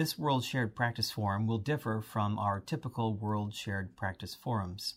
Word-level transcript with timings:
This 0.00 0.18
World 0.18 0.46
Shared 0.46 0.74
Practice 0.74 1.10
Forum 1.10 1.46
will 1.46 1.58
differ 1.58 2.00
from 2.00 2.38
our 2.38 2.58
typical 2.58 3.12
World 3.12 3.52
Shared 3.52 3.96
Practice 3.96 4.34
Forums. 4.34 4.94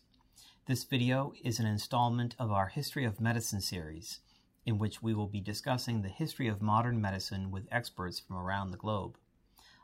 This 0.66 0.86
video 0.86 1.34
is 1.44 1.60
an 1.60 1.66
installment 1.66 2.36
of 2.40 2.54
our 2.54 2.68
History 2.68 3.04
of 3.04 3.20
Medicine 3.20 3.60
series, 3.60 4.22
in 4.66 4.78
which 4.78 5.04
we 5.04 5.14
will 5.14 5.28
be 5.28 5.42
discussing 5.42 6.02
the 6.02 6.08
history 6.08 6.48
of 6.48 6.62
modern 6.62 7.02
medicine 7.02 7.52
with 7.52 7.68
experts 7.70 8.18
from 8.18 8.38
around 8.38 8.72
the 8.72 8.78
globe. 8.78 9.18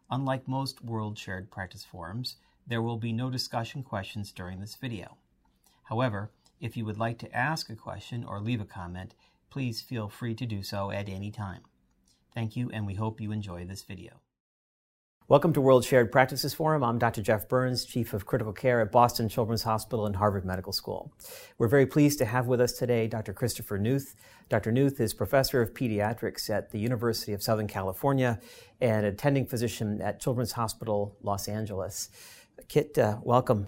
Unlike 0.10 0.48
most 0.48 0.86
World 0.86 1.18
Shared 1.18 1.52
Practice 1.52 1.84
Forums, 1.84 2.38
there 2.66 2.82
will 2.82 2.96
be 2.96 3.12
no 3.12 3.30
discussion 3.30 3.84
questions 3.84 4.32
during 4.32 4.62
this 4.62 4.76
video. 4.76 5.18
However, 5.84 6.32
if 6.62 6.78
you 6.78 6.86
would 6.86 6.98
like 6.98 7.18
to 7.18 7.36
ask 7.36 7.70
a 7.70 7.76
question 7.76 8.24
or 8.24 8.40
leave 8.40 8.62
a 8.62 8.66
comment, 8.66 9.16
please 9.50 9.82
feel 9.82 10.08
free 10.08 10.36
to 10.36 10.46
do 10.46 10.64
so 10.64 10.92
at 10.92 11.10
any 11.10 11.30
time. 11.30 11.64
Thank 12.34 12.56
you, 12.56 12.70
and 12.72 12.88
we 12.88 12.94
hope 12.94 13.20
you 13.20 13.34
enjoy 13.34 13.66
this 13.66 13.84
video. 13.84 14.22
Welcome 15.30 15.54
to 15.54 15.62
World 15.62 15.86
Shared 15.86 16.12
Practices 16.12 16.56
Forum. 16.56 16.84
I'm 16.84 16.98
Dr. 16.98 17.22
Jeff 17.22 17.48
Burns, 17.48 17.86
Chief 17.86 18.16
of 18.16 18.26
Critical 18.26 18.52
Care 18.52 18.82
at 18.82 18.92
Boston 18.92 19.30
Children's 19.30 19.62
Hospital 19.62 20.08
and 20.08 20.16
Harvard 20.16 20.44
Medical 20.44 20.74
School. 20.74 21.14
We're 21.60 21.68
very 21.68 21.86
pleased 21.86 22.18
to 22.18 22.26
have 22.26 22.48
with 22.48 22.60
us 22.60 22.74
today 22.74 23.08
Dr. 23.08 23.32
Christopher 23.32 23.78
Newth. 23.78 24.16
Dr. 24.50 24.72
Newth 24.72 25.00
is 25.00 25.14
Professor 25.14 25.62
of 25.62 25.76
Pediatrics 25.76 26.50
at 26.50 26.72
the 26.72 26.80
University 26.80 27.34
of 27.34 27.44
Southern 27.44 27.68
California 27.68 28.40
and 28.82 29.06
attending 29.06 29.46
physician 29.46 30.02
at 30.02 30.20
Children's 30.20 30.54
Hospital 30.54 31.16
Los 31.22 31.48
Angeles. 31.48 32.10
Kit, 32.68 32.98
uh, 32.98 33.18
welcome. 33.22 33.68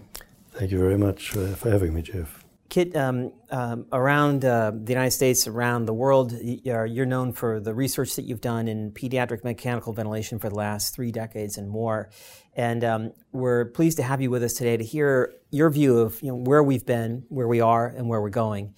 Thank 0.50 0.72
you 0.72 0.80
very 0.80 0.98
much 0.98 1.36
uh, 1.36 1.54
for 1.54 1.70
having 1.70 1.94
me, 1.94 2.02
Jeff. 2.02 2.41
Kit, 2.72 2.96
um, 2.96 3.34
um, 3.50 3.84
around 3.92 4.46
uh, 4.46 4.70
the 4.74 4.94
United 4.94 5.10
States, 5.10 5.46
around 5.46 5.84
the 5.84 5.92
world, 5.92 6.32
you're 6.42 7.04
known 7.04 7.34
for 7.34 7.60
the 7.60 7.74
research 7.74 8.16
that 8.16 8.22
you've 8.22 8.40
done 8.40 8.66
in 8.66 8.92
pediatric 8.92 9.44
mechanical 9.44 9.92
ventilation 9.92 10.38
for 10.38 10.48
the 10.48 10.54
last 10.54 10.94
three 10.94 11.12
decades 11.12 11.58
and 11.58 11.68
more. 11.68 12.08
And 12.56 12.82
um, 12.82 13.12
we're 13.30 13.66
pleased 13.66 13.98
to 13.98 14.02
have 14.02 14.22
you 14.22 14.30
with 14.30 14.42
us 14.42 14.54
today 14.54 14.78
to 14.78 14.82
hear 14.82 15.34
your 15.50 15.68
view 15.68 15.98
of 15.98 16.22
you 16.22 16.28
know, 16.28 16.36
where 16.36 16.62
we've 16.62 16.86
been, 16.86 17.26
where 17.28 17.46
we 17.46 17.60
are, 17.60 17.88
and 17.88 18.08
where 18.08 18.22
we're 18.22 18.30
going. 18.30 18.74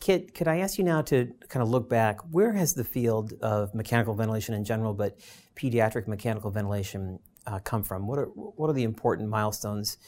Kit, 0.00 0.34
could 0.34 0.48
I 0.48 0.58
ask 0.58 0.76
you 0.76 0.82
now 0.82 1.02
to 1.02 1.32
kind 1.48 1.62
of 1.62 1.68
look 1.68 1.88
back? 1.88 2.18
Where 2.32 2.52
has 2.52 2.74
the 2.74 2.82
field 2.82 3.32
of 3.42 3.72
mechanical 3.76 4.14
ventilation 4.14 4.56
in 4.56 4.64
general, 4.64 4.92
but 4.92 5.20
pediatric 5.54 6.08
mechanical 6.08 6.50
ventilation, 6.50 7.20
uh, 7.46 7.60
come 7.60 7.84
from? 7.84 8.08
What 8.08 8.18
are, 8.18 8.26
what 8.26 8.68
are 8.70 8.74
the 8.74 8.82
important 8.82 9.28
milestones 9.28 9.98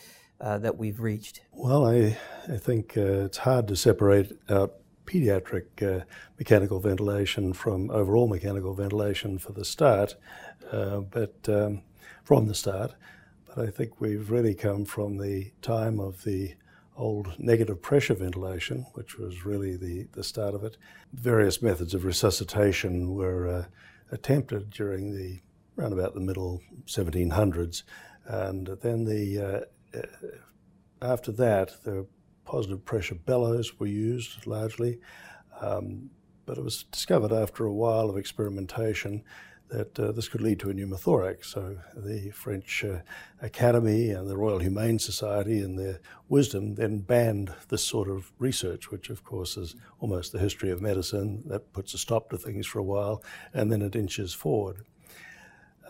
uh, 0.41 0.59
that 0.59 0.77
we've 0.77 1.01
reached? 1.01 1.41
Well, 1.53 1.87
I, 1.87 2.17
I 2.49 2.57
think 2.57 2.97
uh, 2.97 3.25
it's 3.27 3.39
hard 3.39 3.69
to 3.69 3.77
separate 3.77 4.39
out 4.49 4.75
pediatric 5.07 5.83
uh, 5.83 6.05
mechanical 6.39 6.81
ventilation 6.81 7.53
from 7.53 7.91
overall 7.91 8.29
mechanical 8.29 8.75
ventilation 8.75 9.39
for 9.39 9.53
the 9.53 9.65
start, 9.65 10.15
but 10.71 11.35
um, 11.49 11.83
from 12.25 12.47
the 12.47 12.55
start. 12.55 12.95
But 13.47 13.67
I 13.67 13.71
think 13.71 14.01
we've 14.01 14.31
really 14.31 14.55
come 14.55 14.85
from 14.85 15.17
the 15.17 15.53
time 15.63 15.99
of 15.99 16.25
the 16.25 16.55
old 16.97 17.39
negative 17.39 17.81
pressure 17.81 18.15
ventilation, 18.15 18.85
which 18.95 19.17
was 19.17 19.47
really 19.47 19.77
the, 19.77 20.09
the 20.13 20.25
start 20.25 20.55
of 20.55 20.65
it. 20.65 20.77
Various 21.15 21.63
methods 21.63 21.95
of 21.95 22.05
resuscitation 22.05 23.15
were 23.15 23.49
uh, 23.49 23.65
attempted 24.11 24.71
during 24.71 25.15
the 25.17 25.41
around 25.79 25.93
about 25.93 26.13
the 26.13 26.21
middle 26.21 26.61
1700s, 26.87 27.85
and 28.27 28.67
then 28.83 29.05
the 29.05 29.65
after 31.01 31.33
that, 31.33 31.83
the 31.85 32.07
positive 32.45 32.85
pressure 32.85 33.15
bellows 33.15 33.79
were 33.79 33.87
used 33.87 34.47
largely, 34.47 34.99
um, 35.61 36.11
but 36.47 36.59
it 36.59 36.65
was 36.65 36.85
discovered 36.85 37.33
after 37.33 37.65
a 37.65 37.73
while 37.73 38.09
of 38.09 38.17
experimentation 38.17 39.23
that 39.69 39.99
uh, 40.01 40.13
this 40.13 40.29
could 40.29 40.41
lead 40.41 40.59
to 40.59 40.71
a 40.71 40.73
pneumothorax. 40.73 41.45
So 41.45 41.77
the 41.95 42.31
French 42.31 42.85
uh, 42.85 43.01
Academy 43.43 44.11
and 44.11 44.27
the 44.27 44.37
Royal 44.37 44.61
Humane 44.61 44.99
Society, 44.99 45.59
in 45.59 45.77
their 45.77 46.01
wisdom, 46.29 46.75
then 46.75 47.01
banned 47.01 47.53
this 47.69 47.85
sort 47.85 48.09
of 48.09 48.33
research, 48.39 48.91
which 48.91 49.11
of 49.11 49.25
course 49.25 49.57
is 49.57 49.77
almost 50.01 50.33
the 50.33 50.39
history 50.39 50.71
of 50.71 50.81
medicine. 50.81 51.43
That 51.47 51.73
puts 51.73 51.93
a 51.93 51.99
stop 51.99 52.31
to 52.31 52.39
things 52.39 52.67
for 52.67 52.79
a 52.79 52.83
while, 52.85 53.23
and 53.53 53.71
then 53.71 53.83
it 53.83 53.95
inches 53.95 54.33
forward. 54.33 54.87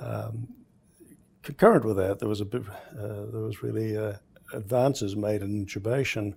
Um, 0.00 0.48
concurrent 1.48 1.82
with 1.82 1.96
that, 1.96 2.18
there 2.18 2.28
was 2.28 2.42
a 2.42 2.44
bit, 2.44 2.62
uh, 2.68 3.24
there 3.32 3.40
was 3.40 3.62
really 3.62 3.96
uh, 3.96 4.12
advances 4.52 5.16
made 5.16 5.40
in 5.40 5.64
intubation. 5.64 6.34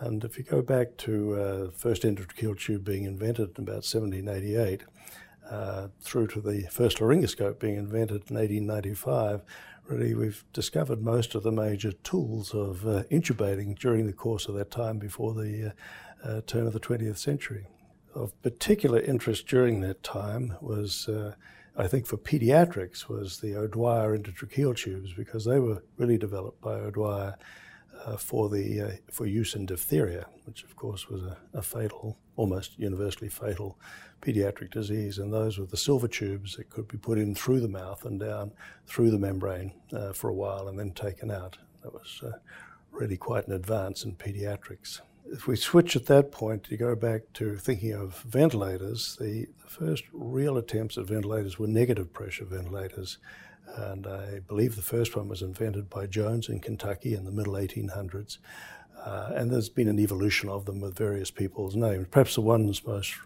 And 0.00 0.22
if 0.22 0.36
you 0.36 0.44
go 0.44 0.60
back 0.60 0.98
to 0.98 1.34
uh, 1.34 1.70
first 1.70 2.02
endotracheal 2.02 2.58
tube 2.58 2.84
being 2.84 3.04
invented 3.04 3.56
in 3.56 3.64
about 3.64 3.86
1788, 3.86 4.82
uh, 5.50 5.88
through 5.98 6.26
to 6.26 6.42
the 6.42 6.66
first 6.70 6.98
laryngoscope 6.98 7.58
being 7.58 7.76
invented 7.76 8.28
in 8.28 8.36
1895, 8.36 9.42
really 9.86 10.14
we've 10.14 10.44
discovered 10.52 11.02
most 11.02 11.34
of 11.34 11.42
the 11.42 11.52
major 11.52 11.92
tools 11.92 12.52
of 12.52 12.86
uh, 12.86 13.02
intubating 13.10 13.78
during 13.78 14.06
the 14.06 14.12
course 14.12 14.46
of 14.46 14.54
that 14.56 14.70
time 14.70 14.98
before 14.98 15.32
the 15.32 15.72
uh, 16.24 16.28
uh, 16.28 16.40
turn 16.46 16.66
of 16.66 16.74
the 16.74 16.80
20th 16.80 17.16
century. 17.16 17.66
Of 18.14 18.40
particular 18.42 19.00
interest 19.00 19.46
during 19.46 19.80
that 19.80 20.02
time 20.02 20.54
was 20.60 21.08
uh, 21.08 21.34
I 21.76 21.88
think 21.88 22.06
for 22.06 22.16
pediatrics 22.16 23.08
was 23.08 23.40
the 23.40 23.56
O'Dwyer 23.56 24.16
endotracheal 24.16 24.76
tubes 24.76 25.12
because 25.12 25.44
they 25.44 25.58
were 25.58 25.82
really 25.96 26.18
developed 26.18 26.60
by 26.60 26.74
O'Dwyer 26.74 27.36
uh, 28.04 28.16
for 28.16 28.48
the 28.48 28.80
uh, 28.80 28.90
for 29.10 29.26
use 29.26 29.54
in 29.54 29.66
diphtheria, 29.66 30.26
which 30.44 30.62
of 30.62 30.76
course 30.76 31.08
was 31.08 31.22
a, 31.22 31.36
a, 31.54 31.62
fatal, 31.62 32.16
almost 32.36 32.78
universally 32.78 33.28
fatal 33.28 33.78
pediatric 34.20 34.70
disease. 34.70 35.18
And 35.18 35.32
those 35.32 35.58
were 35.58 35.66
the 35.66 35.76
silver 35.76 36.06
tubes 36.06 36.56
that 36.56 36.70
could 36.70 36.86
be 36.86 36.98
put 36.98 37.18
in 37.18 37.34
through 37.34 37.60
the 37.60 37.68
mouth 37.68 38.04
and 38.04 38.20
down 38.20 38.52
through 38.86 39.10
the 39.10 39.18
membrane 39.18 39.72
uh, 39.92 40.12
for 40.12 40.28
a 40.28 40.34
while 40.34 40.68
and 40.68 40.78
then 40.78 40.92
taken 40.92 41.30
out. 41.30 41.56
That 41.82 41.92
was 41.92 42.20
uh, 42.24 42.38
really 42.90 43.16
quite 43.16 43.48
an 43.48 43.54
advance 43.54 44.04
in 44.04 44.14
pediatrics 44.16 45.00
if 45.32 45.46
we 45.46 45.56
switch 45.56 45.96
at 45.96 46.06
that 46.06 46.30
point 46.30 46.64
to 46.64 46.76
go 46.76 46.94
back 46.94 47.22
to 47.34 47.56
thinking 47.56 47.92
of 47.92 48.20
ventilators, 48.20 49.16
the, 49.20 49.46
the, 49.62 49.68
first 49.68 50.04
real 50.12 50.56
attempts 50.56 50.96
at 50.96 51.06
ventilators 51.06 51.58
were 51.58 51.66
negative 51.66 52.12
pressure 52.12 52.44
ventilators. 52.44 53.18
And 53.76 54.06
I 54.06 54.40
believe 54.46 54.76
the 54.76 54.82
first 54.82 55.16
one 55.16 55.26
was 55.26 55.42
invented 55.42 55.90
by 55.90 56.06
Jones 56.06 56.48
in 56.48 56.60
Kentucky 56.60 57.14
in 57.14 57.24
the 57.24 57.32
middle 57.32 57.54
1800s. 57.54 58.38
Uh, 59.04 59.32
and 59.34 59.50
there's 59.50 59.68
been 59.68 59.88
an 59.88 59.98
evolution 59.98 60.48
of 60.48 60.64
them 60.64 60.80
with 60.80 60.96
various 60.96 61.30
people's 61.30 61.74
names. 61.74 62.06
Perhaps 62.10 62.36
the 62.36 62.40
one's 62.40 62.86
most 62.86 63.16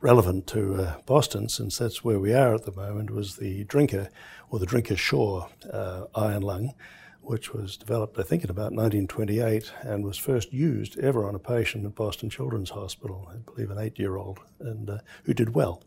relevant 0.00 0.46
to 0.48 0.74
uh, 0.74 0.96
Boston, 1.06 1.48
since 1.48 1.78
that's 1.78 2.02
where 2.02 2.18
we 2.18 2.34
are 2.34 2.54
at 2.54 2.64
the 2.64 2.72
moment, 2.72 3.10
was 3.10 3.36
the 3.36 3.64
Drinker 3.64 4.08
or 4.50 4.58
the 4.58 4.66
Drinker 4.66 4.96
Shaw 4.96 5.46
uh, 5.72 6.06
iron 6.14 6.42
lung 6.42 6.74
which 7.24 7.52
was 7.52 7.76
developed, 7.76 8.18
I 8.18 8.22
think, 8.22 8.44
in 8.44 8.50
about 8.50 8.72
1928 8.72 9.72
and 9.82 10.04
was 10.04 10.18
first 10.18 10.52
used 10.52 10.98
ever 10.98 11.26
on 11.26 11.34
a 11.34 11.38
patient 11.38 11.84
at 11.84 11.94
Boston 11.94 12.30
Children's 12.30 12.70
Hospital, 12.70 13.30
I 13.32 13.36
believe 13.38 13.70
an 13.70 13.78
eight 13.78 13.98
year 13.98 14.16
old, 14.16 14.38
and 14.60 14.90
uh, 14.90 14.98
who 15.24 15.34
did 15.34 15.54
well. 15.54 15.82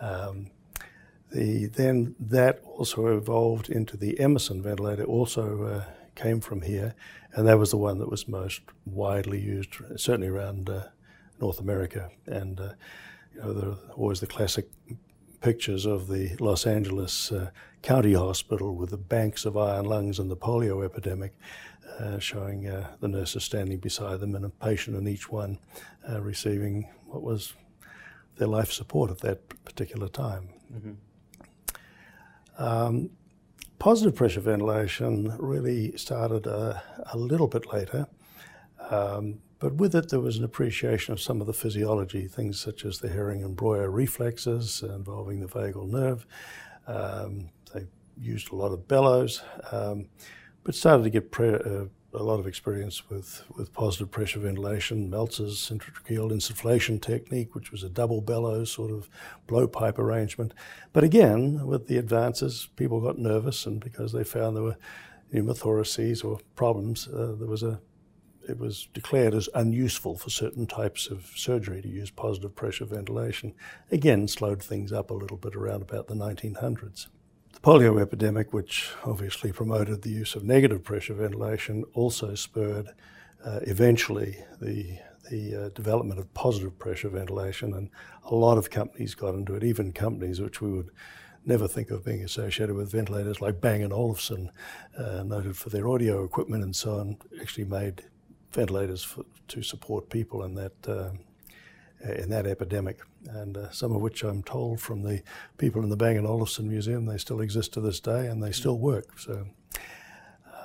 Um, 0.00 0.48
the, 1.32 1.66
then 1.66 2.14
that 2.20 2.62
also 2.64 3.16
evolved 3.16 3.68
into 3.68 3.96
the 3.96 4.18
Emerson 4.20 4.62
ventilator, 4.62 5.04
also 5.04 5.64
uh, 5.64 5.84
came 6.14 6.40
from 6.40 6.62
here, 6.62 6.94
and 7.32 7.46
that 7.48 7.58
was 7.58 7.70
the 7.70 7.76
one 7.76 7.98
that 7.98 8.10
was 8.10 8.28
most 8.28 8.62
widely 8.84 9.40
used, 9.40 9.74
certainly 9.96 10.28
around 10.28 10.70
uh, 10.70 10.84
North 11.40 11.60
America. 11.60 12.10
And 12.26 12.60
uh, 12.60 12.72
you 13.34 13.40
know, 13.40 13.52
there 13.52 13.74
always 13.96 14.20
the 14.20 14.26
classic 14.26 14.68
pictures 15.40 15.86
of 15.86 16.08
the 16.08 16.36
Los 16.40 16.66
Angeles 16.66 17.32
uh, 17.32 17.50
County 17.82 18.14
Hospital 18.14 18.74
with 18.74 18.90
the 18.90 18.96
banks 18.96 19.44
of 19.44 19.56
iron 19.56 19.84
lungs 19.84 20.18
and 20.18 20.30
the 20.30 20.36
polio 20.36 20.84
epidemic, 20.84 21.36
uh, 21.98 22.18
showing 22.18 22.66
uh, 22.66 22.94
the 23.00 23.08
nurses 23.08 23.44
standing 23.44 23.78
beside 23.78 24.20
them 24.20 24.34
and 24.34 24.44
a 24.44 24.48
patient 24.48 24.96
in 24.96 25.06
each 25.06 25.30
one 25.30 25.58
uh, 26.08 26.20
receiving 26.20 26.88
what 27.06 27.22
was 27.22 27.54
their 28.36 28.48
life 28.48 28.72
support 28.72 29.10
at 29.10 29.18
that 29.18 29.64
particular 29.64 30.08
time. 30.08 30.48
Mm-hmm. 30.72 30.92
Um, 32.58 33.10
positive 33.78 34.14
pressure 34.14 34.40
ventilation 34.40 35.34
really 35.38 35.96
started 35.96 36.46
a, 36.46 36.82
a 37.12 37.16
little 37.16 37.48
bit 37.48 37.72
later. 37.72 38.06
Um, 38.90 39.40
but 39.58 39.74
with 39.74 39.94
it, 39.94 40.10
there 40.10 40.20
was 40.20 40.36
an 40.36 40.44
appreciation 40.44 41.12
of 41.12 41.20
some 41.20 41.40
of 41.40 41.46
the 41.46 41.52
physiology, 41.52 42.26
things 42.28 42.60
such 42.60 42.84
as 42.84 42.98
the 42.98 43.08
Hering 43.08 43.42
and 43.42 43.56
Breuer 43.56 43.90
reflexes 43.90 44.82
involving 44.82 45.40
the 45.40 45.46
vagal 45.46 45.88
nerve. 45.88 46.26
Um, 46.86 47.50
they 47.72 47.86
used 48.20 48.52
a 48.52 48.56
lot 48.56 48.72
of 48.72 48.86
bellows, 48.86 49.42
um, 49.72 50.08
but 50.62 50.74
started 50.74 51.04
to 51.04 51.10
get 51.10 51.30
pre- 51.30 51.54
uh, 51.54 51.86
a 52.12 52.22
lot 52.22 52.40
of 52.40 52.46
experience 52.46 53.08
with, 53.10 53.44
with 53.56 53.72
positive 53.72 54.10
pressure 54.10 54.40
ventilation, 54.40 55.10
Meltzer's 55.10 55.70
intratracheal 55.70 56.32
insufflation 56.32 57.00
technique, 57.00 57.54
which 57.54 57.70
was 57.70 57.82
a 57.82 57.88
double 57.88 58.20
bellows 58.20 58.70
sort 58.70 58.90
of 58.90 59.08
blowpipe 59.46 59.98
arrangement. 59.98 60.54
But 60.92 61.04
again, 61.04 61.66
with 61.66 61.88
the 61.88 61.98
advances, 61.98 62.68
people 62.76 63.00
got 63.00 63.18
nervous, 63.18 63.66
and 63.66 63.80
because 63.80 64.12
they 64.12 64.24
found 64.24 64.56
there 64.56 64.62
were 64.62 64.78
pneumothoraces 65.32 66.24
or 66.24 66.40
problems, 66.54 67.08
uh, 67.08 67.34
there 67.38 67.48
was 67.48 67.62
a 67.62 67.80
it 68.48 68.58
was 68.58 68.88
declared 68.94 69.34
as 69.34 69.48
unuseful 69.54 70.16
for 70.16 70.30
certain 70.30 70.66
types 70.66 71.08
of 71.08 71.32
surgery 71.34 71.82
to 71.82 71.88
use 71.88 72.10
positive 72.10 72.54
pressure 72.54 72.84
ventilation. 72.84 73.54
Again, 73.90 74.28
slowed 74.28 74.62
things 74.62 74.92
up 74.92 75.10
a 75.10 75.14
little 75.14 75.36
bit 75.36 75.56
around 75.56 75.82
about 75.82 76.06
the 76.06 76.14
1900s. 76.14 77.08
The 77.52 77.60
polio 77.60 78.00
epidemic, 78.00 78.52
which 78.52 78.90
obviously 79.04 79.52
promoted 79.52 80.02
the 80.02 80.10
use 80.10 80.34
of 80.34 80.44
negative 80.44 80.84
pressure 80.84 81.14
ventilation, 81.14 81.84
also 81.94 82.34
spurred 82.34 82.88
uh, 83.44 83.60
eventually 83.62 84.44
the 84.60 84.98
the 85.30 85.56
uh, 85.56 85.68
development 85.70 86.20
of 86.20 86.32
positive 86.34 86.78
pressure 86.78 87.08
ventilation, 87.08 87.74
and 87.74 87.90
a 88.24 88.34
lot 88.34 88.58
of 88.58 88.70
companies 88.70 89.16
got 89.16 89.34
into 89.34 89.54
it. 89.54 89.64
Even 89.64 89.92
companies 89.92 90.40
which 90.40 90.60
we 90.60 90.70
would 90.70 90.90
never 91.44 91.68
think 91.68 91.90
of 91.90 92.04
being 92.04 92.22
associated 92.22 92.74
with 92.74 92.90
ventilators, 92.90 93.40
like 93.40 93.60
Bang 93.60 93.90
& 93.90 93.92
Olufsen, 93.92 94.50
uh, 94.98 95.22
noted 95.22 95.56
for 95.56 95.70
their 95.70 95.88
audio 95.88 96.24
equipment 96.24 96.62
and 96.62 96.74
so 96.74 96.98
on, 96.98 97.16
actually 97.40 97.64
made 97.64 98.04
ventilators 98.52 99.02
for, 99.02 99.24
to 99.48 99.62
support 99.62 100.10
people 100.10 100.44
in 100.44 100.54
that 100.54 100.88
uh, 100.88 101.10
in 102.04 102.28
that 102.30 102.46
epidemic, 102.46 103.00
and 103.28 103.56
uh, 103.56 103.70
some 103.70 103.92
of 103.92 104.00
which 104.00 104.22
I'm 104.22 104.42
told 104.42 104.80
from 104.80 105.02
the 105.02 105.22
people 105.58 105.82
in 105.82 105.88
the 105.88 105.96
Bang 105.96 106.24
& 106.26 106.26
Olufsen 106.26 106.68
Museum, 106.68 107.06
they 107.06 107.18
still 107.18 107.40
exist 107.40 107.72
to 107.72 107.80
this 107.80 108.00
day 108.00 108.26
and 108.26 108.42
they 108.42 108.52
still 108.52 108.78
work. 108.78 109.18
So, 109.18 109.46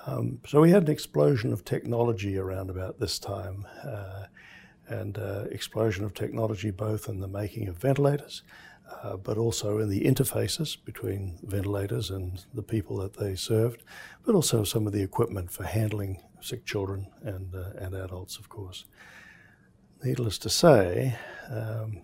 um, 0.06 0.40
so 0.46 0.62
we 0.62 0.72
had 0.72 0.84
an 0.84 0.92
explosion 0.92 1.54
of 1.54 1.64
technology 1.64 2.38
around 2.38 2.70
about 2.70 3.00
this 3.00 3.18
time, 3.18 3.66
uh, 3.84 4.26
and 4.88 5.18
uh, 5.18 5.46
explosion 5.52 6.04
of 6.04 6.14
technology 6.14 6.70
both 6.70 7.08
in 7.08 7.20
the 7.20 7.28
making 7.28 7.68
of 7.70 7.78
ventilators, 7.78 8.44
uh, 9.04 9.16
but 9.16 9.38
also 9.38 9.80
in 9.80 9.90
the 9.90 10.02
interfaces 10.02 10.78
between 10.84 11.40
ventilators 11.44 12.10
and 12.10 12.46
the 12.54 12.64
people 12.64 12.98
that 12.98 13.14
they 13.18 13.36
served, 13.36 13.84
but 14.26 14.36
also 14.36 14.64
some 14.64 14.86
of 14.86 14.94
the 14.94 15.02
equipment 15.02 15.50
for 15.50 15.64
handling 15.64 16.22
sick 16.42 16.66
children 16.66 17.08
and, 17.24 17.56
uh, 17.56 17.72
and 17.78 17.96
adults, 17.96 18.38
of 18.38 18.50
course. 18.50 18.86
Needless 20.04 20.38
to 20.40 20.50
say, 20.50 21.16
um, 21.50 22.02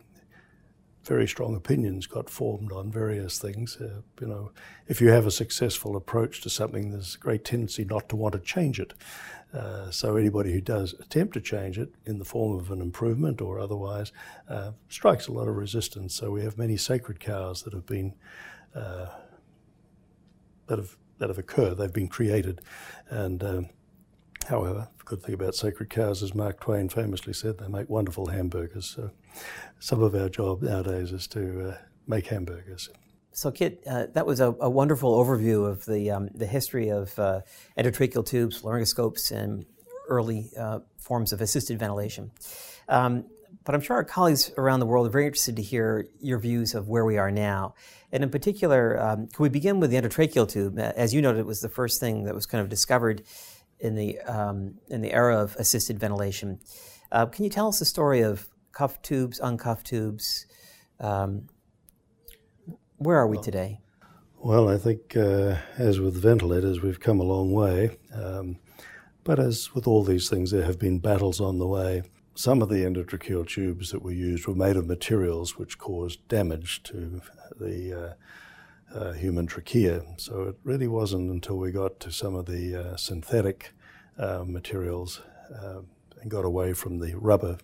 very 1.04 1.28
strong 1.28 1.56
opinions 1.56 2.06
got 2.06 2.30
formed 2.30 2.72
on 2.72 2.92
various 2.92 3.39
things. 3.39 3.78
Uh, 3.78 4.01
you 4.19 4.28
know, 4.28 4.51
if 4.88 5.00
you 5.00 5.10
have 5.10 5.25
a 5.25 5.31
successful 5.31 5.95
approach 5.95 6.42
to 6.42 6.50
something, 6.50 6.92
there's 6.92 7.16
a 7.16 7.18
great 7.18 7.45
tendency 7.45 7.86
not 7.86 8.10
to 8.10 8.16
want 8.16 8.34
to 8.34 8.39
change 8.39 8.80
it. 8.80 8.94
Uh, 9.54 9.89
so 9.89 10.18
anybody 10.18 10.51
who 10.51 10.60
does 10.60 10.94
attempt 11.00 11.33
to 11.33 11.40
change 11.40 11.80
it 11.80 11.90
in 12.06 12.19
the 12.19 12.25
form 12.25 12.60
of 12.60 12.69
an 12.72 12.81
improvement 12.81 13.42
or 13.42 13.60
otherwise 13.60 14.12
uh, 14.50 14.72
strikes 14.90 15.28
a 15.28 15.31
lot 15.31 15.48
of 15.48 15.56
resistance. 15.56 16.13
So 16.13 16.31
we 16.31 16.44
have 16.44 16.57
many 16.57 16.75
sacred 16.75 17.22
cows 17.22 17.63
that 17.63 17.74
have 17.74 17.86
been 17.86 18.13
uh, 18.75 19.07
that 20.68 20.78
have 20.78 20.98
that 21.19 21.30
have 21.30 21.38
occurred. 21.38 21.78
They've 21.78 21.92
been 21.92 22.10
created, 22.10 22.62
and 23.10 23.44
um, 23.44 23.69
However, 24.47 24.88
the 24.97 25.03
good 25.03 25.23
thing 25.23 25.33
about 25.33 25.55
sacred 25.55 25.89
cows, 25.89 26.23
as 26.23 26.33
Mark 26.33 26.61
Twain 26.61 26.88
famously 26.88 27.33
said, 27.33 27.57
they 27.57 27.67
make 27.67 27.89
wonderful 27.89 28.27
hamburgers. 28.27 28.85
So 28.95 29.11
some 29.79 30.01
of 30.01 30.15
our 30.15 30.29
job 30.29 30.61
nowadays 30.61 31.11
is 31.11 31.27
to 31.27 31.69
uh, 31.69 31.77
make 32.07 32.27
hamburgers. 32.27 32.89
So, 33.33 33.51
Kit, 33.51 33.83
uh, 33.85 34.07
that 34.13 34.25
was 34.25 34.39
a, 34.39 34.55
a, 34.59 34.69
wonderful 34.69 35.23
overview 35.23 35.69
of 35.69 35.85
the, 35.85 36.09
um, 36.09 36.29
the 36.33 36.47
history 36.47 36.89
of 36.89 37.17
uh, 37.19 37.41
endotracheal 37.77 38.25
tubes, 38.25 38.63
laryngoscopes, 38.63 39.31
and 39.31 39.65
early 40.07 40.49
uh, 40.57 40.79
forms 40.97 41.33
of 41.33 41.41
assisted 41.41 41.77
ventilation. 41.77 42.31
Um, 42.88 43.25
but 43.63 43.75
I'm 43.75 43.81
sure 43.81 43.97
our 43.97 44.05
colleagues 44.05 44.49
around 44.57 44.79
the 44.79 44.85
world 44.85 45.07
are 45.07 45.11
very 45.11 45.25
interested 45.25 45.57
to 45.57 45.61
hear 45.61 46.07
your 46.21 46.39
views 46.39 46.73
of 46.73 46.88
where 46.88 47.03
we 47.03 47.17
are 47.17 47.29
now. 47.29 47.75
And 48.13 48.23
in 48.23 48.29
particular, 48.29 48.99
um, 48.99 49.27
can 49.27 49.44
we 49.44 49.49
begin 49.49 49.81
with 49.81 49.91
the 49.91 49.97
endotracheal 49.97 50.47
tube? 50.49 50.79
As 50.79 51.13
you 51.13 51.21
noted, 51.21 51.39
it 51.39 51.45
was 51.45 51.59
the 51.59 51.69
first 51.69 51.99
thing 51.99 52.23
that 52.23 52.33
was 52.33 52.45
kind 52.45 52.61
of 52.61 52.69
discovered 52.69 53.23
in 53.79 53.95
the 53.95 54.19
um, 54.21 54.75
in 54.89 55.01
the 55.01 55.13
era 55.13 55.38
of 55.38 55.56
assisted 55.57 56.00
ventilation. 56.00 56.59
Uh, 57.12 57.25
can 57.25 57.44
you 57.44 57.50
tell 57.50 57.68
us 57.68 57.79
the 57.79 57.85
story 57.85 58.21
of 58.21 58.50
cuff 58.71 59.01
tubes, 59.01 59.39
uncuffed 59.39 59.88
tubes? 59.88 60.45
Um, 61.00 61.47
where 62.97 63.18
are 63.18 63.27
we 63.27 63.38
well, 63.38 63.44
today? 63.44 63.79
Well, 64.38 64.69
I 64.69 64.77
think 64.77 65.15
uh, 65.15 65.57
as 65.77 66.00
with 66.00 66.15
ventilators, 66.15 66.81
we've 66.81 67.00
come 67.00 67.19
a 67.19 67.24
long 67.24 67.51
way. 67.53 67.97
Um, 68.13 68.57
but 69.24 69.39
as 69.39 69.74
with 69.74 69.88
all 69.88 70.03
these 70.03 70.30
things, 70.30 70.51
there 70.51 70.63
have 70.63 70.80
been 70.80 71.00
battles 71.00 71.41
on 71.41 71.59
the 71.59 71.68
way. 71.68 72.03
Some 72.33 72.62
of 72.62 72.69
the 72.69 72.85
endotracheal 72.85 73.47
tubes 73.47 73.91
that 73.91 74.01
were 74.01 74.12
used 74.12 74.47
were 74.47 74.56
made 74.56 74.77
of 74.77 74.88
materials 74.88 75.57
which 75.57 75.77
caused 75.77 76.25
damage 76.27 76.81
to 76.83 77.21
the 77.59 77.94
uh, 77.94 78.13
uh, 78.94 79.12
human 79.13 79.48
trachea. 79.48 80.04
So 80.18 80.44
it 80.44 80.56
really 80.63 80.88
wasn't 80.88 81.31
until 81.31 81.57
we 81.57 81.72
got 81.72 82.00
to 82.01 82.12
some 82.12 82.36
of 82.36 82.45
the 82.45 82.75
uh, 82.75 82.95
synthetic 82.98 83.74
uh, 84.18 84.44
materials 84.45 85.22
uh, 85.54 85.81
and 86.22 86.31
got 86.31 86.45
away 86.45 86.74
from 86.74 87.00
the 87.00 87.16
rubber 87.16 87.57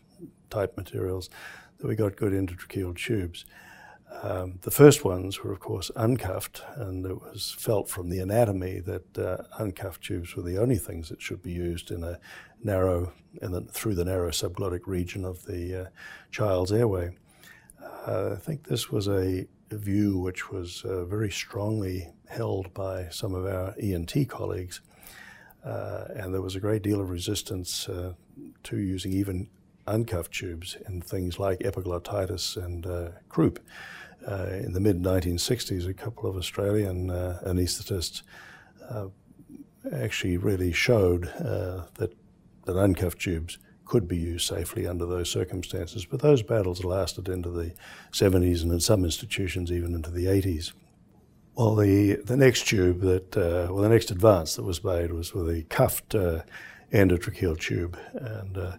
type 0.49 0.77
materials 0.77 1.29
that 1.77 1.87
we 1.87 1.95
got 1.95 2.15
good 2.15 2.33
endotracheal 2.33 2.95
tubes. 2.95 3.45
Um, 4.21 4.59
the 4.61 4.71
first 4.71 5.03
ones 5.03 5.43
were, 5.43 5.51
of 5.51 5.59
course, 5.59 5.89
uncuffed, 5.95 6.61
and 6.75 7.03
it 7.03 7.19
was 7.19 7.55
felt 7.57 7.89
from 7.89 8.09
the 8.09 8.19
anatomy 8.19 8.79
that 8.81 9.17
uh, 9.17 9.37
uncuffed 9.57 10.03
tubes 10.03 10.35
were 10.35 10.43
the 10.43 10.59
only 10.59 10.77
things 10.77 11.09
that 11.09 11.21
should 11.21 11.41
be 11.41 11.51
used 11.51 11.89
in 11.89 12.03
a 12.03 12.19
narrow, 12.63 13.11
and 13.41 13.69
through 13.71 13.95
the 13.95 14.05
narrow 14.05 14.29
subglottic 14.29 14.81
region 14.85 15.25
of 15.25 15.43
the 15.45 15.85
uh, 15.85 15.85
child's 16.29 16.71
airway. 16.71 17.09
I 18.05 18.35
think 18.35 18.67
this 18.67 18.91
was 18.91 19.07
a 19.07 19.47
view 19.77 20.17
which 20.17 20.51
was 20.51 20.83
uh, 20.85 21.05
very 21.05 21.31
strongly 21.31 22.09
held 22.27 22.73
by 22.73 23.07
some 23.09 23.33
of 23.33 23.45
our 23.45 23.75
ENT 23.79 24.27
colleagues. 24.29 24.81
Uh, 25.65 26.05
and 26.15 26.33
there 26.33 26.41
was 26.41 26.55
a 26.55 26.59
great 26.59 26.81
deal 26.81 26.99
of 26.99 27.09
resistance 27.09 27.87
uh, 27.87 28.13
to 28.63 28.77
using 28.77 29.13
even 29.13 29.47
uncuffed 29.87 30.33
tubes 30.33 30.77
in 30.87 31.01
things 31.01 31.39
like 31.39 31.59
epiglottitis 31.59 32.57
and 32.57 32.85
uh, 32.85 33.09
croup. 33.29 33.59
Uh, 34.27 34.47
in 34.63 34.73
the 34.73 34.79
mid 34.79 35.01
1960s, 35.01 35.87
a 35.87 35.93
couple 35.93 36.29
of 36.29 36.37
Australian 36.37 37.09
uh, 37.09 37.39
anaesthetists 37.45 38.23
actually 39.91 40.37
really 40.37 40.71
showed 40.71 41.23
that, 41.23 42.11
that 42.65 42.77
uncuffed 42.77 43.19
tubes 43.19 43.57
could 43.85 44.07
be 44.07 44.17
used 44.17 44.47
safely 44.47 44.87
under 44.87 45.05
those 45.05 45.29
circumstances. 45.29 46.05
But 46.05 46.21
those 46.21 46.41
battles 46.41 46.83
lasted 46.83 47.27
into 47.29 47.49
the 47.49 47.73
70s 48.11 48.63
and 48.63 48.71
in 48.71 48.79
some 48.79 49.03
institutions 49.03 49.71
even 49.71 49.93
into 49.93 50.11
the 50.11 50.25
80s. 50.25 50.73
Well, 51.55 51.75
the, 51.75 52.15
the 52.15 52.37
next 52.37 52.67
tube 52.67 53.01
that, 53.01 53.37
uh, 53.37 53.71
well, 53.71 53.83
the 53.83 53.89
next 53.89 54.09
advance 54.09 54.55
that 54.55 54.63
was 54.63 54.83
made 54.83 55.11
was 55.11 55.33
with 55.33 55.49
a 55.49 55.63
cuffed 55.63 56.15
uh, 56.15 56.41
endotracheal 56.91 57.59
tube. 57.59 57.97
And, 58.13 58.57
uh, 58.57 58.77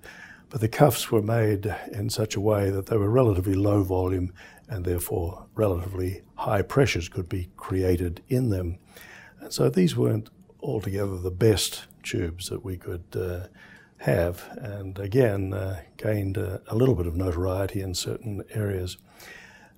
but 0.51 0.61
the 0.61 0.69
cuffs 0.69 1.11
were 1.11 1.23
made 1.23 1.75
in 1.93 2.11
such 2.11 2.37
a 2.37 2.41
way 2.41 2.71
that 2.71 2.87
they 2.87 2.97
were 2.97 3.11
relatively 3.11 3.55
low 3.55 3.83
volume 3.83 4.33
and 4.69 4.85
therefore 4.85 5.47
relatively 5.55 6.23
high 6.37 6.63
pressures 6.63 7.09
could 7.09 7.29
be 7.29 7.49
created 7.57 8.23
in 8.29 8.51
them. 8.51 8.79
And 9.41 9.53
so 9.53 9.69
these 9.69 9.97
weren't 9.97 10.31
altogether 10.61 11.19
the 11.19 11.31
best 11.31 11.87
tubes 12.03 12.49
that 12.49 12.65
we 12.65 12.77
could 12.77 13.05
uh, 13.15 13.47
have, 13.99 14.49
and 14.59 14.99
again 14.99 15.55
uh, 15.55 15.81
gained 15.97 16.37
a, 16.37 16.61
a, 16.69 16.75
little 16.75 16.95
bit 16.95 17.07
of 17.07 17.17
notoriety 17.17 17.81
in 17.81 17.95
certain 17.95 18.43
areas. 18.51 18.99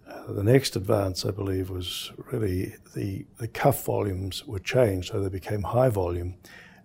Uh, 0.08 0.32
the 0.32 0.42
next 0.42 0.76
advance, 0.76 1.24
I 1.24 1.30
believe, 1.30 1.70
was 1.70 2.12
really 2.32 2.74
the, 2.94 3.26
the 3.38 3.48
cuff 3.48 3.84
volumes 3.84 4.46
were 4.46 4.58
changed, 4.58 5.12
so 5.12 5.20
they 5.20 5.28
became 5.28 5.62
high 5.62 5.88
volume 5.88 6.34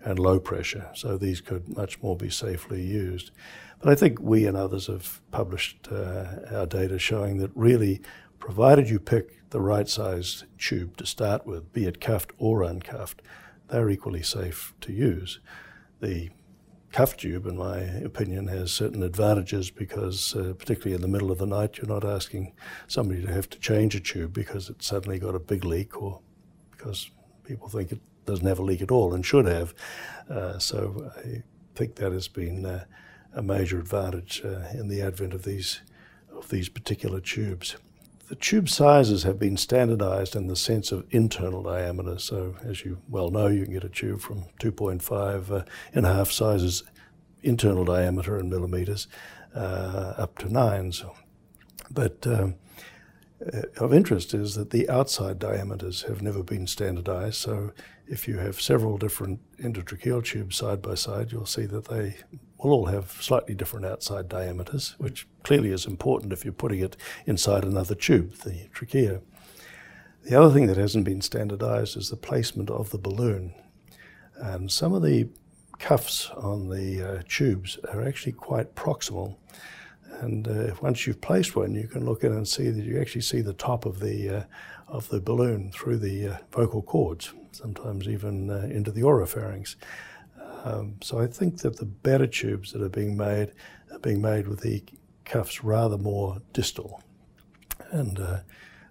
and 0.04 0.20
low 0.20 0.40
pressure, 0.40 0.90
so 0.94 1.18
these 1.18 1.42
could 1.42 1.76
much 1.76 2.02
more 2.02 2.16
be 2.16 2.30
safely 2.30 2.82
used. 2.82 3.32
But 3.80 3.90
I 3.92 3.96
think 3.96 4.20
we 4.20 4.46
and 4.46 4.58
others 4.58 4.88
have 4.88 5.22
published 5.32 5.88
uh, 5.92 6.26
our 6.52 6.66
data 6.66 7.00
showing 7.00 7.38
that 7.38 7.52
really, 7.56 8.02
provided 8.40 8.90
you 8.90 9.00
pick 9.00 9.50
the 9.52 9.62
right 9.62 9.88
sized 9.88 10.46
tube 10.58 10.98
to 10.98 11.06
start 11.06 11.46
with, 11.46 11.72
be 11.72 11.86
it 11.86 12.02
cuffed 12.02 12.32
or 12.38 12.64
uncuffed, 12.64 13.22
they're 13.70 13.90
equally 13.90 14.24
safe 14.24 14.74
to 14.82 14.92
use. 14.92 15.40
The 16.02 16.30
cuff 16.92 17.18
tube, 17.18 17.46
in 17.46 17.58
my 17.58 17.80
opinion, 17.80 18.48
has 18.48 18.72
certain 18.72 19.04
advantages 19.04 19.70
because, 19.70 20.36
uh, 20.36 20.54
particularly 20.58 20.96
in 20.96 21.02
the 21.02 21.08
middle 21.08 21.32
of 21.32 21.38
the 21.38 21.46
night, 21.46 21.78
you're 21.78 21.88
not 21.88 22.06
asking 22.06 22.54
somebody 22.88 23.22
to 23.22 23.32
have 23.32 23.50
to 23.50 23.60
change 23.60 23.96
a 23.96 24.00
tube 24.00 24.34
because 24.34 24.70
it's 24.70 24.88
suddenly 24.88 25.20
got 25.20 25.36
a 25.36 25.40
big 25.40 25.64
leak 25.64 26.02
or 26.02 26.20
because 26.72 27.10
people 27.44 27.70
think 27.70 27.92
it 27.92 28.02
doesn't 28.26 28.48
have 28.48 28.60
a 28.60 28.64
leak 28.64 28.82
at 28.82 28.92
all 28.92 29.14
and 29.14 29.26
should 29.26 29.46
have. 29.46 29.74
Uh, 30.30 30.58
so 30.60 31.12
I 31.18 31.44
think 31.76 31.96
that 31.96 32.12
has 32.12 32.28
been 32.28 32.66
uh, 32.66 32.86
a 33.34 33.42
major 33.42 33.80
advantage 33.80 34.42
uh, 34.44 34.68
in 34.74 34.88
the 34.88 35.02
advent 35.02 35.34
of 35.34 35.44
these 35.44 35.82
of 36.34 36.50
these 36.50 36.70
particular 36.70 37.20
tubes. 37.20 37.76
The 38.32 38.38
tube 38.38 38.70
sizes 38.70 39.24
have 39.24 39.38
been 39.38 39.58
standardized 39.58 40.38
in 40.38 40.48
the 40.48 40.56
sense 40.56 40.94
of 40.94 41.06
internal 41.10 41.62
diameter. 41.62 42.18
So, 42.18 42.56
as 42.64 42.86
you 42.86 42.98
well 43.10 43.30
know, 43.30 43.48
you 43.48 43.66
can 43.66 43.74
get 43.74 43.84
a 43.84 43.90
tube 43.90 44.22
from 44.22 44.46
2.5 44.62 45.52
uh, 45.52 45.66
and 45.94 46.06
a 46.06 46.14
half 46.14 46.32
sizes 46.32 46.84
internal 47.44 47.84
diameter 47.84 48.40
in 48.40 48.50
millimeters 48.50 49.10
uh, 49.54 50.14
up 50.18 50.38
to 50.38 50.50
nine. 50.50 50.94
So, 50.94 51.14
but 51.90 52.26
um, 52.26 52.56
of 53.76 53.94
interest 53.94 54.34
is 54.34 54.56
that 54.56 54.70
the 54.70 54.90
outside 54.90 55.38
diameters 55.38 56.04
have 56.04 56.22
never 56.22 56.42
been 56.42 56.68
standardized. 56.68 57.36
So, 57.36 57.74
if 58.12 58.28
you 58.28 58.38
have 58.38 58.60
several 58.60 58.98
different 58.98 59.40
endotracheal 59.60 60.24
tubes 60.24 60.58
side 60.58 60.82
by 60.82 60.96
side, 60.96 61.32
you'll 61.32 61.46
see 61.46 61.66
that 61.66 61.86
they 61.86 62.18
will 62.58 62.72
all 62.72 62.86
have 62.88 63.10
slightly 63.22 63.56
different 63.56 63.86
outside 63.86 64.28
diameters, 64.28 64.96
which 64.98 65.26
clearly 65.44 65.70
is 65.70 65.86
important 65.86 66.34
if 66.34 66.44
you're 66.44 66.52
putting 66.52 66.82
it 66.82 66.98
inside 67.26 67.64
another 67.64 67.96
tube, 67.96 68.34
the 68.40 68.68
trachea. 68.74 69.22
The 70.24 70.40
other 70.40 70.54
thing 70.54 70.68
that 70.68 70.76
hasn't 70.76 71.06
been 71.06 71.22
standardized 71.22 71.96
is 71.96 72.10
the 72.10 72.18
placement 72.18 72.70
of 72.70 72.90
the 72.90 72.98
balloon. 72.98 73.54
And 74.36 74.70
some 74.70 74.94
of 74.94 75.04
the 75.04 75.30
cuffs 75.80 76.30
on 76.32 76.68
the 76.68 77.02
uh, 77.02 77.24
tubes 77.30 77.80
are 77.94 78.06
actually 78.06 78.34
quite 78.34 78.76
proximal. 78.76 79.38
And 80.20 80.48
uh, 80.48 80.76
once 80.82 81.08
you've 81.08 81.22
placed 81.22 81.56
one, 81.56 81.74
you 81.74 81.88
can 81.88 82.06
look 82.06 82.26
in 82.26 82.34
and 82.34 82.46
see 82.48 82.70
that 82.70 82.84
you 82.84 83.00
actually 83.00 83.22
see 83.22 83.40
the 83.40 83.54
top 83.54 83.86
of 83.86 84.00
the 84.00 84.30
uh, 84.30 84.44
of 84.92 85.08
the 85.08 85.22
balloon 85.22 85.72
through 85.72 85.98
the 85.98 86.28
uh, 86.28 86.38
vocal 86.52 86.82
cords, 86.82 87.34
sometimes 87.54 88.08
even 88.08 88.50
uh, 88.50 88.68
into 88.70 88.92
the 88.92 89.02
oropharynx. 89.02 89.76
Um, 90.64 90.96
so 91.02 91.20
I 91.20 91.28
think 91.28 91.60
that 91.60 91.78
the 91.78 91.86
better 91.86 92.28
tubes 92.28 92.72
that 92.74 92.82
are 92.82 92.90
being 92.90 93.18
made 93.18 93.54
are 93.92 94.00
being 94.00 94.22
made 94.22 94.48
with 94.48 94.60
the 94.60 94.84
cuffs 95.26 95.64
rather 95.64 95.98
more 95.98 96.38
distal. 96.54 97.02
And 97.90 98.20
uh, 98.20 98.40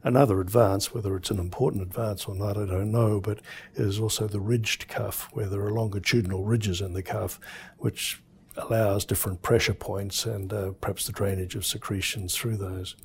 another 0.03 0.41
advance, 0.41 0.95
whether 0.95 1.17
it's 1.17 1.31
an 1.31 1.39
important 1.39 1.83
advance 1.83 2.25
or 2.25 2.35
not, 2.35 2.57
I 2.57 2.67
don't 2.67 2.91
know, 2.91 3.21
but 3.21 3.41
is 3.75 4.01
also 4.01 4.27
the 4.27 4.41
ridged 4.41 4.89
cuff, 4.89 5.29
where 5.33 5.47
there 5.47 5.61
are 5.61 5.71
longitudinal 5.71 6.45
ridges 6.45 6.81
in 6.81 6.95
the 6.95 7.03
cuff, 7.03 7.39
which 7.79 8.23
allows 8.57 9.05
different 9.05 9.43
pressure 9.43 9.75
points 9.75 10.27
and 10.27 10.53
uh, 10.53 10.73
perhaps 10.81 11.07
the 11.07 11.13
drainage 11.13 11.55
of 11.55 11.65
secretions 11.65 12.35
through 12.35 12.57
those. 12.57 12.97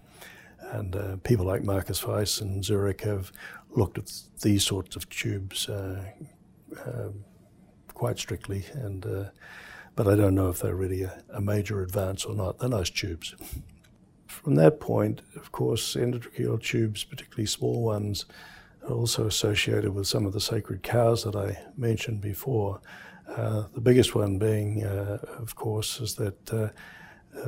And 0.75 0.95
uh, 0.95 1.15
people 1.23 1.45
like 1.45 1.63
Marcus 1.63 2.05
Weiss 2.05 2.41
and 2.41 2.63
Zurich 2.63 3.01
have 3.01 3.31
looked 3.69 3.97
at 3.97 4.11
these 4.41 4.65
sorts 4.65 4.97
of 4.97 5.09
tubes 5.09 5.69
uh, 5.69 6.03
uh, 6.85 7.09
quite 7.93 8.19
strictly, 8.19 8.65
and 8.73 9.05
uh, 9.05 9.23
but 9.95 10.07
I 10.07 10.15
don't 10.15 10.35
know 10.35 10.49
if 10.49 10.59
they're 10.59 10.75
really 10.75 11.03
a, 11.03 11.23
a, 11.33 11.39
major 11.39 11.81
advance 11.81 12.25
or 12.25 12.35
not. 12.35 12.59
They're 12.59 12.67
nice 12.67 12.89
tubes. 12.89 13.35
From 14.27 14.55
that 14.55 14.81
point, 14.81 15.21
of 15.37 15.53
course, 15.53 15.95
endotracheal 15.95 16.61
tubes, 16.61 17.05
particularly 17.05 17.45
small 17.45 17.81
ones, 17.81 18.25
are 18.83 18.93
also 18.93 19.25
associated 19.27 19.93
with 19.93 20.07
some 20.07 20.25
of 20.25 20.33
the 20.33 20.41
sacred 20.41 20.83
cows 20.83 21.23
that 21.23 21.37
I 21.37 21.57
mentioned 21.77 22.19
before. 22.19 22.81
Uh, 23.29 23.63
the 23.73 23.81
biggest 23.81 24.13
one 24.13 24.37
being, 24.37 24.83
uh, 24.83 25.19
of 25.39 25.55
course, 25.55 26.01
is 26.01 26.15
that 26.15 26.73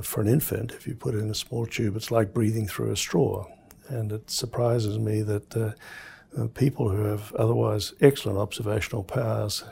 for 0.02 0.22
an 0.22 0.28
infant, 0.28 0.72
if 0.72 0.88
you 0.88 0.96
put 0.96 1.16
it 1.16 1.20
in 1.20 1.30
a 1.30 1.36
small 1.36 1.66
tube, 1.66 1.96
it's 1.96 2.12
like 2.12 2.34
breathing 2.34 2.68
through 2.68 2.92
a 2.92 2.98
straw. 2.98 3.46
And 3.88 4.12
it 4.12 4.30
surprises 4.30 5.00
me 5.00 5.22
that 5.22 5.56
uh, 5.56 5.72
uh, 6.38 6.48
people 6.48 6.90
who 6.90 7.04
have 7.06 7.34
otherwise 7.34 7.94
excellent 8.02 8.38
observational 8.38 9.04
powers 9.04 9.64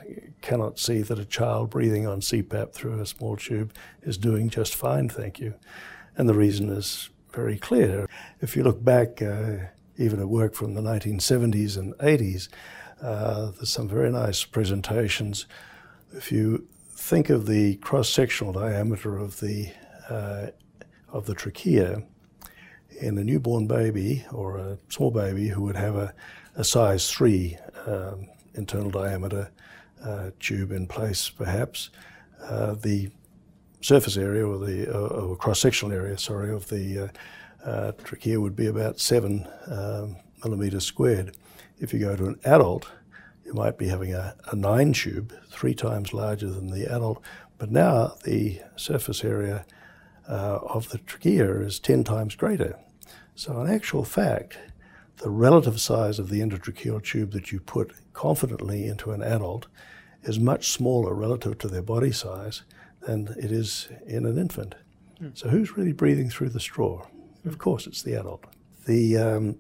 cannot 0.42 0.80
see 0.80 1.02
that 1.02 1.20
a 1.20 1.26
child 1.26 1.70
breathing 1.70 2.08
on 2.08 2.22
CPAP 2.22 2.74
through 2.74 3.00
a 3.00 3.06
small 3.06 3.36
tube 3.36 3.74
is 4.04 4.18
doing 4.18 4.50
just 4.50 4.76
fine, 4.76 5.10
thank 5.10 5.40
you. 5.40 5.54
And 6.18 6.30
the 6.30 6.34
reason 6.34 6.70
is 6.70 7.10
very 7.34 7.58
clear. 7.58 8.08
If 8.42 8.56
you 8.56 8.64
look 8.64 8.84
back, 8.84 9.22
uh, 9.22 9.58
even 9.98 10.20
at 10.20 10.30
work 10.30 10.56
from 10.56 10.74
the 10.74 10.82
1970s 10.82 11.78
and 11.78 11.94
80s, 11.96 12.48
uh, 13.02 13.52
there's 13.52 13.70
some 13.70 13.90
very 13.90 14.12
nice 14.12 14.46
presentations. 14.46 15.46
If 16.14 16.32
you 16.32 16.68
think 16.92 17.30
of 17.30 17.46
the 17.46 17.76
cross-sectional 17.78 18.54
diameter 18.54 19.18
of 19.18 19.42
the 19.42 19.72
uh, 20.10 20.48
of 21.10 21.26
the 21.26 21.34
trachea 21.34 22.04
in 23.02 23.18
a 23.18 23.24
newborn 23.24 23.68
baby 23.68 24.26
or 24.32 24.58
a 24.58 24.78
small 24.90 25.12
baby 25.12 25.48
who 25.48 25.62
would 25.64 25.76
have 25.76 25.96
a, 25.96 26.14
a 26.56 26.64
size 26.64 27.12
3 27.12 27.58
um, 27.88 28.28
internal 28.54 28.90
diameter 28.90 29.52
uh, 30.04 30.32
tube 30.40 30.72
in 30.72 30.88
place, 30.88 31.30
perhaps, 31.30 31.90
uh, 32.44 32.74
the 32.76 33.10
surface 33.82 34.18
area 34.18 34.46
or 34.46 34.58
the 34.58 34.90
uh, 34.94 35.08
or 35.08 35.36
cross-sectional 35.36 35.94
area, 35.94 36.18
sorry, 36.18 36.52
of 36.52 36.68
the 36.70 37.00
uh, 37.66 37.70
uh, 37.70 37.92
trachea 38.04 38.40
would 38.40 38.56
be 38.56 38.68
about 38.68 39.00
7 39.00 39.48
um, 39.68 40.16
millimeters 40.44 40.86
squared. 40.86 41.36
If 41.80 41.94
you 41.94 42.00
go 42.00 42.16
to 42.16 42.28
an 42.28 42.40
adult, 42.46 42.88
you 43.46 43.54
might 43.54 43.78
be 43.78 43.88
having 43.88 44.14
a, 44.14 44.36
a 44.52 44.56
nine 44.56 44.94
tube, 44.94 45.34
three 45.50 45.76
times 45.76 46.14
larger 46.14 46.50
than 46.50 46.72
the 46.72 46.86
adult, 46.86 47.22
but 47.58 47.72
now 47.72 48.16
the 48.24 48.62
surface 48.76 49.24
area 49.24 49.66
uh, 50.28 50.60
of 50.64 50.90
the 50.90 50.98
trachea 51.00 51.60
is 51.62 51.80
10 51.80 52.04
times 52.04 52.36
greater. 52.36 52.78
So, 53.36 53.60
in 53.62 53.70
actual 53.70 54.04
fact, 54.04 54.58
the 55.18 55.30
relative 55.30 55.80
size 55.80 56.20
of 56.20 56.30
the 56.30 56.42
endotracheal 56.42 57.04
tube 57.04 57.32
that 57.32 57.52
you 57.52 57.60
put 57.60 57.94
confidently 58.14 58.88
into 58.88 59.12
an 59.12 59.22
adult 59.22 59.68
is 60.24 60.40
much 60.40 60.70
smaller 60.70 61.14
relative 61.14 61.58
to 61.60 61.68
their 61.68 61.82
body 61.82 62.12
size 62.12 62.64
than 63.02 63.36
it 63.38 63.52
is 63.52 63.90
in 64.08 64.26
an 64.26 64.38
infant. 64.38 64.76
Mm. 65.22 65.38
So, 65.38 65.50
who's 65.50 65.78
really 65.78 65.94
breathing 65.94 66.30
through 66.30 66.50
the 66.50 66.60
straw? 66.60 67.06
Mm. 67.46 67.50
Of 67.50 67.58
course, 67.58 67.88
it's 67.88 68.02
the 68.02 68.20
adult. 68.20 68.46
The, 68.86 69.18
um, 69.18 69.58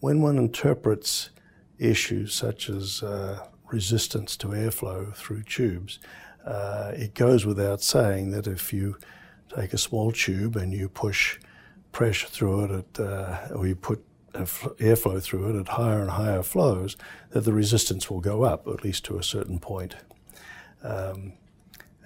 when 0.00 0.20
one 0.22 0.38
interprets 0.38 1.30
issues 1.78 2.34
such 2.34 2.68
as 2.68 3.02
uh, 3.02 3.46
resistance 3.70 4.36
to 4.38 4.48
airflow 4.48 5.14
through 5.14 5.42
tubes, 5.44 5.98
uh, 6.44 6.92
it 6.94 7.14
goes 7.14 7.46
without 7.46 7.82
saying 7.82 8.30
that 8.32 8.46
if 8.46 8.72
you 8.72 8.96
take 9.54 9.72
a 9.72 9.78
small 9.78 10.12
tube 10.12 10.56
and 10.56 10.72
you 10.72 10.88
push 10.88 11.38
pressure 11.92 12.28
through 12.28 12.64
it 12.64 12.70
at, 12.70 13.04
uh, 13.04 13.48
or 13.54 13.66
you 13.66 13.74
put 13.74 14.04
airflow 14.32 15.22
through 15.22 15.50
it 15.50 15.60
at 15.60 15.68
higher 15.68 16.00
and 16.00 16.10
higher 16.10 16.42
flows, 16.42 16.96
that 17.30 17.42
the 17.42 17.52
resistance 17.52 18.10
will 18.10 18.20
go 18.20 18.44
up, 18.44 18.66
at 18.66 18.82
least 18.82 19.04
to 19.04 19.18
a 19.18 19.22
certain 19.22 19.58
point. 19.58 19.96
Um, 20.82 21.34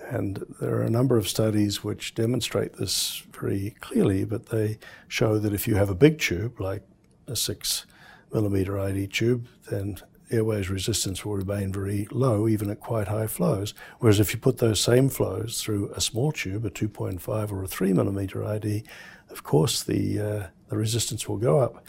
and 0.08 0.44
there 0.60 0.76
are 0.76 0.82
a 0.82 0.90
number 0.90 1.16
of 1.16 1.28
studies 1.28 1.82
which 1.82 2.14
demonstrate 2.14 2.74
this 2.74 3.24
very 3.32 3.74
clearly, 3.80 4.24
but 4.24 4.46
they 4.46 4.78
show 5.08 5.38
that 5.38 5.52
if 5.52 5.66
you 5.66 5.74
have 5.74 5.90
a 5.90 5.94
big 5.94 6.18
tube, 6.18 6.60
like 6.60 6.82
a 7.26 7.34
six 7.34 7.86
millimeter 8.32 8.78
ID 8.78 9.08
tube, 9.08 9.48
then 9.70 9.98
airways 10.30 10.68
resistance 10.68 11.24
will 11.24 11.36
remain 11.36 11.72
very 11.72 12.08
low, 12.10 12.48
even 12.48 12.70
at 12.70 12.80
quite 12.80 13.08
high 13.08 13.26
flows. 13.26 13.74
Whereas 13.98 14.20
if 14.20 14.32
you 14.32 14.38
put 14.38 14.58
those 14.58 14.80
same 14.80 15.08
flows 15.08 15.62
through 15.62 15.90
a 15.92 16.00
small 16.00 16.32
tube, 16.32 16.64
a 16.64 16.70
2.5 16.70 17.52
or 17.52 17.62
a 17.62 17.68
3 17.68 17.92
millimeter 17.92 18.44
ID, 18.44 18.84
of 19.30 19.42
course 19.42 19.82
the, 19.82 20.20
uh, 20.20 20.46
the 20.68 20.76
resistance 20.76 21.28
will 21.28 21.38
go 21.38 21.60
up. 21.60 21.84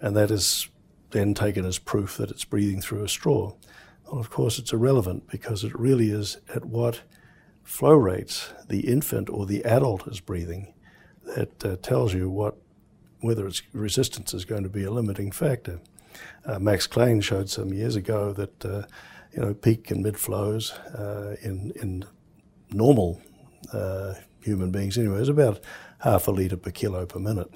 And 0.00 0.16
that 0.16 0.30
is 0.30 0.68
then 1.10 1.34
taken 1.34 1.64
as 1.64 1.78
proof 1.78 2.16
that 2.16 2.30
it's 2.30 2.44
breathing 2.44 2.80
through 2.80 3.04
a 3.04 3.08
straw. 3.08 3.54
Well, 4.06 4.20
of 4.20 4.30
course, 4.30 4.58
it's 4.58 4.72
irrelevant 4.72 5.28
because 5.28 5.64
it 5.64 5.78
really 5.78 6.10
is 6.10 6.38
at 6.54 6.64
what 6.64 7.00
flow 7.64 7.94
rates 7.94 8.52
the 8.68 8.80
infant 8.80 9.28
or 9.28 9.46
the 9.46 9.64
adult 9.64 10.06
is 10.06 10.20
breathing 10.20 10.72
that 11.34 11.64
uh, 11.64 11.76
tells 11.76 12.14
you 12.14 12.30
what 12.30 12.56
whether 13.20 13.46
its 13.46 13.62
resistance 13.72 14.32
is 14.32 14.44
going 14.44 14.62
to 14.62 14.68
be 14.68 14.84
a 14.84 14.90
limiting 14.90 15.32
factor. 15.32 15.80
Uh, 16.44 16.58
Max 16.58 16.86
Klein 16.86 17.20
showed 17.20 17.48
some 17.50 17.72
years 17.72 17.96
ago 17.96 18.32
that 18.32 18.64
uh, 18.64 18.82
you 19.32 19.40
know 19.40 19.54
peak 19.54 19.90
and 19.90 20.02
mid 20.02 20.16
flows 20.16 20.72
uh, 20.72 21.36
in 21.42 21.72
in 21.82 22.04
normal 22.70 23.20
uh, 23.72 24.14
human 24.42 24.70
beings 24.70 24.96
anyway 24.98 25.20
is 25.20 25.28
about 25.28 25.60
half 26.00 26.28
a 26.28 26.30
litre 26.30 26.56
per 26.56 26.70
kilo 26.70 27.06
per 27.06 27.18
minute. 27.18 27.52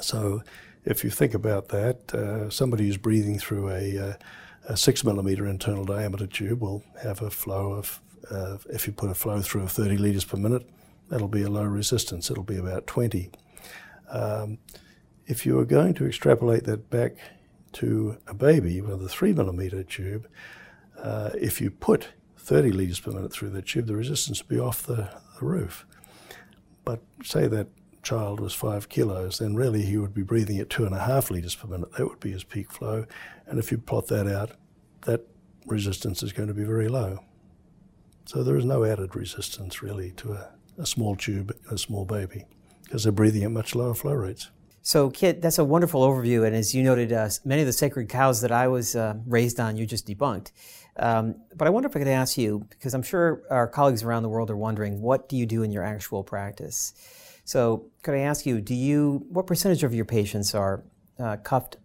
So 0.00 0.42
if 0.84 1.04
you 1.04 1.10
think 1.10 1.34
about 1.34 1.68
that, 1.68 2.14
uh, 2.14 2.50
somebody 2.50 2.86
who's 2.86 2.96
breathing 2.96 3.38
through 3.38 3.70
a, 3.70 3.98
uh, 3.98 4.14
a, 4.68 4.76
six 4.76 5.04
millimetre 5.04 5.46
internal 5.46 5.84
diameter 5.84 6.26
tube 6.26 6.60
will 6.60 6.82
have 7.02 7.22
a 7.22 7.30
flow 7.30 7.72
of, 7.72 8.00
if 8.70 8.86
you 8.86 8.92
put 8.92 9.10
a 9.10 9.14
flow 9.14 9.40
through 9.40 9.62
of 9.62 9.70
30 9.70 9.98
litres 9.98 10.24
per 10.24 10.36
minute, 10.36 10.68
that'll 11.08 11.28
be 11.28 11.42
a 11.42 11.50
low 11.50 11.64
resistance. 11.64 12.30
It'll 12.30 12.42
be 12.42 12.56
about 12.56 12.86
20. 12.86 13.30
Um, 14.10 14.58
if 15.26 15.46
you 15.46 15.58
are 15.58 15.64
going 15.64 15.94
to 15.94 16.06
extrapolate 16.06 16.64
that 16.64 16.90
back 16.90 17.16
to 17.74 18.18
a 18.26 18.34
baby 18.34 18.80
with 18.80 19.02
a 19.02 19.08
three 19.08 19.32
millimeter 19.32 19.82
tube, 19.82 20.28
uh, 20.98 21.30
if 21.34 21.60
you 21.60 21.70
put 21.70 22.08
30 22.36 22.72
litres 22.72 23.00
per 23.00 23.12
minute 23.12 23.32
through 23.32 23.50
that 23.50 23.66
tube, 23.66 23.86
the 23.86 23.96
resistance 23.96 24.42
would 24.42 24.48
be 24.48 24.60
off 24.60 24.82
the, 24.82 25.10
the 25.38 25.44
roof. 25.44 25.86
But 26.84 27.00
say 27.22 27.46
that 27.48 27.68
child 28.02 28.40
was 28.40 28.52
five 28.52 28.88
kilos, 28.88 29.38
then 29.38 29.54
really 29.54 29.82
he 29.82 29.96
would 29.96 30.12
be 30.12 30.22
breathing 30.22 30.58
at 30.58 30.68
two 30.68 30.84
and 30.84 30.94
a 30.94 30.98
half 30.98 31.30
litres 31.30 31.54
per 31.54 31.68
minute. 31.68 31.92
That 31.92 32.08
would 32.08 32.20
be 32.20 32.32
his 32.32 32.44
peak 32.44 32.72
flow. 32.72 33.06
And 33.46 33.58
if 33.58 33.70
you 33.70 33.78
plot 33.78 34.08
that 34.08 34.26
out, 34.26 34.52
that 35.02 35.26
resistance 35.66 36.22
is 36.22 36.32
going 36.32 36.48
to 36.48 36.54
be 36.54 36.64
very 36.64 36.88
low. 36.88 37.20
So 38.24 38.42
there 38.42 38.56
is 38.56 38.64
no 38.64 38.84
added 38.84 39.14
resistance 39.14 39.82
really 39.82 40.12
to 40.12 40.32
a, 40.32 40.50
a 40.78 40.86
small 40.86 41.16
tube, 41.16 41.56
a 41.70 41.78
small 41.78 42.04
baby, 42.04 42.44
because 42.84 43.04
they're 43.04 43.12
breathing 43.12 43.44
at 43.44 43.50
much 43.50 43.74
lower 43.74 43.94
flow 43.94 44.14
rates. 44.14 44.50
So, 44.84 45.10
Kit, 45.10 45.40
that's 45.40 45.58
a 45.58 45.64
wonderful 45.64 46.02
overview. 46.02 46.44
And 46.44 46.56
as 46.56 46.74
you 46.74 46.82
noted, 46.82 47.12
uh, 47.12 47.28
many 47.44 47.62
of 47.62 47.66
the 47.66 47.72
sacred 47.72 48.08
cows 48.08 48.40
that 48.40 48.50
I 48.50 48.66
was 48.66 48.96
uh, 48.96 49.14
raised 49.26 49.60
on, 49.60 49.76
you 49.76 49.86
just 49.86 50.08
debunked. 50.08 50.50
Um, 50.96 51.36
but 51.54 51.68
I 51.68 51.70
wonder 51.70 51.88
if 51.88 51.94
I 51.94 52.00
could 52.00 52.08
ask 52.08 52.36
you, 52.36 52.66
because 52.68 52.92
I'm 52.92 53.02
sure 53.02 53.44
our 53.48 53.68
colleagues 53.68 54.02
around 54.02 54.24
the 54.24 54.28
world 54.28 54.50
are 54.50 54.56
wondering, 54.56 55.00
what 55.00 55.28
do 55.28 55.36
you 55.36 55.46
do 55.46 55.62
in 55.62 55.70
your 55.70 55.84
actual 55.84 56.24
practice? 56.24 56.94
So, 57.44 57.90
could 58.02 58.14
I 58.14 58.20
ask 58.20 58.44
you, 58.44 58.60
do 58.60 58.74
you, 58.74 59.24
what 59.30 59.46
percentage 59.46 59.84
of 59.84 59.94
your 59.94 60.04
patients 60.04 60.54
are 60.54 60.82
uh, 61.18 61.36
cuffed 61.36 61.76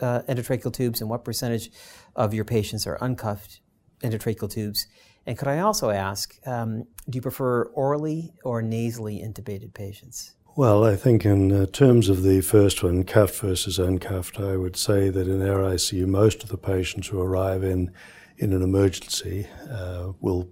uh, 0.00 0.22
endotracheal 0.28 0.72
tubes, 0.72 1.00
and 1.00 1.10
what 1.10 1.24
percentage 1.24 1.70
of 2.14 2.34
your 2.34 2.44
patients 2.44 2.86
are 2.86 2.98
uncuffed 3.00 3.60
endotracheal 4.02 4.50
tubes? 4.50 4.86
And 5.26 5.36
could 5.36 5.48
I 5.48 5.58
also 5.58 5.90
ask, 5.90 6.36
um, 6.46 6.84
do 7.10 7.16
you 7.16 7.22
prefer 7.22 7.64
orally 7.74 8.32
or 8.44 8.62
nasally 8.62 9.18
intubated 9.18 9.74
patients? 9.74 10.34
Well, 10.56 10.84
I 10.84 10.94
think 10.94 11.24
in 11.24 11.50
uh, 11.50 11.66
terms 11.66 12.08
of 12.08 12.22
the 12.22 12.40
first 12.40 12.84
one, 12.84 13.02
cuffed 13.02 13.40
versus 13.40 13.80
uncuffed, 13.80 14.38
I 14.38 14.56
would 14.56 14.76
say 14.76 15.08
that 15.08 15.26
in 15.26 15.42
our 15.42 15.58
ICU, 15.58 16.06
most 16.06 16.44
of 16.44 16.48
the 16.48 16.56
patients 16.56 17.08
who 17.08 17.20
arrive 17.20 17.64
in 17.64 17.90
in 18.38 18.52
an 18.52 18.62
emergency 18.62 19.48
uh, 19.68 20.12
will 20.20 20.48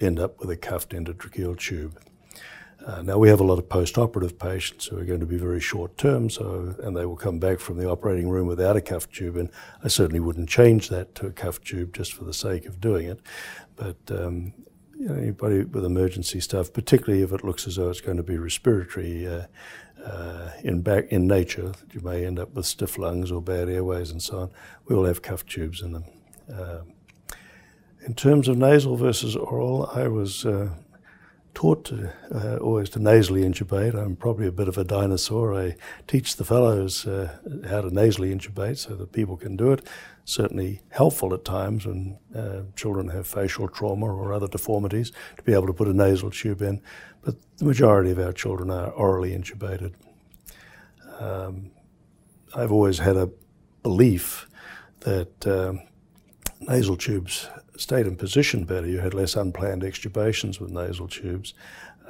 end 0.00 0.18
up 0.18 0.40
with 0.40 0.50
a 0.50 0.56
cuffed 0.56 0.90
endotracheal 0.90 1.56
tube. 1.56 2.00
Uh, 2.84 3.02
now 3.02 3.16
we 3.16 3.28
have 3.28 3.38
a 3.38 3.44
lot 3.44 3.60
of 3.60 3.68
post-operative 3.68 4.40
patients 4.40 4.86
who 4.86 4.98
are 4.98 5.04
going 5.04 5.20
to 5.20 5.26
be 5.26 5.38
very 5.38 5.60
short 5.60 5.96
term, 5.96 6.28
so 6.28 6.74
and 6.82 6.96
they 6.96 7.06
will 7.06 7.16
come 7.16 7.38
back 7.38 7.60
from 7.60 7.78
the 7.78 7.88
operating 7.88 8.28
room 8.28 8.48
without 8.48 8.76
a 8.76 8.80
cuffed 8.80 9.14
tube, 9.14 9.36
and 9.36 9.50
I 9.84 9.88
certainly 9.88 10.20
wouldn't 10.20 10.48
change 10.48 10.88
that 10.88 11.14
to 11.14 11.28
a 11.28 11.30
cuffed 11.30 11.64
tube 11.64 11.94
just 11.94 12.12
for 12.12 12.24
the 12.24 12.34
sake 12.34 12.66
of 12.66 12.80
doing 12.80 13.06
it. 13.06 13.20
But 13.76 13.98
um, 14.10 14.52
you 14.98 15.08
know, 15.08 15.14
anybody 15.14 15.62
with 15.62 15.84
emergency 15.84 16.40
stuff, 16.40 16.72
particularly 16.72 17.22
if 17.22 17.32
it 17.32 17.44
looks 17.44 17.66
as 17.68 17.76
though 17.76 17.88
it's 17.88 18.00
going 18.00 18.16
to 18.16 18.22
be 18.22 18.36
respiratory 18.36 19.28
uh, 19.28 19.46
uh, 20.04 20.50
in 20.64 20.82
back 20.82 21.06
in 21.10 21.26
nature, 21.28 21.72
you 21.92 22.00
may 22.00 22.26
end 22.26 22.38
up 22.38 22.52
with 22.54 22.66
stiff 22.66 22.98
lungs 22.98 23.30
or 23.30 23.40
bad 23.40 23.68
airways 23.68 24.10
and 24.10 24.20
so 24.20 24.38
on. 24.38 24.50
We 24.86 24.96
all 24.96 25.04
have 25.04 25.22
cuff 25.22 25.46
tubes 25.46 25.82
in 25.82 25.92
them. 25.92 26.04
Uh, 26.52 26.80
in 28.06 28.14
terms 28.14 28.48
of 28.48 28.58
nasal 28.58 28.96
versus 28.96 29.36
oral, 29.36 29.90
I 29.94 30.08
was 30.08 30.44
uh, 30.44 30.70
taught 31.54 31.92
uh, 32.32 32.56
always 32.58 32.88
to 32.90 32.98
nasally 32.98 33.42
intubate. 33.42 33.94
I'm 33.94 34.16
probably 34.16 34.46
a 34.46 34.52
bit 34.52 34.68
of 34.68 34.78
a 34.78 34.84
dinosaur. 34.84 35.54
I 35.54 35.76
teach 36.06 36.36
the 36.36 36.44
fellows 36.44 37.06
uh, 37.06 37.38
how 37.68 37.80
to 37.80 37.90
nasally 37.92 38.34
intubate 38.34 38.78
so 38.78 38.94
that 38.94 39.12
people 39.12 39.36
can 39.36 39.56
do 39.56 39.72
it 39.72 39.86
certainly 40.28 40.82
helpful 40.90 41.32
at 41.32 41.42
times 41.42 41.86
when 41.86 42.18
uh, 42.36 42.60
children 42.76 43.08
have 43.08 43.26
facial 43.26 43.66
trauma 43.66 44.04
or 44.04 44.30
other 44.34 44.46
deformities 44.46 45.10
to 45.38 45.42
be 45.42 45.54
able 45.54 45.66
to 45.66 45.72
put 45.72 45.88
a 45.88 45.92
nasal 45.94 46.30
tube 46.30 46.60
in. 46.60 46.82
But 47.22 47.36
the 47.56 47.64
majority 47.64 48.10
of 48.10 48.18
our 48.18 48.32
children 48.32 48.70
are 48.70 48.90
orally 48.90 49.30
intubated. 49.30 49.94
Um, 51.18 51.70
I've 52.54 52.70
always 52.70 52.98
had 52.98 53.16
a 53.16 53.30
belief 53.82 54.48
that 55.00 55.46
um, 55.46 55.80
nasal 56.60 56.98
tubes 56.98 57.48
stayed 57.80 58.06
in 58.06 58.16
position 58.16 58.64
better. 58.64 58.86
You 58.86 59.00
had 59.00 59.14
less 59.14 59.36
unplanned 59.36 59.82
extubations 59.82 60.60
with 60.60 60.70
nasal 60.70 61.08
tubes. 61.08 61.54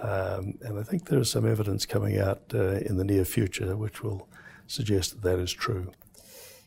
Um, 0.01 0.59
and 0.63 0.79
I 0.79 0.83
think 0.83 1.09
there 1.09 1.19
is 1.19 1.31
some 1.31 1.47
evidence 1.47 1.85
coming 1.85 2.19
out 2.19 2.43
uh, 2.55 2.77
in 2.77 2.97
the 2.97 3.05
near 3.05 3.25
future 3.25 3.77
which 3.77 4.03
will 4.03 4.29
suggest 4.67 5.11
that 5.11 5.23
that 5.23 5.39
is 5.39 5.53
true. 5.53 5.91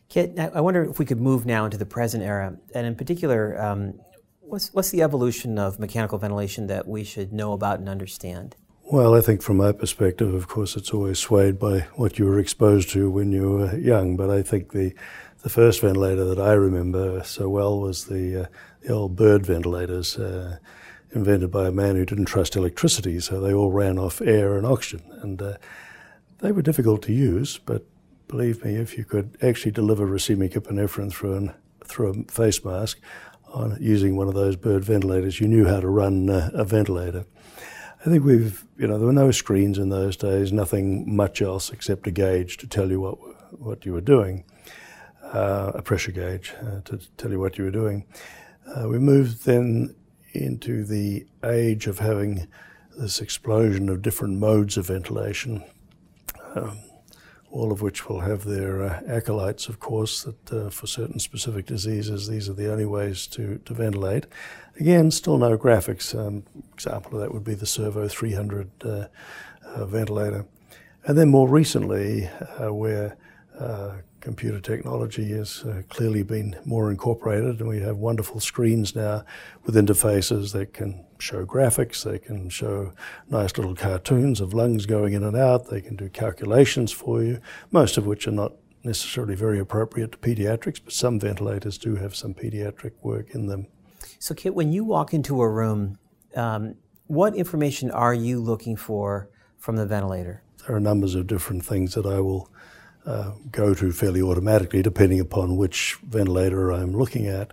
Kit, 0.08 0.38
I 0.38 0.60
wonder 0.60 0.84
if 0.84 0.98
we 0.98 1.06
could 1.06 1.20
move 1.20 1.46
now 1.46 1.64
into 1.64 1.78
the 1.78 1.86
present 1.86 2.22
era, 2.22 2.54
and 2.74 2.86
in 2.86 2.94
particular, 2.94 3.58
um, 3.58 3.98
what's, 4.40 4.70
what's 4.74 4.90
the 4.90 5.00
evolution 5.00 5.58
of 5.58 5.78
mechanical 5.78 6.18
ventilation 6.18 6.66
that 6.66 6.86
we 6.86 7.02
should 7.02 7.32
know 7.32 7.54
about 7.54 7.78
and 7.78 7.88
understand? 7.88 8.54
Well, 8.84 9.14
I 9.14 9.22
think 9.22 9.40
from 9.40 9.56
my 9.56 9.72
perspective, 9.72 10.34
of 10.34 10.48
course, 10.48 10.76
it's 10.76 10.90
always 10.90 11.18
swayed 11.18 11.58
by 11.58 11.86
what 11.94 12.18
you 12.18 12.26
were 12.26 12.38
exposed 12.38 12.90
to 12.90 13.10
when 13.10 13.32
you 13.32 13.52
were 13.52 13.78
young. 13.78 14.18
But 14.18 14.28
I 14.28 14.42
think 14.42 14.72
the 14.72 14.92
the 15.42 15.48
first 15.48 15.80
ventilator 15.80 16.24
that 16.24 16.38
I 16.38 16.52
remember 16.52 17.22
so 17.24 17.48
well 17.48 17.78
was 17.78 18.06
the 18.06 18.44
uh, 18.44 18.46
the 18.80 18.92
old 18.92 19.16
Bird 19.16 19.46
ventilators. 19.46 20.18
Uh, 20.18 20.58
invented 21.14 21.50
by 21.50 21.68
a 21.68 21.72
man 21.72 21.96
who 21.96 22.04
didn't 22.04 22.24
trust 22.24 22.56
electricity, 22.56 23.20
so 23.20 23.40
they 23.40 23.52
all 23.52 23.70
ran 23.70 23.98
off 23.98 24.20
air 24.22 24.56
and 24.56 24.66
oxygen. 24.66 25.04
And 25.20 25.40
uh, 25.40 25.56
they 26.38 26.52
were 26.52 26.62
difficult 26.62 27.02
to 27.02 27.12
use, 27.12 27.58
but 27.58 27.84
believe 28.28 28.64
me, 28.64 28.76
if 28.76 28.96
you 28.96 29.04
could 29.04 29.36
actually 29.42 29.72
deliver 29.72 30.06
racemic 30.06 30.54
epinephrine 30.54 31.12
through, 31.12 31.34
an, 31.34 31.54
through 31.84 32.10
a 32.10 32.32
face 32.32 32.64
mask 32.64 32.98
on 33.52 33.76
using 33.80 34.16
one 34.16 34.28
of 34.28 34.34
those 34.34 34.56
Bird 34.56 34.84
ventilators, 34.84 35.40
you 35.40 35.48
knew 35.48 35.66
how 35.66 35.80
to 35.80 35.88
run 35.88 36.30
uh, 36.30 36.50
a 36.54 36.64
ventilator. 36.64 37.26
I 38.00 38.04
think 38.06 38.24
we've, 38.24 38.64
you 38.78 38.86
know, 38.86 38.96
there 38.96 39.06
were 39.06 39.12
no 39.12 39.30
screens 39.30 39.78
in 39.78 39.90
those 39.90 40.16
days, 40.16 40.52
nothing 40.52 41.14
much 41.14 41.42
else 41.42 41.70
except 41.70 42.06
a 42.06 42.10
gauge 42.10 42.56
to 42.58 42.66
tell 42.66 42.90
you 42.90 43.00
what 43.00 43.18
what 43.58 43.84
you 43.84 43.92
were 43.92 44.00
doing, 44.00 44.44
uh, 45.32 45.72
a 45.74 45.82
pressure 45.82 46.12
gauge 46.12 46.54
uh, 46.60 46.80
to 46.84 46.98
tell 47.16 47.30
you 47.30 47.40
what 47.40 47.58
you 47.58 47.64
were 47.64 47.70
doing. 47.70 48.04
Uh, 48.66 48.88
we 48.88 48.98
moved 48.98 49.44
then 49.44 49.94
into 50.32 50.84
the 50.84 51.26
age 51.44 51.86
of 51.86 51.98
having 51.98 52.46
this 52.98 53.20
explosion 53.20 53.88
of 53.88 54.02
different 54.02 54.38
modes 54.38 54.76
of 54.76 54.86
ventilation. 54.86 55.64
Um, 56.54 56.78
all 57.52 57.70
of 57.70 57.82
which 57.82 58.08
will 58.08 58.20
have 58.20 58.44
their 58.44 58.82
uh, 58.82 59.00
acolytes, 59.06 59.68
of 59.68 59.78
course, 59.78 60.22
that 60.22 60.52
uh, 60.52 60.70
for 60.70 60.86
certain 60.86 61.18
specific 61.18 61.66
diseases, 61.66 62.26
these 62.26 62.48
are 62.48 62.54
the 62.54 62.72
only 62.72 62.86
ways 62.86 63.26
to, 63.26 63.58
to 63.66 63.74
ventilate. 63.74 64.24
Again, 64.80 65.10
still 65.10 65.36
no 65.36 65.58
graphics. 65.58 66.18
Um, 66.18 66.44
example 66.72 67.14
of 67.14 67.20
that 67.20 67.34
would 67.34 67.44
be 67.44 67.54
the 67.54 67.66
Servo 67.66 68.08
300 68.08 68.70
uh, 68.84 69.06
uh, 69.66 69.84
ventilator. 69.84 70.46
And 71.04 71.18
then 71.18 71.28
more 71.28 71.46
recently, 71.46 72.26
uh, 72.58 72.72
where 72.72 73.18
uh, 73.58 73.96
computer 74.20 74.60
technology 74.60 75.32
has 75.32 75.62
uh, 75.64 75.82
clearly 75.88 76.22
been 76.22 76.56
more 76.64 76.90
incorporated, 76.90 77.60
and 77.60 77.68
we 77.68 77.80
have 77.80 77.96
wonderful 77.96 78.40
screens 78.40 78.94
now 78.94 79.24
with 79.64 79.74
interfaces 79.74 80.52
that 80.52 80.72
can 80.72 81.04
show 81.18 81.44
graphics, 81.44 82.02
they 82.04 82.18
can 82.18 82.48
show 82.48 82.92
nice 83.28 83.56
little 83.56 83.74
cartoons 83.74 84.40
of 84.40 84.54
lungs 84.54 84.86
going 84.86 85.12
in 85.12 85.22
and 85.22 85.36
out, 85.36 85.68
they 85.68 85.80
can 85.80 85.96
do 85.96 86.08
calculations 86.08 86.92
for 86.92 87.22
you, 87.22 87.40
most 87.70 87.96
of 87.96 88.06
which 88.06 88.26
are 88.26 88.32
not 88.32 88.52
necessarily 88.84 89.34
very 89.34 89.58
appropriate 89.58 90.12
to 90.12 90.18
pediatrics, 90.18 90.80
but 90.82 90.92
some 90.92 91.20
ventilators 91.20 91.78
do 91.78 91.96
have 91.96 92.14
some 92.14 92.34
pediatric 92.34 92.92
work 93.02 93.30
in 93.34 93.46
them. 93.46 93.66
So, 94.18 94.34
Kit, 94.34 94.54
when 94.54 94.72
you 94.72 94.84
walk 94.84 95.14
into 95.14 95.40
a 95.42 95.48
room, 95.48 95.98
um, 96.34 96.76
what 97.06 97.34
information 97.34 97.90
are 97.90 98.14
you 98.14 98.40
looking 98.40 98.76
for 98.76 99.28
from 99.58 99.76
the 99.76 99.86
ventilator? 99.86 100.42
There 100.66 100.76
are 100.76 100.80
numbers 100.80 101.14
of 101.14 101.26
different 101.26 101.64
things 101.64 101.94
that 101.94 102.06
I 102.06 102.20
will 102.20 102.50
uh, 103.06 103.32
go 103.50 103.74
to 103.74 103.92
fairly 103.92 104.22
automatically, 104.22 104.82
depending 104.82 105.20
upon 105.20 105.56
which 105.56 105.98
ventilator 106.04 106.70
I'm 106.72 106.92
looking 106.92 107.26
at. 107.26 107.52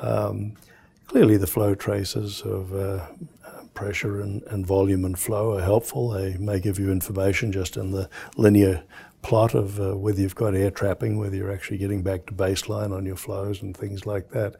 Um, 0.00 0.54
clearly, 1.06 1.36
the 1.36 1.46
flow 1.46 1.74
traces 1.74 2.40
of 2.42 2.74
uh, 2.74 3.06
pressure 3.74 4.20
and, 4.20 4.42
and, 4.44 4.66
volume 4.66 5.04
and 5.04 5.18
flow 5.18 5.56
are 5.56 5.62
helpful. 5.62 6.10
They 6.10 6.36
may 6.36 6.60
give 6.60 6.78
you 6.78 6.90
information 6.90 7.52
just 7.52 7.76
in 7.76 7.92
the 7.92 8.08
linear 8.36 8.82
plot 9.22 9.54
of 9.54 9.78
uh, 9.80 9.96
whether 9.96 10.20
you've 10.20 10.34
got 10.34 10.54
air 10.54 10.70
trapping, 10.70 11.18
whether 11.18 11.36
you're 11.36 11.52
actually 11.52 11.78
getting 11.78 12.02
back 12.02 12.26
to 12.26 12.32
baseline 12.32 12.94
on 12.96 13.04
your 13.04 13.16
flows 13.16 13.62
and 13.62 13.76
things 13.76 14.06
like 14.06 14.30
that. 14.30 14.56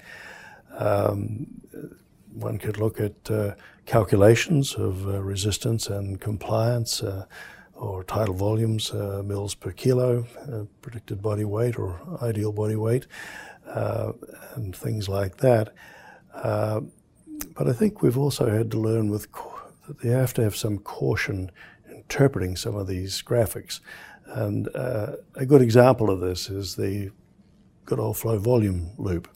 Um, 0.77 1.47
one 2.33 2.59
could 2.59 2.79
look 2.79 3.01
at 3.01 3.31
uh, 3.31 3.55
calculations 3.87 4.75
of 4.75 5.07
uh, 5.09 5.21
resistance 5.23 5.89
and 5.89 6.21
compliance. 6.21 7.03
Or 7.81 8.05
tidal 8.05 8.35
volumes, 8.35 8.91
uh, 8.91 9.23
mils 9.25 9.55
per 9.55 9.73
kilo, 9.73 10.27
uh, 10.53 10.65
predicted 10.83 11.23
body 11.23 11.45
weight 11.45 11.79
or 11.79 11.99
ideal 12.21 12.53
body 12.53 12.77
weight, 12.77 13.07
uh, 13.67 14.13
and 14.55 14.77
things 14.77 15.09
like 15.09 15.39
that. 15.39 15.73
Uh, 16.35 16.83
but 17.57 17.69
I 17.69 17.73
think 17.73 18.03
we've 18.03 18.19
also 18.19 18.51
had 18.51 18.71
to 18.73 18.79
learn 18.79 19.11
with 19.11 19.29
that 19.33 20.05
you 20.05 20.11
have 20.11 20.35
to 20.35 20.43
have 20.43 20.57
some 20.57 20.79
caution 20.79 21.51
interpreting 21.91 22.57
some 22.57 22.77
of 22.77 22.87
these 22.87 23.23
graphics. 23.23 23.81
And 24.27 24.69
uh, 24.77 25.17
a 25.35 25.47
good 25.47 25.63
example 25.63 26.11
of 26.11 26.21
this 26.21 26.51
is 26.51 26.77
the 26.77 27.11
good 27.85 27.99
old 27.99 28.17
flow 28.17 28.39
volume 28.39 28.91
loop. 28.99 29.29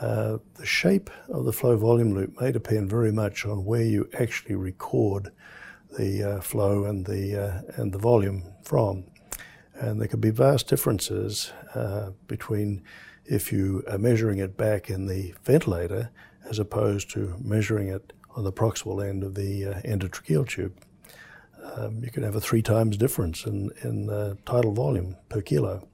Uh, 0.00 0.38
the 0.54 0.66
shape 0.66 1.10
of 1.28 1.44
the 1.44 1.52
flow 1.52 1.76
volume 1.76 2.14
loop 2.14 2.40
may 2.40 2.50
depend 2.50 2.90
very 2.90 3.12
much 3.12 3.46
on 3.46 3.64
where 3.64 3.84
you 3.84 4.08
actually 4.18 4.54
record 4.54 5.30
the 5.98 6.36
uh, 6.36 6.40
flow 6.40 6.84
and 6.84 7.06
the, 7.06 7.36
uh, 7.36 7.80
and 7.80 7.92
the 7.92 7.98
volume 7.98 8.44
from. 8.62 9.04
And 9.74 10.00
there 10.00 10.08
can 10.08 10.20
be 10.20 10.30
vast 10.30 10.68
differences 10.68 11.52
uh, 11.74 12.10
between 12.26 12.82
if 13.24 13.52
you 13.52 13.82
are 13.88 13.98
measuring 13.98 14.38
it 14.38 14.56
back 14.56 14.90
in 14.90 15.06
the 15.06 15.34
ventilator 15.42 16.10
as 16.48 16.58
opposed 16.58 17.10
to 17.10 17.34
measuring 17.42 17.88
it 17.88 18.12
on 18.36 18.44
the 18.44 18.52
proximal 18.52 19.06
end 19.06 19.22
of 19.22 19.34
the 19.34 19.66
uh, 19.66 19.80
endotracheal 19.82 20.48
tube. 20.48 20.76
Um, 21.62 22.04
you 22.04 22.10
can 22.10 22.22
have 22.22 22.36
a 22.36 22.40
three 22.40 22.62
times 22.62 22.96
difference 22.96 23.46
in, 23.46 23.70
in 23.82 24.36
tidal 24.44 24.72
volume 24.72 25.16
per 25.30 25.40
kilo, 25.40 25.88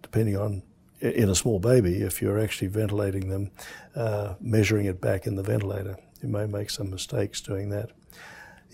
depending 0.00 0.36
on 0.36 0.62
in 1.00 1.28
a 1.28 1.34
small 1.34 1.58
baby, 1.58 2.02
if 2.02 2.22
you're 2.22 2.38
actually 2.38 2.68
ventilating 2.68 3.28
them, 3.28 3.50
uh, 3.94 4.34
measuring 4.40 4.86
it 4.86 5.00
back 5.00 5.26
in 5.26 5.36
the 5.36 5.42
ventilator. 5.42 5.96
You 6.22 6.28
may 6.28 6.46
make 6.46 6.70
some 6.70 6.90
mistakes 6.90 7.40
doing 7.40 7.68
that. 7.70 7.90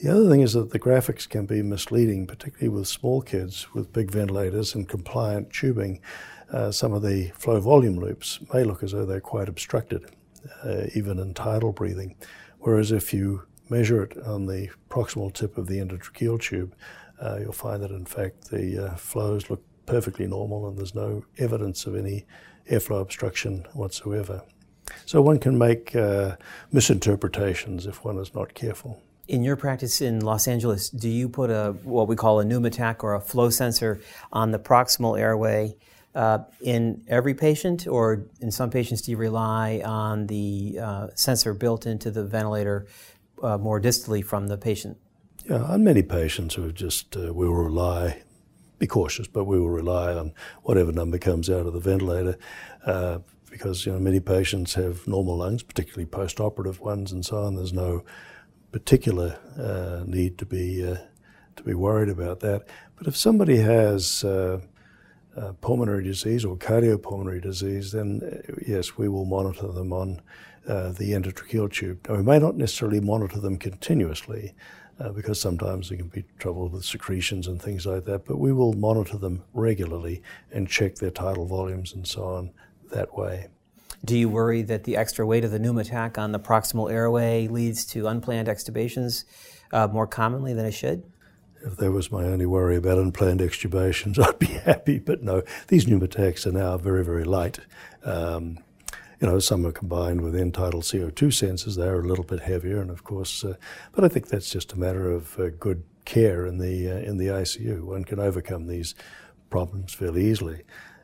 The 0.03 0.11
other 0.11 0.31
thing 0.31 0.41
is 0.41 0.55
that 0.55 0.71
the 0.71 0.79
graphics 0.79 1.29
can 1.29 1.45
be 1.45 1.61
misleading, 1.61 2.27
particularly 2.27 2.71
with 2.71 2.89
small 2.89 3.21
kids 3.21 3.67
with 3.75 3.93
big 3.93 4.11
ventilators 4.11 4.75
and 4.75 4.89
compliant 4.89 5.53
tubing. 5.53 6.01
Uh, 6.51 6.73
some 6.73 6.95
of 6.95 7.03
the 7.03 7.29
flow 7.37 7.61
volume 7.61 8.01
loops 8.01 8.41
may 8.55 8.65
look 8.65 8.83
as 8.83 8.93
though 8.93 9.05
they're 9.05 9.21
quite 9.21 9.47
obstructed, 9.47 10.07
uh, 10.65 10.85
even 10.95 11.19
in 11.19 11.35
tidal 11.35 11.73
breathing. 11.73 12.17
Whereas 12.61 12.93
if 12.93 13.13
you 13.13 13.43
measure 13.69 14.03
it 14.03 14.17
on 14.25 14.47
the 14.47 14.71
proximal 14.89 15.35
tip 15.35 15.59
of 15.59 15.67
the 15.67 15.81
endotracheal 15.81 16.41
tube, 16.41 16.75
uh, 17.21 17.37
you'll 17.41 17.53
find 17.53 17.83
that 17.83 17.91
in 17.91 18.07
fact 18.07 18.51
the 18.51 18.87
uh, 18.87 18.97
flows 18.97 19.51
look 19.51 19.63
perfectly 19.85 20.27
normal 20.27 20.67
and 20.67 20.79
there's 20.79 20.95
no 20.95 21.27
evidence 21.37 21.85
of 21.85 21.95
any 21.95 22.25
airflow 22.71 23.03
obstruction 23.03 23.67
whatsoever. 23.75 24.41
So 25.05 25.21
one 25.21 25.39
can 25.39 25.59
make 25.59 25.95
uh, 25.95 26.37
misinterpretations 26.73 27.85
if 27.85 28.03
one 28.03 28.17
is 28.17 28.35
not 28.35 28.55
careful. 28.55 29.03
In 29.29 29.45
your 29.45 29.57
practice 29.57 30.01
in 30.01 30.21
Los 30.21 30.49
Angeles, 30.49 30.91
do 30.91 31.09
you 31.09 31.29
put 31.29 31.51
a 31.51 31.77
what 31.85 32.09
we 32.09 32.17
call 32.17 32.41
a 32.41 32.45
pneumotach 32.45 33.05
or 33.05 33.15
a 33.15 33.21
flow 33.21 33.51
sensor 33.51 34.01
on 34.33 34.51
the 34.51 34.59
proximal 34.59 35.19
airway 35.19 35.77
uh, 36.15 36.39
in 36.61 37.05
every 37.09 37.35
patient, 37.35 37.87
or 37.87 38.27
in 38.41 38.51
some 38.51 38.71
patients 38.71 39.03
do 39.03 39.13
you 39.13 39.17
rely 39.17 39.81
on 39.85 40.27
the 40.27 40.79
uh, 40.83 41.07
sensor 41.15 41.55
built 41.55 41.87
into 41.87 42.11
the 42.11 42.25
ventilator 42.25 42.87
uh, 43.43 43.57
more 43.59 43.81
distally 43.81 44.25
from 44.25 44.49
the 44.49 44.57
patient? 44.57 44.97
Yeah, 45.49 45.63
on 45.63 45.85
many 45.85 46.03
patients 46.03 46.55
who 46.55 46.73
just 46.73 47.17
uh, 47.17 47.33
we 47.33 47.47
will 47.47 47.55
rely, 47.55 48.23
be 48.79 48.87
cautious, 48.87 49.29
but 49.29 49.45
we 49.45 49.59
will 49.59 49.71
rely 49.71 50.13
on 50.13 50.33
whatever 50.63 50.93
number 50.93 51.19
comes 51.19 51.49
out 51.49 51.67
of 51.67 51.73
the 51.73 51.81
ventilator 51.81 52.37
uh, 52.85 53.19
because 53.51 53.87
you 53.87 53.93
know 53.93 53.99
many 53.99 54.21
patients 54.21 54.75
have 54.75 55.07
normal 55.07 55.37
lungs, 55.37 55.63
particularly 55.63 56.07
post-operative 56.07 56.81
ones, 56.81 57.13
and 57.13 57.25
so 57.25 57.39
on. 57.39 57.57
There's 57.57 57.73
no 57.73 58.05
particular 58.73 59.39
uh, 59.59 60.05
need 60.07 60.39
to 60.39 60.47
be 60.47 60.87
uh, 60.87 60.97
to 61.57 61.63
be 61.63 61.75
worried 61.75 62.09
about 62.09 62.41
that. 62.41 62.67
But 62.97 63.07
if 63.07 63.17
somebody 63.17 63.59
has 63.59 64.25
uh, 64.25 64.61
uh 65.37 65.53
pulmonary 65.61 66.05
disease 66.05 66.45
or 66.45 66.57
cardiopulmonary 66.57 67.43
disease, 67.43 67.93
then 67.93 68.21
uh, 68.23 68.55
yes, 68.67 68.97
we 68.97 69.09
will 69.09 69.25
monitor 69.25 69.69
them 69.69 69.93
on 69.93 70.21
uh, 70.69 70.93
the 70.93 71.13
endotracheal 71.13 71.73
tube. 71.73 72.07
Now, 72.09 72.17
we 72.17 72.23
may 72.23 72.39
not 72.39 72.57
necessarily 72.57 73.01
monitor 73.01 73.41
them 73.41 73.57
continuously. 73.57 74.55
because 75.15 75.41
sometimes 75.41 75.89
there 75.89 75.97
can 75.97 76.09
be 76.09 76.25
trouble 76.39 76.69
with 76.69 76.85
secretions 76.85 77.47
and 77.47 77.59
things 77.63 77.87
like 77.87 78.05
that, 78.05 78.27
but 78.27 78.37
we 78.37 78.53
will 78.53 78.75
monitor 78.75 79.17
them 79.17 79.43
regularly 79.55 80.23
and 80.53 80.69
check 80.69 80.97
their 80.97 81.11
tidal 81.11 81.47
volumes 81.47 81.95
and 81.95 82.07
so 82.07 82.23
on 82.23 82.51
that 82.91 83.17
way. 83.17 83.49
Do 84.05 84.17
you 84.17 84.29
worry 84.29 84.63
that 84.63 84.85
the 84.85 84.97
extra 84.97 85.27
weight 85.27 85.45
of 85.45 85.51
the 85.51 85.59
pneumotach 85.59 86.17
on 86.17 86.33
the 86.33 86.41
proximal 86.41 86.91
airway 86.91 87.49
leads 87.49 87.85
to 87.87 88.07
unplanned 88.07 88.49
extubations 88.49 89.25
uh, 89.73 89.89
more 89.89 90.07
commonly 90.07 90.55
than 90.55 90.65
it 90.65 90.73
should? 90.73 91.03
If 91.63 91.77
that 91.77 91.93
was 91.93 92.11
my 92.11 92.25
only 92.25 92.47
worry 92.47 92.77
about 92.77 92.97
unplanned 92.97 93.41
extubations, 93.41 94.19
I'd 94.27 94.39
be 94.39 94.47
happy. 94.47 94.99
But 94.99 95.23
no, 95.23 95.43
these 95.69 95.85
pneumotachs 95.85 96.47
are 96.47 96.53
now 96.53 96.79
very, 96.79 97.05
very 97.05 97.25
light. 97.25 97.61
Um, 98.03 98.59
you 99.21 99.27
know, 99.27 99.39
some 99.39 99.67
are 99.67 99.73
combined 99.73 100.23
with 100.23 100.35
end-tidal 100.35 100.81
CO2 100.81 101.29
sensors. 101.29 101.77
They're 101.77 102.01
a 102.01 102.07
little 102.07 102.25
bit 102.25 102.41
heavier, 102.41 102.81
and 102.81 102.91
of 102.91 103.05
course, 103.05 103.45
uh, 103.45 103.57
but 103.93 104.03
I 104.03 104.09
think 104.09 104.29
that's 104.29 104.49
just 104.49 104.73
a 104.73 104.79
matter 104.79 105.11
of 105.11 105.39
uh, 105.39 105.51
good 105.59 105.83
care 106.07 106.47
in 106.47 106.57
the 106.57 106.91
uh, 106.91 106.97
in 107.01 107.19
the 107.19 107.27
ICU. 107.27 107.83
One 107.83 108.05
can 108.05 108.19
overcome 108.19 108.67
these 108.67 108.95
problems 109.51 109.93
fairly 109.93 110.25
easily. 110.25 110.63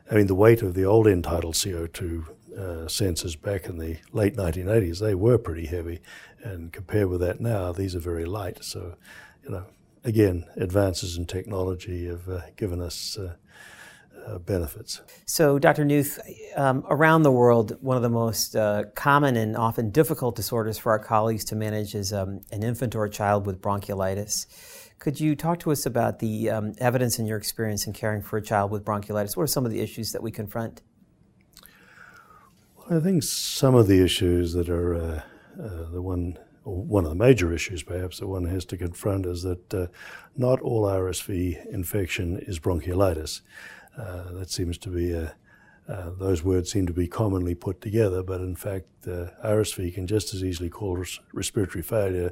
I 0.09 0.15
mean, 0.15 0.25
the 0.25 0.35
weight 0.35 0.63
of 0.63 0.73
the 0.73 0.85
old 0.85 1.05
end-tidal 1.05 1.53
CO2 1.53 2.25
uh, 2.57 2.87
sensors 2.87 3.39
back 3.39 3.67
in 3.67 3.77
the 3.77 3.97
late 4.11 4.35
1980s, 4.35 4.99
they 4.99 5.15
were 5.15 5.37
pretty 5.37 5.67
heavy. 5.67 5.99
And 6.43 6.73
compared 6.73 7.09
with 7.09 7.21
that 7.21 7.39
now, 7.39 7.71
these 7.71 7.95
are 7.95 7.99
very 7.99 8.25
light. 8.25 8.63
So, 8.63 8.95
you 9.43 9.51
know, 9.51 9.65
again, 10.03 10.45
advances 10.55 11.17
in 11.17 11.25
technology 11.25 12.07
have 12.07 12.27
uh, 12.27 12.41
given 12.55 12.81
us 12.81 13.17
uh, 13.17 13.35
uh 14.25 14.39
benefits. 14.39 15.01
So, 15.25 15.59
Dr. 15.59 15.85
Newth, 15.85 16.19
um, 16.55 16.83
around 16.89 17.23
the 17.23 17.31
world, 17.31 17.77
one 17.81 17.95
of 17.95 18.03
the 18.03 18.09
most 18.09 18.55
uh, 18.55 18.85
common 18.95 19.35
and 19.35 19.55
often 19.55 19.91
difficult 19.91 20.35
disorders 20.35 20.79
for 20.79 20.91
our 20.91 20.99
colleagues 20.99 21.45
to 21.45 21.55
manage 21.55 21.93
is 21.93 22.11
um, 22.11 22.41
an 22.51 22.63
infant 22.63 22.95
or 22.95 23.05
a 23.05 23.09
child 23.09 23.45
with 23.45 23.61
bronchiolitis. 23.61 24.47
Could 24.99 25.19
you 25.19 25.35
talk 25.35 25.59
to 25.59 25.71
us 25.71 25.85
about 25.85 26.17
the 26.17 26.49
um, 26.49 26.73
evidence 26.79 27.19
in 27.19 27.27
your 27.27 27.37
experience 27.37 27.85
in 27.85 27.93
caring 27.93 28.23
for 28.23 28.37
a 28.37 28.41
child 28.41 28.71
with 28.71 28.83
bronchiolitis? 28.83 29.37
What 29.37 29.43
are 29.43 29.47
some 29.47 29.63
of 29.63 29.71
the 29.71 29.79
issues 29.79 30.11
that 30.11 30.23
we 30.23 30.31
confront? 30.31 30.81
I 32.89 33.01
think 33.01 33.23
some 33.23 33.75
of 33.75 33.87
the 33.87 34.01
issues 34.01 34.53
that 34.53 34.69
are 34.69 34.95
uh, 34.95 35.21
uh, 35.61 35.89
the 35.91 36.01
one, 36.01 36.37
one 36.63 37.03
of 37.03 37.09
the 37.09 37.15
major 37.15 37.51
issues 37.51 37.83
perhaps 37.83 38.19
that 38.19 38.27
one 38.27 38.45
has 38.45 38.63
to 38.65 38.77
confront 38.77 39.25
is 39.25 39.43
that 39.43 39.73
uh, 39.73 39.87
not 40.37 40.61
all 40.61 40.83
RSV 40.83 41.65
infection 41.67 42.37
is 42.37 42.59
bronchiolitis. 42.59 43.41
Uh, 43.97 44.31
that 44.31 44.49
seems 44.49 44.77
to 44.77 44.89
be 44.89 45.11
a, 45.11 45.35
uh, 45.89 46.11
those 46.17 46.45
words 46.45 46.71
seem 46.71 46.87
to 46.87 46.93
be 46.93 47.09
commonly 47.09 47.55
put 47.55 47.81
together, 47.81 48.23
but 48.23 48.39
in 48.39 48.55
fact, 48.55 48.85
uh, 49.05 49.31
RSV 49.43 49.93
can 49.93 50.07
just 50.07 50.33
as 50.33 50.41
easily 50.41 50.69
cause 50.69 51.19
respiratory 51.33 51.81
failure 51.81 52.31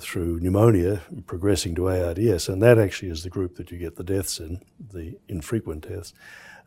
through 0.00 0.40
pneumonia, 0.40 1.02
progressing 1.26 1.74
to 1.74 1.88
ARDS, 1.88 2.48
and 2.48 2.62
that 2.62 2.78
actually 2.78 3.10
is 3.10 3.22
the 3.22 3.28
group 3.28 3.56
that 3.56 3.70
you 3.70 3.76
get 3.76 3.96
the 3.96 4.04
deaths 4.04 4.38
in, 4.38 4.62
the 4.92 5.18
infrequent 5.28 5.86
deaths 5.88 6.14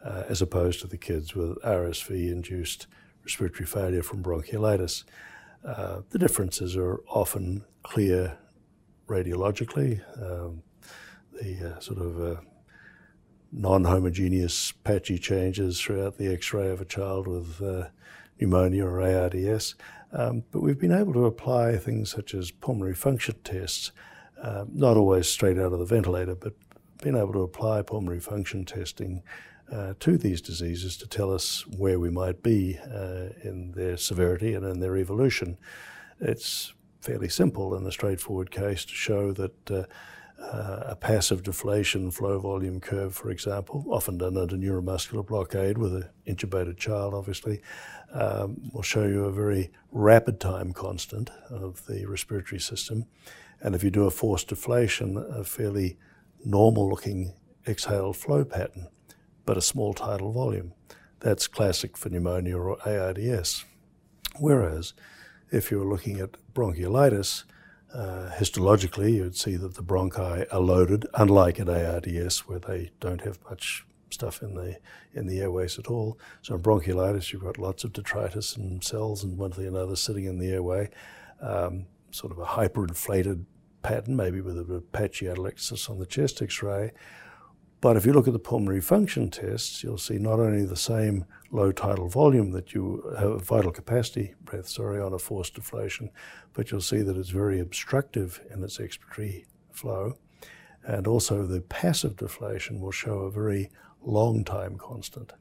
uh, 0.03 0.23
as 0.27 0.41
opposed 0.41 0.81
to 0.81 0.87
the 0.87 0.97
kids 0.97 1.35
with 1.35 1.61
RSV 1.61 2.31
induced 2.31 2.87
respiratory 3.23 3.65
failure 3.65 4.03
from 4.03 4.23
bronchiolitis. 4.23 5.03
Uh, 5.65 6.01
the 6.09 6.19
differences 6.19 6.75
are 6.75 7.01
often 7.07 7.63
clear 7.83 8.37
radiologically. 9.07 10.01
Um, 10.21 10.63
the 11.33 11.75
uh, 11.75 11.79
sort 11.79 11.99
of 11.99 12.21
uh, 12.21 12.41
non 13.51 13.83
homogeneous 13.83 14.71
patchy 14.71 15.17
changes 15.17 15.79
throughout 15.79 16.17
the 16.17 16.31
x 16.31 16.53
ray 16.53 16.69
of 16.69 16.81
a 16.81 16.85
child 16.85 17.27
with 17.27 17.61
uh, 17.61 17.89
pneumonia 18.39 18.85
or 18.85 19.01
ARDS. 19.01 19.75
Um, 20.13 20.43
but 20.51 20.61
we've 20.61 20.79
been 20.79 20.91
able 20.91 21.13
to 21.13 21.25
apply 21.25 21.77
things 21.77 22.09
such 22.11 22.33
as 22.33 22.51
pulmonary 22.51 22.95
function 22.95 23.35
tests, 23.43 23.91
uh, 24.41 24.65
not 24.71 24.97
always 24.97 25.27
straight 25.27 25.57
out 25.57 25.71
of 25.71 25.79
the 25.79 25.85
ventilator, 25.85 26.35
but 26.35 26.53
being 27.01 27.15
able 27.15 27.33
to 27.33 27.41
apply 27.41 27.81
pulmonary 27.81 28.19
function 28.19 28.65
testing 28.65 29.23
uh, 29.71 29.93
to 29.99 30.17
these 30.17 30.41
diseases 30.41 30.97
to 30.97 31.07
tell 31.07 31.33
us 31.33 31.65
where 31.67 31.99
we 31.99 32.09
might 32.09 32.43
be 32.43 32.77
uh, 32.83 33.29
in 33.43 33.71
their 33.75 33.97
severity 33.97 34.53
and 34.53 34.65
in 34.65 34.79
their 34.79 34.97
evolution. 34.97 35.57
It's 36.19 36.73
fairly 36.99 37.29
simple 37.29 37.75
in 37.75 37.85
a 37.85 37.91
straightforward 37.91 38.51
case 38.51 38.85
to 38.85 38.93
show 38.93 39.31
that 39.33 39.71
uh, 39.71 39.83
uh 40.39 40.83
a 40.87 40.95
passive 40.95 41.43
deflation 41.43 42.11
flow 42.11 42.39
volume 42.39 42.79
curve, 42.79 43.15
for 43.15 43.29
example, 43.29 43.85
often 43.89 44.17
done 44.17 44.37
under 44.37 44.55
neuromuscular 44.55 45.25
blockade 45.25 45.77
with 45.77 45.95
an 45.95 46.09
intubated 46.27 46.77
child, 46.77 47.13
obviously, 47.13 47.61
um, 48.13 48.57
will 48.73 48.81
show 48.81 49.05
you 49.05 49.25
a 49.25 49.31
very 49.31 49.71
rapid 49.91 50.39
time 50.39 50.73
constant 50.73 51.29
of 51.49 51.85
the 51.85 52.05
respiratory 52.05 52.59
system. 52.59 53.05
And 53.61 53.75
if 53.75 53.83
you 53.83 53.91
do 53.91 54.05
a 54.05 54.11
forced 54.11 54.47
deflation, 54.47 55.17
a 55.17 55.43
fairly 55.43 55.97
normal 56.43 56.89
looking 56.89 57.33
exhaled 57.67 58.17
flow 58.17 58.43
pattern 58.43 58.87
but 59.45 59.57
a 59.57 59.61
small 59.61 59.93
tidal 59.93 60.31
volume. 60.31 60.73
That's 61.19 61.47
classic 61.47 61.97
for 61.97 62.09
pneumonia 62.09 62.57
or 62.57 62.81
ARDS. 62.87 63.65
Whereas 64.39 64.93
if 65.51 65.69
you're 65.69 65.85
looking 65.85 66.19
at 66.19 66.37
bronchiolitis, 66.53 67.43
uh, 67.93 68.29
histologically, 68.33 69.13
you'd 69.15 69.35
see 69.35 69.57
that 69.57 69.75
the 69.75 69.83
bronchi 69.83 70.45
are 70.51 70.59
loaded, 70.59 71.05
unlike 71.13 71.59
at 71.59 71.69
ARDS, 71.69 72.47
where 72.47 72.59
they 72.59 72.91
don't 72.99 73.21
have 73.21 73.37
much 73.49 73.85
stuff 74.09 74.41
in 74.41 74.55
the 74.55 74.77
in 75.13 75.27
the 75.27 75.41
airways 75.41 75.77
at 75.77 75.87
all. 75.87 76.17
So 76.41 76.55
in 76.55 76.61
bronchiolitis, 76.61 77.31
you've 77.31 77.43
got 77.43 77.57
lots 77.57 77.83
of 77.83 77.93
detritus 77.93 78.55
and 78.55 78.83
cells 78.83 79.23
and 79.23 79.37
one 79.37 79.51
thing 79.51 79.65
or 79.65 79.69
another 79.69 79.95
sitting 79.95 80.25
in 80.25 80.39
the 80.39 80.51
airway, 80.51 80.89
um, 81.41 81.85
sort 82.11 82.31
of 82.31 82.39
a 82.39 82.45
hyperinflated 82.45 83.45
pattern, 83.81 84.15
maybe 84.15 84.41
with 84.41 84.57
a 84.57 84.83
patchy 84.91 85.25
atelectasis 85.25 85.89
on 85.89 85.99
the 85.99 86.05
chest 86.05 86.41
X-ray. 86.41 86.91
But 87.81 87.97
if 87.97 88.05
you 88.05 88.13
look 88.13 88.27
at 88.27 88.33
the 88.33 88.39
pulmonary 88.39 88.79
function 88.79 89.31
tests, 89.31 89.83
you'll 89.83 89.97
see 89.97 90.19
not 90.19 90.39
only 90.39 90.65
the 90.65 90.75
same 90.75 91.25
low 91.49 91.71
tidal 91.71 92.07
volume 92.07 92.51
that 92.51 92.75
you 92.75 93.03
have 93.17 93.43
vital 93.43 93.71
capacity 93.71 94.35
breath, 94.43 94.67
sorry, 94.67 95.01
on 95.01 95.13
a 95.13 95.19
forced 95.19 95.55
deflation, 95.55 96.11
but 96.53 96.69
you'll 96.69 96.79
see 96.79 97.01
that 97.01 97.17
it's 97.17 97.29
very 97.29 97.59
obstructive 97.59 98.39
in 98.51 98.63
its 98.63 98.77
expiratory 98.77 99.45
flow. 99.71 100.13
And 100.83 101.07
also 101.07 101.45
the 101.47 101.61
passive 101.61 102.17
deflation 102.17 102.79
will 102.79 102.91
show 102.91 103.21
a 103.21 103.31
very 103.31 103.71
long 104.03 104.43
time 104.43 104.77
constant. 104.77 105.33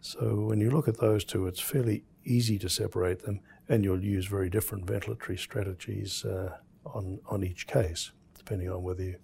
So 0.00 0.46
when 0.46 0.60
you 0.60 0.70
look 0.70 0.88
at 0.88 0.98
those 0.98 1.22
two, 1.22 1.46
it's 1.46 1.60
fairly 1.60 2.04
easy 2.24 2.58
to 2.60 2.70
separate 2.70 3.22
them, 3.24 3.40
and 3.68 3.84
you'll 3.84 4.02
use 4.02 4.24
very 4.24 4.48
different 4.48 4.86
ventilatory 4.86 5.38
strategies 5.38 6.24
uh, 6.24 6.56
on, 6.86 7.20
on 7.26 7.44
each 7.44 7.66
case, 7.66 8.12
depending 8.34 8.70
on 8.70 8.82
whether 8.82 9.02
you 9.02 9.16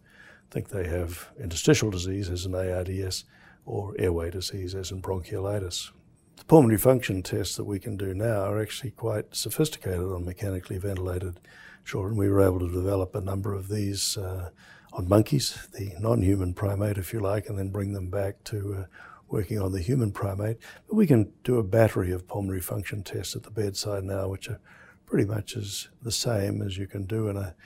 think 0.54 0.68
they 0.68 0.86
have 0.86 1.30
interstitial 1.42 1.90
disease 1.90 2.30
as 2.30 2.46
in 2.46 2.54
ARDS 2.54 3.24
or 3.66 3.92
airway 3.98 4.30
disease 4.30 4.76
as 4.76 4.92
in 4.92 5.02
bronchiolitis. 5.02 5.90
the 6.36 6.44
pulmonary 6.44 6.78
function 6.78 7.24
tests 7.24 7.56
that 7.56 7.64
we 7.64 7.80
can 7.80 7.96
do 7.96 8.14
now 8.14 8.44
are 8.44 8.62
actually 8.62 8.92
quite 8.92 9.34
sophisticated 9.34 9.98
on 10.00 10.24
mechanically 10.24 10.78
ventilated 10.78 11.40
children. 11.84 12.16
We 12.16 12.28
were 12.28 12.40
able 12.40 12.60
to 12.60 12.70
develop 12.70 13.16
a 13.16 13.20
number 13.20 13.52
of 13.52 13.68
these 13.68 14.16
uh, 14.16 14.50
on 14.92 15.08
monkeys, 15.08 15.58
the 15.72 15.92
non 15.98 16.22
human 16.22 16.54
primate, 16.54 16.98
if 16.98 17.12
you 17.12 17.18
like, 17.18 17.48
and 17.48 17.58
then 17.58 17.70
bring 17.70 17.92
them 17.92 18.08
back 18.08 18.44
to 18.44 18.76
uh, 18.78 18.84
working 19.28 19.60
on 19.60 19.72
the 19.72 19.82
human 19.82 20.12
primate. 20.12 20.58
But 20.86 20.94
we 20.94 21.08
can 21.08 21.32
do 21.42 21.58
a 21.58 21.64
battery 21.64 22.12
of 22.12 22.28
pulmonary 22.28 22.60
function 22.60 23.02
tests 23.02 23.34
at 23.34 23.42
the 23.42 23.50
bedside 23.50 24.04
now, 24.04 24.28
which 24.28 24.48
are 24.48 24.60
pretty 25.04 25.24
much 25.24 25.56
as 25.56 25.88
the 26.00 26.12
same 26.12 26.62
as 26.62 26.78
you 26.78 26.86
can 26.86 27.06
do 27.06 27.26
in 27.28 27.36
a, 27.36 27.56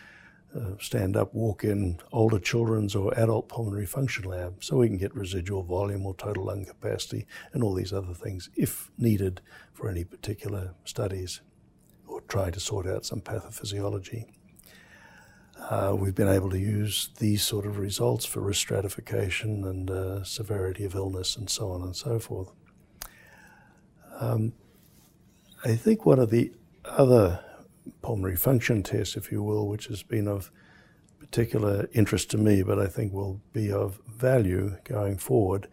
a 0.54 0.76
stand 0.80 1.16
up, 1.16 1.34
walk 1.34 1.64
in 1.64 1.98
older 2.12 2.38
children's 2.38 2.94
or 2.94 3.12
adult 3.18 3.48
pulmonary 3.48 3.86
function 3.86 4.24
lab. 4.24 4.64
So 4.64 4.76
we 4.76 4.88
can 4.88 4.96
get 4.96 5.14
residual 5.14 5.62
volume 5.62 6.06
or 6.06 6.14
total 6.14 6.44
lung 6.44 6.64
capacity 6.64 7.26
and 7.52 7.62
all 7.62 7.74
these 7.74 7.92
other 7.92 8.14
things 8.14 8.50
if 8.56 8.90
needed 8.96 9.40
for 9.72 9.88
any 9.88 10.04
particular 10.04 10.74
studies 10.84 11.40
or 12.06 12.22
try 12.22 12.50
to 12.50 12.60
sort 12.60 12.86
out 12.86 13.04
some 13.04 13.20
pathophysiology. 13.20 14.24
Uh, 15.58 15.94
we've 15.98 16.14
been 16.14 16.28
able 16.28 16.48
to 16.50 16.58
use 16.58 17.10
these 17.18 17.42
sort 17.42 17.66
of 17.66 17.78
results 17.78 18.24
for 18.24 18.40
risk 18.40 18.60
stratification 18.60 19.64
and 19.64 19.90
uh, 19.90 20.22
severity 20.22 20.84
of 20.84 20.94
illness 20.94 21.36
and 21.36 21.50
so 21.50 21.70
on 21.70 21.82
and 21.82 21.96
so 21.96 22.18
forth. 22.18 22.52
Um, 24.20 24.52
I 25.64 25.74
think 25.74 26.06
one 26.06 26.20
of 26.20 26.30
the 26.30 26.52
other 26.84 27.44
pulmonary 28.02 28.36
function 28.36 28.82
test, 28.82 29.16
if 29.16 29.30
you 29.32 29.42
will, 29.42 29.68
which 29.68 29.86
has 29.86 30.02
been 30.02 30.28
of 30.28 30.50
particular 31.18 31.88
interest 31.92 32.30
to 32.30 32.38
me, 32.38 32.62
but 32.62 32.78
I 32.78 32.86
think 32.86 33.12
will 33.12 33.40
be 33.52 33.70
of 33.70 34.00
value 34.06 34.76
going 34.84 35.18
forward, 35.18 35.68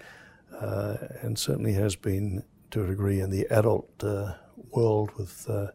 uh, 0.59 0.97
and 1.21 1.37
certainly 1.37 1.73
has 1.73 1.95
been 1.95 2.43
to 2.71 2.83
a 2.83 2.87
degree 2.87 3.19
in 3.19 3.29
the 3.29 3.47
adult 3.49 3.89
uh, 4.03 4.33
world 4.71 5.11
with 5.17 5.49
uh, 5.49 5.67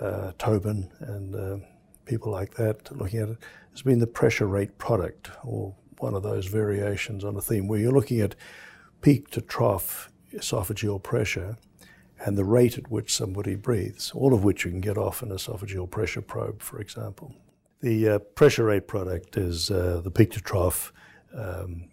uh 0.00 0.32
Tobin 0.38 0.90
and 1.00 1.34
uh, 1.34 1.66
people 2.04 2.30
like 2.30 2.54
that 2.54 2.94
looking 2.96 3.20
at 3.20 3.28
it, 3.30 3.38
has 3.70 3.82
been 3.82 3.98
the 3.98 4.06
pressure 4.06 4.46
rate 4.46 4.78
product, 4.78 5.30
or 5.44 5.74
one 5.98 6.14
of 6.14 6.22
those 6.22 6.46
variations 6.46 7.24
on 7.24 7.36
a 7.36 7.40
theme 7.40 7.68
where 7.68 7.80
you're 7.80 7.92
looking 7.92 8.20
at 8.20 8.34
peak 9.00 9.30
to 9.30 9.40
trough 9.40 10.10
esophageal 10.34 11.02
pressure 11.02 11.56
and 12.24 12.36
the 12.36 12.44
rate 12.44 12.78
at 12.78 12.90
which 12.90 13.14
somebody 13.14 13.54
breathes, 13.54 14.12
all 14.14 14.34
of 14.34 14.44
which 14.44 14.64
you 14.64 14.70
can 14.70 14.80
get 14.80 14.98
off 14.98 15.22
an 15.22 15.30
esophageal 15.30 15.90
pressure 15.90 16.22
probe, 16.22 16.62
for 16.62 16.80
example. 16.80 17.34
The 17.80 18.08
uh, 18.08 18.18
pressure 18.18 18.64
rate 18.64 18.88
product 18.88 19.36
is 19.36 19.70
uh, 19.70 20.00
the 20.02 20.10
peak 20.10 20.32
to 20.32 20.40
trough 20.40 20.92
um, 21.36 21.88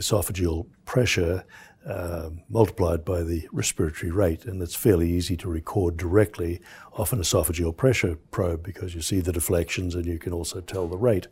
esophageal 0.00 0.66
pressure 0.86 1.44
uh, 1.86 2.30
multiplied 2.48 3.04
by 3.04 3.22
the 3.22 3.48
respiratory 3.52 4.10
rate, 4.10 4.44
and 4.44 4.62
it's 4.62 4.74
fairly 4.74 5.10
easy 5.10 5.36
to 5.36 5.48
record 5.48 5.96
directly 5.96 6.60
off 6.94 7.12
an 7.12 7.20
esophageal 7.20 7.76
pressure 7.76 8.16
probe 8.30 8.62
because 8.62 8.94
you 8.94 9.00
see 9.00 9.20
the 9.20 9.32
deflections 9.32 9.94
and 9.94 10.04
you 10.06 10.18
can 10.18 10.32
also 10.32 10.60
tell 10.60 10.86
the 10.86 10.96
rate 10.96 11.28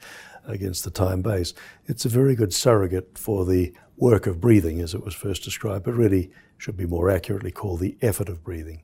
against 0.46 0.84
the 0.84 0.90
time 0.90 1.20
base. 1.20 1.52
It's 1.86 2.04
a 2.04 2.08
very 2.08 2.34
good 2.34 2.54
surrogate 2.54 3.18
for 3.18 3.44
the 3.44 3.74
work 3.96 4.26
of 4.26 4.40
breathing 4.40 4.80
as 4.80 4.94
it 4.94 5.04
was 5.04 5.14
first 5.14 5.42
described, 5.42 5.84
but 5.84 5.94
really 5.94 6.30
should 6.58 6.76
be 6.76 6.86
more 6.86 7.10
accurately 7.10 7.50
called 7.50 7.80
the 7.80 7.96
effort 8.02 8.28
of 8.28 8.44
breathing. 8.44 8.82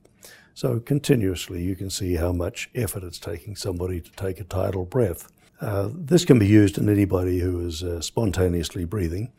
So 0.53 0.79
continuously 0.79 1.63
you 1.63 1.75
can 1.75 1.89
see 1.89 2.15
how 2.15 2.31
much 2.31 2.69
effort 2.75 3.03
it's 3.03 3.19
taking 3.19 3.55
somebody 3.55 4.01
to 4.01 4.11
take 4.11 4.39
a 4.39 4.43
tidal 4.43 4.85
breath. 4.85 5.31
Uh, 5.61 5.89
this 5.93 6.25
can 6.25 6.39
be 6.39 6.47
used 6.47 6.77
in 6.77 6.89
anybody 6.89 7.39
who 7.39 7.65
is 7.65 7.83
uh, 7.83 8.01
spontaneously 8.01 8.85
breathing, 8.85 9.31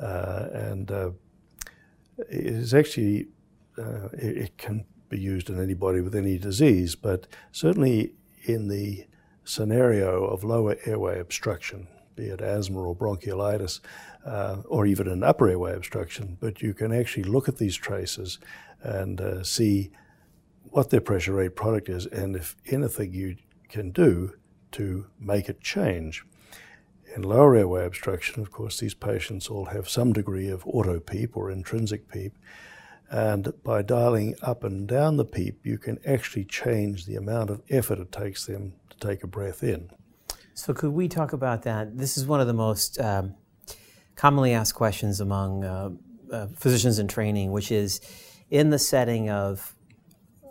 uh, 0.00 0.46
and 0.52 0.90
uh, 0.90 1.10
it 2.18 2.46
is 2.46 2.72
actually 2.72 3.26
uh, 3.78 4.08
it, 4.12 4.36
it, 4.38 4.58
can 4.58 4.86
be 5.10 5.18
used 5.18 5.50
in 5.50 5.60
anybody 5.60 6.00
with 6.00 6.14
any 6.14 6.38
disease, 6.38 6.94
but 6.94 7.26
certainly 7.52 8.14
in 8.44 8.68
the 8.68 9.04
scenario 9.44 10.24
of 10.24 10.42
lower 10.42 10.76
airway 10.86 11.20
obstruction, 11.20 11.86
be 12.14 12.24
it 12.24 12.40
asthma 12.40 12.80
or 12.80 12.96
bronchiolitis, 12.96 13.80
uh, 14.26 14.62
or 14.66 14.86
even 14.86 15.06
an 15.08 15.22
upper 15.22 15.48
airway 15.48 15.74
obstruction, 15.74 16.36
but 16.40 16.60
you 16.60 16.74
can 16.74 16.92
actually 16.92 17.22
look 17.22 17.48
at 17.48 17.58
these 17.58 17.76
traces 17.76 18.38
and 18.82 19.20
uh, 19.20 19.42
see 19.42 19.90
what 20.64 20.90
their 20.90 21.00
pressure 21.00 21.32
rate 21.32 21.54
product 21.54 21.88
is 21.88 22.06
and 22.06 22.34
if 22.34 22.56
anything 22.66 23.12
you 23.12 23.36
can 23.68 23.90
do 23.92 24.32
to 24.72 25.06
make 25.20 25.48
it 25.48 25.60
change. 25.60 26.24
In 27.14 27.22
lower 27.22 27.56
airway 27.56 27.86
obstruction, 27.86 28.42
of 28.42 28.50
course, 28.50 28.80
these 28.80 28.94
patients 28.94 29.48
all 29.48 29.66
have 29.66 29.88
some 29.88 30.12
degree 30.12 30.48
of 30.48 30.66
auto 30.66 31.00
PEEP 31.00 31.36
or 31.36 31.50
intrinsic 31.50 32.08
PEEP. 32.08 32.36
And 33.08 33.52
by 33.62 33.82
dialing 33.82 34.34
up 34.42 34.64
and 34.64 34.88
down 34.88 35.16
the 35.16 35.24
PEEP, 35.24 35.64
you 35.64 35.78
can 35.78 35.98
actually 36.04 36.44
change 36.44 37.06
the 37.06 37.14
amount 37.14 37.50
of 37.50 37.62
effort 37.70 38.00
it 38.00 38.10
takes 38.10 38.44
them 38.44 38.74
to 38.90 38.98
take 38.98 39.22
a 39.22 39.28
breath 39.28 39.62
in. 39.62 39.90
So, 40.54 40.74
could 40.74 40.90
we 40.90 41.06
talk 41.06 41.32
about 41.32 41.62
that? 41.62 41.96
This 41.96 42.18
is 42.18 42.26
one 42.26 42.40
of 42.40 42.46
the 42.46 42.54
most 42.54 43.00
um, 43.00 43.34
commonly 44.16 44.52
asked 44.52 44.74
questions 44.74 45.20
among 45.20 45.64
uh, 45.64 45.90
uh, 46.32 46.46
physicians 46.56 46.98
in 46.98 47.06
training, 47.06 47.52
which 47.52 47.70
is 47.70 48.00
in 48.50 48.70
the 48.70 48.78
setting 48.78 49.30
of 49.30 49.74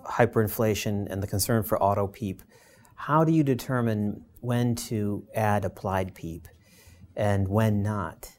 hyperinflation 0.05 1.07
and 1.09 1.21
the 1.21 1.27
concern 1.27 1.63
for 1.63 1.81
auto 1.81 2.07
PEEP, 2.07 2.41
how 2.95 3.23
do 3.23 3.31
you 3.31 3.43
determine 3.43 4.23
when 4.39 4.75
to 4.75 5.27
add 5.35 5.65
applied 5.65 6.13
PEEP 6.13 6.47
and 7.15 7.47
when 7.47 7.81
not? 7.81 8.31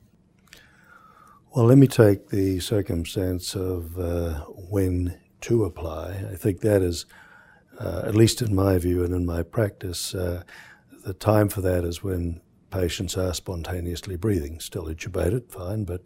Well, 1.54 1.66
let 1.66 1.78
me 1.78 1.86
take 1.86 2.28
the 2.28 2.60
circumstance 2.60 3.54
of 3.54 3.98
uh, 3.98 4.40
when 4.50 5.18
to 5.42 5.64
apply. 5.64 6.26
I 6.30 6.36
think 6.36 6.60
that 6.60 6.82
is, 6.82 7.06
uh, 7.78 8.02
at 8.04 8.14
least 8.14 8.42
in 8.42 8.54
my 8.54 8.78
view 8.78 9.04
and 9.04 9.14
in 9.14 9.24
my 9.24 9.42
practice, 9.42 10.14
uh, 10.14 10.42
the 11.04 11.14
time 11.14 11.48
for 11.48 11.60
that 11.62 11.84
is 11.84 12.02
when 12.02 12.40
patients 12.76 13.16
are 13.16 13.32
spontaneously 13.32 14.16
breathing, 14.16 14.60
still 14.60 14.86
intubated, 14.86 15.50
fine, 15.50 15.84
but 15.84 16.02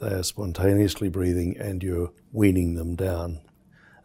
they 0.00 0.08
are 0.08 0.22
spontaneously 0.22 1.08
breathing 1.08 1.56
and 1.58 1.82
you're 1.82 2.12
weaning 2.32 2.74
them 2.74 2.96
down, 2.96 3.40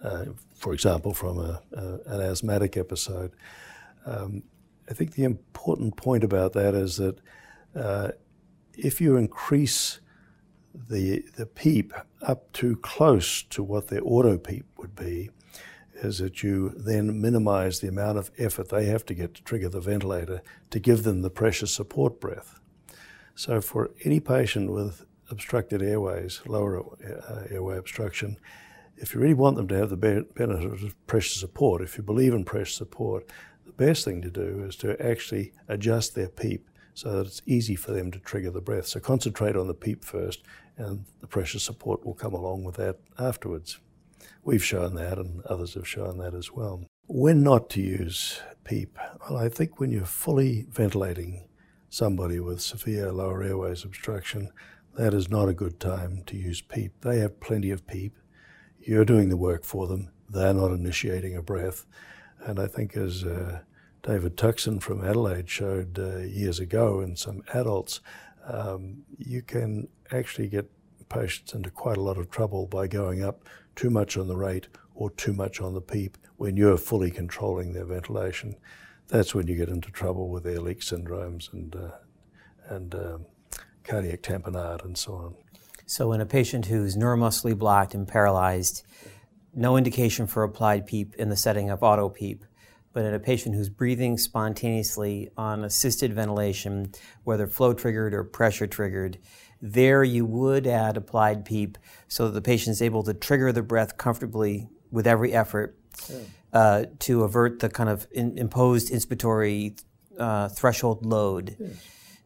uh, 0.04 0.26
for 0.56 0.74
example, 0.74 1.14
from 1.14 1.40
a, 1.40 1.62
a, 1.74 1.84
an 2.06 2.22
asthmatic 2.22 2.78
episode. 2.78 3.32
Um, 4.06 4.44
I 4.90 4.94
think 4.94 5.14
the 5.14 5.24
important 5.24 5.96
point 5.96 6.24
about 6.24 6.54
that 6.54 6.76
is 6.76 6.98
that 6.98 7.20
uh, 7.76 8.10
if 8.78 9.00
you 9.02 9.16
increase 9.16 10.00
the, 10.74 11.24
the 11.36 11.46
PEEP 11.46 11.94
up 12.22 12.52
too 12.52 12.76
close 12.78 13.44
to 13.44 13.64
what 13.64 13.88
their 13.88 14.02
auto 14.04 14.38
PEEP 14.38 14.66
would 14.78 14.96
be, 14.96 15.30
is 16.04 16.20
that 16.20 16.44
you 16.44 16.70
then 16.76 17.22
minimize 17.22 17.80
the 17.80 17.88
amount 17.88 18.18
of 18.18 18.32
effort 18.38 18.70
they 18.70 18.86
have 18.86 19.06
to 19.06 19.14
get 19.14 19.34
to 19.36 19.44
trigger 19.44 19.70
the 19.70 19.80
ventilator 19.80 20.42
to 20.70 20.80
give 20.80 21.04
them 21.04 21.22
the 21.22 21.30
pressure 21.30 21.68
support 21.68 22.20
breath. 22.20 22.60
So, 23.36 23.62
for 23.62 23.92
any 24.04 24.20
patient 24.20 24.72
with 24.72 25.06
obstructed 25.30 25.82
airways, 25.82 26.42
lower 26.46 26.80
uh, 26.80 27.44
airway 27.50 27.78
obstruction, 27.78 28.38
if 28.98 29.14
you 29.14 29.22
really 29.22 29.34
want 29.34 29.58
them 29.58 29.68
to 29.70 29.76
have 29.76 29.90
the 29.90 29.98
benefit 29.98 30.50
of 30.50 31.08
pressure 31.08 31.40
support, 31.40 31.82
if 31.82 31.98
you 31.98 32.04
believe 32.04 32.34
in 32.34 32.46
pressure 32.46 32.72
support, 32.72 33.30
the 33.66 33.72
best 33.72 34.06
thing 34.06 34.22
to 34.22 34.30
do 34.30 34.64
is 34.68 34.76
to 34.78 35.02
actually 35.04 35.52
adjust 35.68 36.16
their 36.16 36.30
PEEP 36.30 36.70
so 36.94 37.12
that 37.12 37.26
it's 37.26 37.42
easy 37.46 37.76
for 37.76 37.92
them 37.92 38.12
to 38.12 38.20
trigger 38.20 38.52
the 38.52 38.62
breath. 38.62 38.86
So 38.86 39.00
concentrate 39.00 39.56
on 39.56 39.68
the 39.68 39.74
PEEP 39.74 40.06
first, 40.06 40.44
and 40.78 41.06
the 41.22 41.28
pressure 41.28 41.60
support 41.60 42.06
will 42.06 42.14
come 42.14 42.34
along 42.34 42.64
with 42.64 42.76
that 42.76 42.98
afterwards. 43.18 43.80
We've 44.46 44.64
shown 44.64 44.96
that, 44.96 45.18
and 45.18 45.42
others 45.46 45.76
have 45.76 45.88
shown 45.88 46.18
that 46.18 46.34
as 46.34 46.52
well. 46.52 46.86
When 47.08 47.44
not 47.44 47.70
to 47.72 47.82
use 47.82 48.42
PEEP? 48.66 48.98
Well, 49.22 49.38
I 49.38 49.48
think 49.48 49.80
when 49.80 49.92
you're 49.92 50.06
fully 50.06 50.66
ventilating 50.70 51.48
somebody 51.90 52.40
with 52.42 52.62
severe 52.62 53.12
lower 53.12 53.42
airways 53.42 53.86
obstruction, 53.86 54.52
that 54.96 55.14
is 55.14 55.30
not 55.30 55.48
a 55.48 55.54
good 55.54 55.80
time 55.80 56.24
to 56.26 56.36
use 56.36 56.62
PEEP. 56.62 56.92
They 57.02 57.20
have 57.20 57.40
plenty 57.40 57.72
of 57.72 57.88
PEEP. 57.88 58.18
You're 58.82 59.06
doing 59.06 59.30
the 59.30 59.38
work 59.38 59.64
for 59.64 59.88
them. 59.88 60.12
They're 60.30 60.54
not 60.54 60.72
initiating 60.72 61.38
a 61.38 61.42
breath. 61.42 61.86
And 62.42 62.60
I 62.60 62.68
think, 62.68 62.98
as 62.98 63.24
uh, 63.24 63.62
David 64.02 64.36
Tuxen 64.36 64.82
from 64.82 65.06
Adelaide 65.06 65.50
showed 65.50 65.98
uh, 65.98 66.18
years 66.18 66.60
ago 66.60 67.00
in 67.00 67.16
some 67.16 67.44
adults, 67.54 68.02
um, 68.46 69.04
you 69.18 69.42
can 69.42 69.88
actually 70.12 70.50
get 70.50 70.70
patients 71.08 71.54
into 71.54 71.70
quite 71.70 71.98
a 71.98 72.02
lot 72.02 72.18
of 72.18 72.30
trouble 72.30 72.68
by 72.68 72.88
going 72.88 73.24
up 73.24 73.48
too 73.76 73.90
much 73.90 74.18
on 74.18 74.28
the 74.28 74.36
rate 74.36 74.68
or 74.96 75.10
too 75.12 75.34
much 75.34 75.60
on 75.62 75.74
the 75.74 75.82
PEEP 75.82 76.18
when 76.38 76.58
you're 76.58 76.78
fully 76.78 77.12
controlling 77.12 77.74
their 77.74 77.86
ventilation. 77.86 78.56
That's 79.08 79.36
when 79.36 79.48
you 79.48 79.56
get 79.56 79.70
into 79.70 79.92
trouble 79.92 80.30
with 80.30 80.46
air 80.46 80.60
leak 80.60 80.80
syndromes 80.80 81.52
and, 81.52 81.76
uh, 81.76 81.92
and 82.70 82.96
um, 82.96 83.26
cardiac 83.84 84.22
tamponade 84.22 84.84
and 84.84 84.98
so 84.98 85.14
on. 85.14 85.36
So, 85.86 86.14
in 86.14 86.22
a 86.22 86.26
patient 86.26 86.68
who's 86.68 86.96
neuromuscularly 86.96 87.58
blocked 87.58 87.94
and 87.94 88.08
paralyzed, 88.08 88.86
no 89.54 89.78
indication 89.78 90.28
for 90.28 90.44
applied 90.44 90.88
PEEP 90.88 91.16
in 91.16 91.30
the 91.30 91.36
setting 91.36 91.70
of 91.70 91.84
auto 91.84 92.10
PEEP, 92.10 92.46
but 92.94 93.06
in 93.06 93.14
a 93.14 93.20
patient 93.20 93.56
who's 93.56 93.70
breathing 93.70 94.18
spontaneously 94.18 95.30
on 95.36 95.64
assisted 95.64 96.14
ventilation, 96.14 96.92
whether 97.24 97.48
flow 97.48 97.74
triggered 97.74 98.14
or 98.14 98.24
pressure 98.24 98.68
triggered, 98.68 99.18
There, 99.66 100.04
you 100.04 100.26
would 100.26 100.68
add 100.68 100.98
applied 100.98 101.46
PEEP 101.46 101.78
so 102.10 102.26
that 102.26 102.34
the 102.34 102.42
patient 102.42 102.74
is 102.74 102.82
able 102.82 103.02
to 103.04 103.14
trigger 103.14 103.54
the 103.54 103.62
breath 103.62 103.98
comfortably 103.98 104.68
with 104.92 105.08
every 105.08 105.32
effort 105.32 105.78
uh, 106.52 106.84
to 107.00 107.24
avert 107.24 107.60
the 107.60 107.70
kind 107.70 107.90
of 107.90 108.06
in, 108.12 108.38
imposed 108.38 108.92
inspiratory 108.92 109.82
uh, 110.20 110.50
threshold 110.50 111.06
load. 111.06 111.56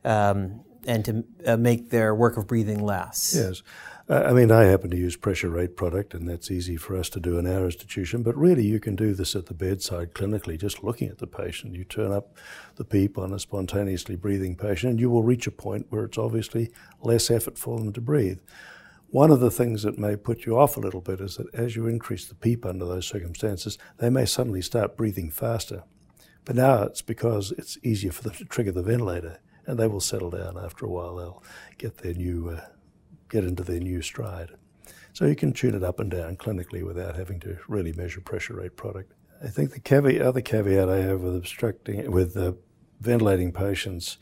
Um, 0.03 0.61
and 0.87 1.05
to 1.05 1.23
uh, 1.45 1.57
make 1.57 1.89
their 1.89 2.15
work 2.15 2.37
of 2.37 2.47
breathing 2.47 2.81
less. 2.81 3.35
Yes. 3.35 3.61
I 4.09 4.31
mean, 4.31 4.51
I 4.51 4.63
happen 4.63 4.89
to 4.91 4.97
use 4.97 5.17
pressure 5.17 5.49
rate 5.49 5.75
product, 5.75 6.13
and 6.13 6.29
that's 6.29 6.49
easy 6.49 6.77
for 6.77 6.95
us 6.95 7.09
to 7.09 7.19
do 7.19 7.37
in 7.37 7.45
our 7.45 7.65
institution. 7.65 8.23
But 8.23 8.37
really, 8.37 8.65
you 8.65 8.79
can 8.79 8.95
do 8.95 9.13
this 9.13 9.35
at 9.35 9.47
the 9.47 9.53
bedside 9.53 10.13
clinically, 10.13 10.57
just 10.57 10.81
looking 10.81 11.09
at 11.09 11.17
the 11.17 11.27
patient. 11.27 11.75
You 11.75 11.83
turn 11.83 12.13
up 12.13 12.33
the 12.77 12.85
PEEP 12.85 13.17
on 13.17 13.33
a 13.33 13.39
spontaneously 13.39 14.15
breathing 14.15 14.55
patient, 14.55 14.91
and 14.91 14.99
you 15.01 15.09
will 15.09 15.23
reach 15.23 15.45
a 15.45 15.51
point 15.51 15.87
where 15.89 16.05
it's 16.05 16.17
obviously 16.17 16.71
less 17.01 17.29
effort 17.29 17.57
for 17.57 17.77
them 17.77 17.91
to 17.91 17.99
breathe. 17.99 18.39
One 19.09 19.29
of 19.29 19.41
the 19.41 19.51
things 19.51 19.83
that 19.83 19.99
may 19.99 20.15
put 20.15 20.45
you 20.45 20.57
off 20.57 20.77
a 20.77 20.81
little 20.81 21.01
bit 21.01 21.19
is 21.19 21.35
that 21.35 21.53
as 21.53 21.75
you 21.75 21.87
increase 21.87 22.25
the 22.25 22.35
PEEP 22.35 22.65
under 22.65 22.85
those 22.85 23.07
circumstances, 23.07 23.77
they 23.97 24.09
may 24.09 24.25
suddenly 24.25 24.61
start 24.61 24.95
breathing 24.95 25.31
faster. 25.31 25.83
But 26.45 26.55
now 26.55 26.83
it's 26.83 27.01
because 27.01 27.51
it's 27.57 27.77
easier 27.83 28.13
for 28.13 28.23
them 28.23 28.35
to 28.35 28.45
trigger 28.45 28.71
the 28.71 28.83
ventilator, 28.83 29.39
and 29.67 29.77
they 29.77 29.87
will 29.87 30.01
settle 30.01 30.31
down 30.31 30.57
after 30.57 30.85
a 30.85 30.89
while. 30.89 31.15
They'll 31.15 31.43
get 31.77 31.97
their 31.97 32.13
new 32.13 32.49
uh, 32.49 32.65
get 33.29 33.43
into 33.43 33.63
their 33.63 33.79
new 33.79 34.01
stride. 34.01 34.51
So 35.13 35.25
you 35.25 35.35
can 35.35 35.51
tune 35.51 35.75
it 35.75 35.83
up 35.83 35.99
and 35.99 36.09
down 36.09 36.37
clinically 36.37 36.83
without 36.83 37.15
having 37.15 37.39
to 37.41 37.57
really 37.67 37.91
measure 37.93 38.21
pressure 38.21 38.55
rate 38.55 38.75
product. 38.75 39.13
I 39.43 39.47
think 39.47 39.71
the 39.71 39.79
caveat, 39.79 40.21
other 40.21 40.41
caveat 40.41 40.89
I 40.89 40.97
have 40.97 41.21
with 41.21 41.35
obstructing 41.35 42.09
with 42.09 42.35
uh, 42.37 42.53
ventilating 42.99 43.51
patients 43.51 44.17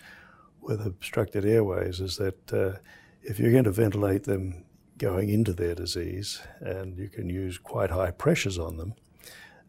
with 0.61 0.85
obstructed 0.85 1.45
airways 1.45 1.99
is 1.99 2.17
that 2.17 2.53
uh, 2.53 2.79
if 3.21 3.39
you're 3.39 3.51
going 3.51 3.63
to 3.65 3.71
ventilate 3.71 4.23
them 4.23 4.65
going 4.97 5.29
into 5.29 5.53
their 5.53 5.75
disease, 5.75 6.41
and 6.59 6.97
you 6.97 7.09
can 7.09 7.29
use 7.29 7.57
quite 7.57 7.91
high 7.91 8.11
pressures 8.11 8.57
on 8.57 8.77
them 8.77 8.93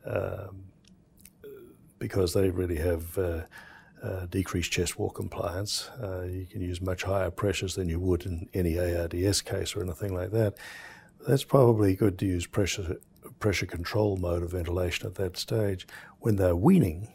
um, 0.04 0.64
because 1.98 2.32
they 2.32 2.50
really 2.50 2.76
have 2.76 3.18
uh, 3.18 3.42
uh, 4.02 4.26
decreased 4.26 4.72
chest 4.72 4.98
wall 4.98 5.10
compliance. 5.10 5.90
Uh, 6.02 6.22
you 6.22 6.46
can 6.46 6.60
use 6.60 6.80
much 6.80 7.02
higher 7.02 7.30
pressures 7.30 7.74
than 7.74 7.88
you 7.88 7.98
would 7.98 8.26
in 8.26 8.48
any 8.54 8.78
ARDS 8.78 9.42
case 9.42 9.74
or 9.74 9.82
anything 9.82 10.14
like 10.14 10.30
that. 10.32 10.54
That's 11.26 11.44
probably 11.44 11.96
good 11.96 12.18
to 12.18 12.26
use 12.26 12.46
pressure 12.46 12.98
pressure 13.40 13.66
control 13.66 14.16
mode 14.16 14.42
of 14.42 14.52
ventilation 14.52 15.06
at 15.06 15.16
that 15.16 15.36
stage. 15.36 15.86
When 16.20 16.36
they're 16.36 16.56
weaning 16.56 17.08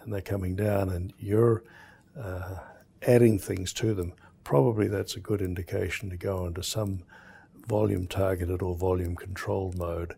and 0.00 0.12
they're 0.12 0.20
coming 0.20 0.56
down 0.56 0.90
and 0.90 1.12
you're 1.18 1.62
uh, 2.20 2.56
adding 3.02 3.38
things 3.38 3.72
to 3.74 3.94
them, 3.94 4.12
probably 4.44 4.88
that's 4.88 5.16
a 5.16 5.20
good 5.20 5.40
indication 5.40 6.10
to 6.10 6.16
go 6.16 6.46
into 6.46 6.62
some 6.62 7.04
volume 7.66 8.06
targeted 8.06 8.60
or 8.60 8.74
volume 8.74 9.14
controlled 9.14 9.78
mode 9.78 10.14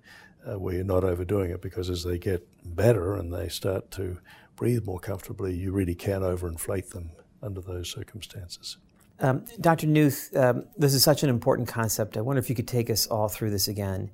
uh, 0.46 0.58
where 0.58 0.74
you're 0.74 0.84
not 0.84 1.04
overdoing 1.04 1.50
it 1.50 1.60
because 1.60 1.90
as 1.90 2.04
they 2.04 2.18
get 2.18 2.46
better 2.64 3.14
and 3.14 3.32
they 3.32 3.48
start 3.48 3.90
to 3.90 4.18
breathe 4.56 4.84
more 4.84 5.00
comfortably, 5.00 5.54
you 5.54 5.72
really 5.72 5.94
can 5.94 6.22
overinflate 6.22 6.90
them 6.90 7.10
under 7.42 7.60
those 7.60 7.90
circumstances. 7.90 8.78
Um, 9.20 9.44
Dr. 9.60 9.86
Newth, 9.86 10.34
um, 10.36 10.64
this 10.76 10.94
is 10.94 11.02
such 11.02 11.22
an 11.22 11.30
important 11.30 11.68
concept. 11.68 12.16
I 12.16 12.20
wonder 12.20 12.40
if 12.40 12.48
you 12.48 12.56
could 12.56 12.68
take 12.68 12.90
us 12.90 13.06
all 13.06 13.28
through 13.28 13.50
this 13.50 13.68
again. 13.68 14.10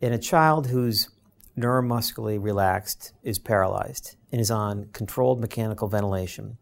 In 0.00 0.12
a 0.12 0.18
child 0.18 0.68
who's 0.68 1.10
neuromuscularly 1.58 2.42
relaxed, 2.42 3.12
is 3.22 3.38
paralyzed, 3.38 4.16
and 4.30 4.40
is 4.40 4.50
on 4.50 4.88
controlled 4.92 5.40
mechanical 5.40 5.88
ventilation, 5.88 6.56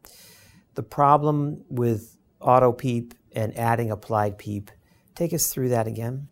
the 0.74 0.82
problem 0.82 1.64
with 1.68 2.16
auto 2.40 2.72
PEEP 2.72 3.14
and 3.32 3.56
adding 3.58 3.90
applied 3.90 4.38
PEEP, 4.38 4.70
take 5.14 5.32
us 5.32 5.52
through 5.52 5.68
that 5.68 5.86
again. 5.86 6.28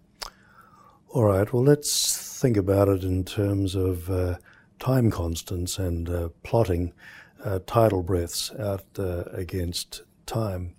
All 1.11 1.25
right, 1.25 1.51
well, 1.53 1.63
let's 1.63 2.41
think 2.41 2.57
about 2.57 2.89
it 2.89 3.05
in 3.05 3.25
terms 3.25 3.75
of 3.75 4.11
uh, 4.11 4.37
time 4.85 5.11
constants 5.11 5.79
and 5.79 6.11
uh, 6.11 6.29
plotting 6.43 6.93
uh, 7.43 7.59
tidal 7.67 8.03
breaths 8.03 8.53
out 8.59 8.85
uh, 8.99 9.25
against 9.33 10.03
time. 10.27 10.75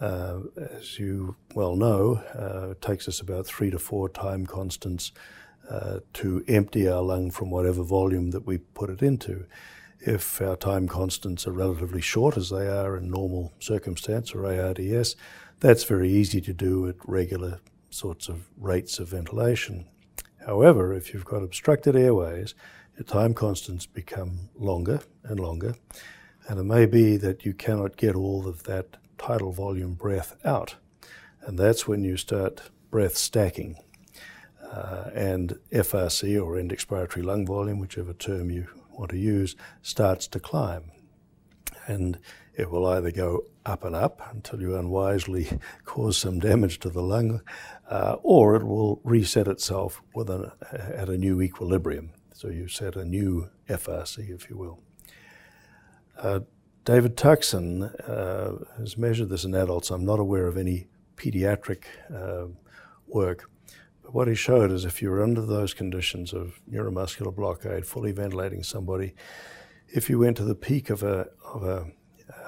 Uh, 0.00 0.38
as 0.76 1.00
you 1.00 1.34
well 1.52 1.74
know, 1.74 2.22
it 2.70 2.80
takes 2.80 3.08
us 3.08 3.18
about 3.18 3.44
three 3.44 3.70
to 3.70 3.78
four 3.78 4.08
time 4.08 4.46
constants 4.46 5.10
to 6.12 6.44
empty 6.46 6.88
our 6.88 7.02
lung 7.02 7.30
from 7.30 7.50
whatever 7.50 7.82
volume 7.82 8.30
that 8.30 8.46
we 8.46 8.58
put 8.58 8.90
it 8.90 9.02
into. 9.02 9.46
If 10.00 10.40
our 10.40 10.56
time 10.56 10.86
constants 10.86 11.46
are 11.46 11.52
relatively 11.52 12.02
short, 12.02 12.36
as 12.36 12.50
they 12.50 12.68
are 12.68 12.96
in 12.96 13.10
normal 13.10 13.52
circumstance 13.58 14.32
or 14.32 14.46
ARDS, 14.46 15.16
that's 15.58 15.84
very 15.84 16.10
easy 16.10 16.40
to 16.42 16.52
do 16.52 16.86
at 16.88 16.96
regular 17.04 17.60
sorts 17.90 18.28
of 18.28 18.48
rates 18.56 18.98
of 18.98 19.08
ventilation. 19.08 19.86
However, 20.44 20.92
if 20.92 21.14
you've 21.14 21.24
got 21.24 21.42
obstructed 21.42 21.96
airways, 21.96 22.54
your 22.96 23.04
time 23.04 23.34
constants 23.34 23.86
become 23.86 24.50
longer 24.54 25.00
and 25.24 25.40
longer, 25.40 25.74
and 26.48 26.58
it 26.58 26.64
may 26.64 26.86
be 26.86 27.16
that 27.16 27.44
you 27.44 27.52
cannot 27.52 27.96
get 27.96 28.14
all 28.14 28.46
of 28.46 28.64
that 28.64 28.96
tidal 29.18 29.52
volume 29.52 29.94
breath 29.94 30.36
out. 30.44 30.76
And 31.42 31.58
that's 31.58 31.86
when 31.86 32.04
you 32.04 32.16
start 32.16 32.62
breath 32.90 33.16
stacking. 33.16 33.76
Uh, 34.62 35.10
and 35.14 35.58
FRC 35.70 36.42
or 36.42 36.58
end 36.58 36.72
expiratory 36.72 37.22
lung 37.24 37.46
volume, 37.46 37.78
whichever 37.78 38.12
term 38.12 38.50
you 38.50 38.66
want 38.90 39.10
to 39.10 39.18
use, 39.18 39.54
starts 39.82 40.26
to 40.28 40.40
climb. 40.40 40.90
And 41.86 42.18
it 42.54 42.70
will 42.70 42.86
either 42.86 43.10
go 43.10 43.44
up 43.66 43.84
and 43.84 43.94
up 43.94 44.20
until 44.32 44.60
you 44.60 44.76
unwisely 44.76 45.58
cause 45.84 46.16
some 46.16 46.38
damage 46.38 46.80
to 46.80 46.90
the 46.90 47.02
lung, 47.02 47.40
uh, 47.90 48.16
or 48.22 48.56
it 48.56 48.64
will 48.64 49.00
reset 49.04 49.48
itself 49.48 50.02
an, 50.16 50.50
at 50.72 51.08
a 51.08 51.18
new 51.18 51.40
equilibrium. 51.42 52.10
So 52.34 52.48
you 52.48 52.66
set 52.66 52.96
a 52.96 53.04
new 53.04 53.48
FRC, 53.68 54.34
if 54.34 54.50
you 54.50 54.58
will. 54.58 54.80
Uh, 56.18 56.40
David 56.84 57.16
Tuxen 57.16 57.84
uh, 58.08 58.64
has 58.76 58.98
measured 58.98 59.28
this 59.28 59.44
in 59.44 59.54
adults. 59.54 59.90
I'm 59.90 60.04
not 60.04 60.18
aware 60.18 60.48
of 60.48 60.56
any 60.56 60.88
pediatric 61.16 61.84
uh, 62.12 62.48
work. 63.06 63.48
But 64.02 64.14
what 64.14 64.26
he 64.26 64.34
showed 64.34 64.72
is 64.72 64.84
if 64.84 65.00
you're 65.00 65.22
under 65.22 65.46
those 65.46 65.74
conditions 65.74 66.32
of 66.32 66.60
neuromuscular 66.68 67.32
blockade, 67.32 67.86
fully 67.86 68.10
ventilating 68.10 68.64
somebody, 68.64 69.14
if 69.88 70.10
you 70.10 70.18
went 70.18 70.36
to 70.38 70.44
the 70.44 70.56
peak 70.56 70.90
of 70.90 71.04
a, 71.04 71.28
of 71.44 71.62
a, 71.62 71.86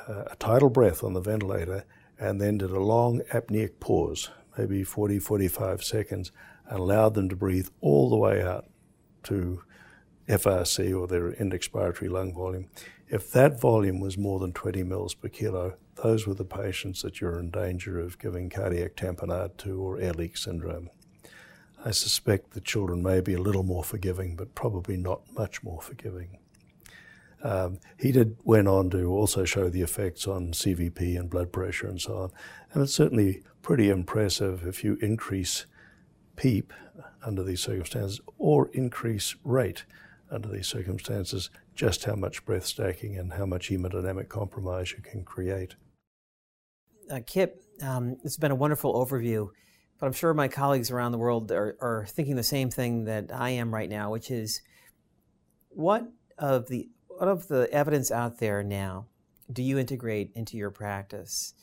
a 0.08 0.36
tidal 0.40 0.68
breath 0.68 1.04
on 1.04 1.12
the 1.12 1.20
ventilator 1.20 1.84
and 2.18 2.40
then 2.40 2.58
did 2.58 2.72
a 2.72 2.80
long 2.80 3.20
apneic 3.32 3.78
pause, 3.78 4.30
maybe 4.58 4.82
40, 4.82 5.20
45 5.20 5.84
seconds, 5.84 6.32
and 6.68 6.80
allowed 6.80 7.14
them 7.14 7.28
to 7.28 7.36
breathe 7.36 7.68
all 7.80 8.10
the 8.10 8.16
way 8.16 8.42
out 8.42 8.66
to 9.22 9.62
FRC 10.28 10.98
or 10.98 11.06
their 11.06 11.40
end 11.40 11.52
expiratory 11.52 12.10
lung 12.10 12.34
volume, 12.34 12.68
if 13.08 13.30
that 13.32 13.60
volume 13.60 14.00
was 14.00 14.18
more 14.18 14.40
than 14.40 14.52
20 14.52 14.82
mils 14.82 15.14
per 15.14 15.28
kilo, 15.28 15.76
those 16.02 16.26
were 16.26 16.34
the 16.34 16.44
patients 16.44 17.02
that 17.02 17.20
you're 17.20 17.38
in 17.38 17.50
danger 17.50 18.00
of 18.00 18.18
giving 18.18 18.50
cardiac 18.50 18.96
tamponade 18.96 19.56
to 19.58 19.80
or 19.80 19.98
air 19.98 20.12
leak 20.12 20.36
syndrome. 20.36 20.90
I 21.84 21.92
suspect 21.92 22.50
the 22.50 22.60
children 22.60 23.02
may 23.02 23.20
be 23.20 23.34
a 23.34 23.40
little 23.40 23.62
more 23.62 23.84
forgiving, 23.84 24.34
but 24.34 24.54
probably 24.54 24.96
not 24.96 25.20
much 25.32 25.62
more 25.62 25.80
forgiving. 25.80 26.38
Um, 27.42 27.78
he 27.98 28.10
did 28.12 28.36
went 28.44 28.66
on 28.66 28.90
to 28.90 29.04
also 29.04 29.44
show 29.44 29.68
the 29.68 29.82
effects 29.82 30.26
on 30.26 30.52
CVP 30.52 31.18
and 31.18 31.30
blood 31.30 31.52
pressure 31.52 31.86
and 31.86 32.00
so 32.00 32.16
on, 32.16 32.30
and 32.72 32.82
it's 32.82 32.94
certainly 32.94 33.42
pretty 33.62 33.88
impressive 33.88 34.66
if 34.66 34.82
you 34.82 34.98
increase 35.00 35.66
PEEP 36.34 36.72
under 37.24 37.44
these 37.44 37.62
circumstances 37.62 38.20
or 38.38 38.68
increase 38.72 39.36
rate 39.44 39.84
under 40.30 40.48
these 40.48 40.66
circumstances 40.66 41.50
just 41.74 42.04
how 42.04 42.14
much 42.14 42.44
breath 42.44 42.66
stacking 42.66 43.16
and 43.16 43.32
how 43.32 43.46
much 43.46 43.68
hemodynamic 43.68 44.28
compromise 44.28 44.92
you 44.92 45.02
can 45.02 45.24
create. 45.24 45.76
Uh, 47.10 47.20
Kip, 47.24 47.62
um, 47.82 48.16
it's 48.24 48.36
been 48.36 48.50
a 48.50 48.56
wonderful 48.56 48.94
overview, 48.94 49.48
but 49.98 50.06
I'm 50.06 50.12
sure 50.12 50.34
my 50.34 50.48
colleagues 50.48 50.90
around 50.90 51.12
the 51.12 51.18
world 51.18 51.52
are, 51.52 51.76
are 51.80 52.06
thinking 52.08 52.36
the 52.36 52.42
same 52.42 52.70
thing 52.70 53.04
that 53.04 53.30
I 53.32 53.50
am 53.50 53.72
right 53.72 53.88
now, 53.88 54.10
which 54.10 54.30
is 54.30 54.62
what 55.68 56.04
of 56.38 56.68
the 56.68 56.88
what 57.08 57.28
of 57.28 57.48
the 57.48 57.68
evidence 57.72 58.10
out 58.10 58.38
there 58.38 58.62
now 58.62 59.06
do 59.50 59.62
you 59.62 59.78
integrate 59.78 60.32
into 60.34 60.56
your 60.56 60.70
practice 60.70 61.54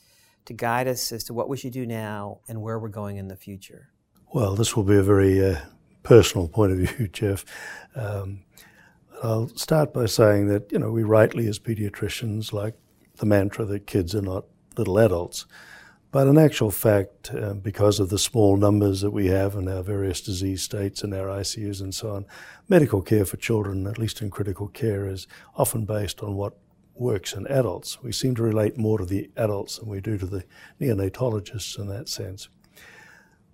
to 0.46 0.52
guide 0.52 0.88
us 0.88 1.12
as 1.12 1.24
to 1.24 1.34
what 1.34 1.48
we 1.48 1.56
should 1.56 1.72
do 1.72 1.86
now 1.86 2.40
and 2.48 2.60
where 2.60 2.78
we're 2.78 2.88
going 2.88 3.16
in 3.16 3.28
the 3.28 3.36
future? 3.36 3.90
Well, 4.32 4.54
this 4.54 4.76
will 4.76 4.84
be 4.84 4.96
a 4.96 5.02
very 5.02 5.44
uh, 5.44 5.60
personal 6.04 6.46
point 6.46 6.72
of 6.72 6.78
view, 6.78 7.08
Jeff. 7.12 7.44
Um, 7.96 8.44
I'll 9.22 9.48
start 9.48 9.92
by 9.92 10.06
saying 10.06 10.46
that, 10.48 10.70
you 10.70 10.78
know, 10.78 10.92
we 10.92 11.02
rightly 11.02 11.48
as 11.48 11.58
pediatricians 11.58 12.52
like 12.52 12.74
the 13.16 13.26
mantra 13.26 13.64
that 13.64 13.86
kids 13.86 14.14
are 14.14 14.22
not 14.22 14.44
little 14.76 14.98
adults. 14.98 15.46
But 16.12 16.28
in 16.28 16.38
actual 16.38 16.70
fact, 16.70 17.34
uh, 17.34 17.54
because 17.54 17.98
of 17.98 18.08
the 18.08 18.18
small 18.18 18.56
numbers 18.56 19.00
that 19.00 19.10
we 19.10 19.26
have 19.26 19.56
in 19.56 19.66
our 19.66 19.82
various 19.82 20.20
disease 20.20 20.62
states 20.62 21.02
and 21.02 21.12
our 21.12 21.26
ICUs 21.26 21.80
and 21.80 21.92
so 21.92 22.10
on, 22.10 22.26
medical 22.68 23.02
care 23.02 23.24
for 23.24 23.36
children, 23.36 23.86
at 23.88 23.98
least 23.98 24.22
in 24.22 24.30
critical 24.30 24.68
care, 24.68 25.08
is 25.08 25.26
often 25.56 25.84
based 25.84 26.22
on 26.22 26.36
what 26.36 26.56
works 26.94 27.32
in 27.32 27.48
adults. 27.48 28.00
We 28.00 28.12
seem 28.12 28.36
to 28.36 28.44
relate 28.44 28.78
more 28.78 28.98
to 28.98 29.04
the 29.04 29.30
adults 29.36 29.78
than 29.78 29.88
we 29.88 30.00
do 30.00 30.16
to 30.18 30.26
the 30.26 30.44
neonatologists 30.80 31.78
in 31.78 31.88
that 31.88 32.08
sense. 32.08 32.48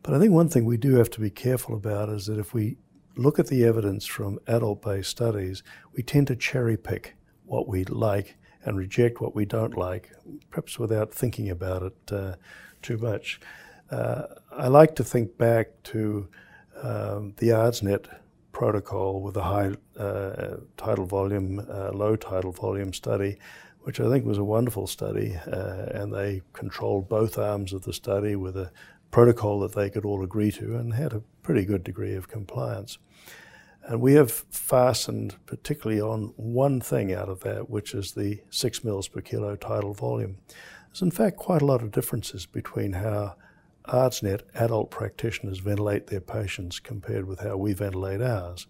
But 0.02 0.14
I 0.14 0.18
think 0.18 0.32
one 0.32 0.48
thing 0.48 0.64
we 0.64 0.76
do 0.76 0.96
have 0.96 1.10
to 1.10 1.20
be 1.20 1.30
careful 1.30 1.74
about 1.74 2.08
is 2.08 2.26
that 2.26 2.38
if 2.38 2.54
we 2.54 2.78
look 3.16 3.38
at 3.38 3.48
the 3.48 3.64
evidence 3.64 4.06
from 4.06 4.38
adult 4.46 4.82
based 4.82 5.10
studies, 5.10 5.62
we 5.92 6.02
tend 6.02 6.26
to 6.28 6.36
cherry 6.36 6.76
pick 6.76 7.16
what 7.44 7.68
we 7.68 7.84
like 7.84 8.36
and 8.64 8.76
reject 8.76 9.20
what 9.20 9.34
we 9.34 9.44
don't 9.44 9.76
like, 9.76 10.10
perhaps 10.50 10.78
without 10.78 11.12
thinking 11.12 11.50
about 11.50 11.82
it 11.82 12.12
uh, 12.12 12.34
too 12.82 12.98
much. 12.98 13.40
Uh, 13.90 14.22
I 14.52 14.68
like 14.68 14.94
to 14.96 15.04
think 15.04 15.36
back 15.36 15.82
to 15.84 16.28
um, 16.82 17.34
the 17.38 17.48
ARDSNet 17.48 18.06
protocol 18.52 19.20
with 19.20 19.36
a 19.36 19.42
high 19.42 19.72
uh, 19.98 20.58
tidal 20.76 21.06
volume, 21.06 21.66
uh, 21.70 21.90
low 21.92 22.16
tidal 22.16 22.52
volume 22.52 22.92
study, 22.92 23.38
which 23.80 24.00
I 24.00 24.08
think 24.08 24.24
was 24.24 24.38
a 24.38 24.44
wonderful 24.44 24.86
study. 24.86 25.36
Uh, 25.46 25.86
and 25.92 26.12
they 26.12 26.42
controlled 26.52 27.08
both 27.08 27.38
arms 27.38 27.72
of 27.72 27.82
the 27.82 27.92
study 27.92 28.36
with 28.36 28.56
a 28.56 28.70
protocol 29.10 29.60
that 29.60 29.74
they 29.74 29.90
could 29.90 30.04
all 30.04 30.22
agree 30.22 30.52
to 30.52 30.76
and 30.76 30.94
had 30.94 31.12
a 31.12 31.22
pretty 31.42 31.64
good 31.64 31.84
degree 31.84 32.14
of 32.14 32.28
compliance. 32.28 32.98
And 33.82 34.00
we 34.00 34.14
have 34.14 34.30
fastened 34.30 35.36
particularly 35.46 36.00
on 36.00 36.32
one 36.36 36.80
thing 36.80 37.12
out 37.12 37.28
of 37.28 37.40
that, 37.40 37.70
which 37.70 37.94
is 37.94 38.12
the 38.12 38.40
six 38.50 38.84
mils 38.84 39.08
per 39.08 39.20
kilo 39.20 39.56
tidal 39.56 39.94
volume. 39.94 40.38
There's 40.88 41.02
in 41.02 41.10
fact 41.10 41.36
quite 41.36 41.62
a 41.62 41.66
lot 41.66 41.82
of 41.82 41.90
differences 41.90 42.46
between 42.46 42.92
how 42.92 43.36
ARDSNet 43.86 44.42
adult 44.54 44.90
practitioners 44.90 45.58
ventilate 45.58 46.06
their 46.06 46.20
patients 46.20 46.78
compared 46.78 47.26
with 47.26 47.40
how 47.40 47.56
we 47.56 47.72
ventilate 47.72 48.20
ours. 48.20 48.66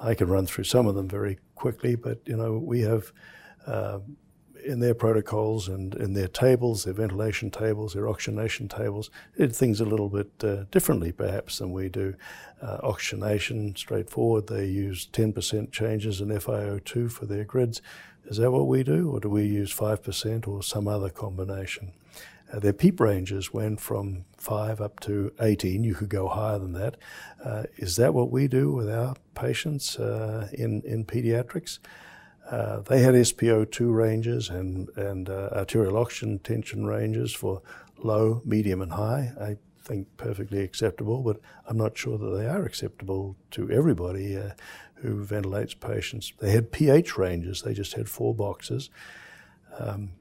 I 0.00 0.14
can 0.14 0.28
run 0.28 0.46
through 0.46 0.64
some 0.64 0.86
of 0.86 0.94
them 0.94 1.08
very 1.08 1.38
quickly, 1.54 1.94
but 1.94 2.20
you 2.26 2.36
know 2.36 2.58
we 2.58 2.80
have 2.80 3.12
uh, 3.66 4.00
in 4.64 4.80
their 4.80 4.94
protocols 4.94 5.68
and 5.68 5.94
in 5.94 6.14
their 6.14 6.28
tables, 6.28 6.84
their 6.84 6.94
ventilation 6.94 7.50
tables, 7.50 7.94
their 7.94 8.08
oxygenation 8.08 8.68
tables, 8.68 9.10
did 9.36 9.54
things 9.54 9.80
a 9.80 9.84
little 9.84 10.08
bit 10.08 10.30
uh, 10.42 10.64
differently 10.70 11.12
perhaps 11.12 11.58
than 11.58 11.72
we 11.72 11.88
do. 11.88 12.14
Uh, 12.60 12.78
oxygenation, 12.82 13.74
straightforward, 13.76 14.46
they 14.46 14.66
use 14.66 15.08
10% 15.12 15.70
changes 15.70 16.20
in 16.20 16.28
FiO2 16.28 17.10
for 17.10 17.26
their 17.26 17.44
grids. 17.44 17.80
Is 18.26 18.36
that 18.38 18.50
what 18.50 18.66
we 18.66 18.82
do, 18.82 19.10
or 19.10 19.20
do 19.20 19.30
we 19.30 19.44
use 19.44 19.74
5% 19.74 20.46
or 20.46 20.62
some 20.62 20.86
other 20.86 21.08
combination? 21.08 21.92
Uh, 22.52 22.58
their 22.58 22.72
PEEP 22.72 23.00
ranges 23.00 23.52
went 23.52 23.80
from 23.80 24.24
5 24.36 24.80
up 24.80 25.00
to 25.00 25.32
18. 25.40 25.84
You 25.84 25.94
could 25.94 26.08
go 26.08 26.28
higher 26.28 26.58
than 26.58 26.72
that. 26.72 26.96
Uh, 27.42 27.64
is 27.76 27.96
that 27.96 28.14
what 28.14 28.30
we 28.30 28.48
do 28.48 28.70
with 28.72 28.90
our 28.90 29.14
patients 29.34 29.98
uh, 29.98 30.48
in, 30.52 30.82
in 30.82 31.04
pediatrics? 31.04 31.78
Uh, 32.50 32.80
they 32.80 33.00
had 33.00 33.14
SpO2 33.14 33.94
ranges 33.94 34.48
and, 34.48 34.88
and 34.96 35.28
uh, 35.28 35.50
arterial 35.52 35.98
oxygen 35.98 36.38
tension 36.38 36.86
ranges 36.86 37.34
for 37.34 37.60
low, 37.98 38.40
medium, 38.44 38.80
and 38.80 38.92
high. 38.92 39.32
I 39.40 39.56
think 39.82 40.06
perfectly 40.16 40.60
acceptable, 40.62 41.22
but 41.22 41.40
I'm 41.66 41.76
not 41.76 41.96
sure 41.96 42.16
that 42.16 42.36
they 42.36 42.46
are 42.46 42.64
acceptable 42.64 43.36
to 43.52 43.70
everybody 43.70 44.36
uh, 44.36 44.50
who 44.96 45.22
ventilates 45.24 45.74
patients. 45.74 46.32
They 46.38 46.50
had 46.50 46.72
pH 46.72 47.18
ranges, 47.18 47.62
they 47.62 47.74
just 47.74 47.94
had 47.94 48.08
four 48.08 48.34
boxes. 48.34 48.90
Um, 49.78 50.12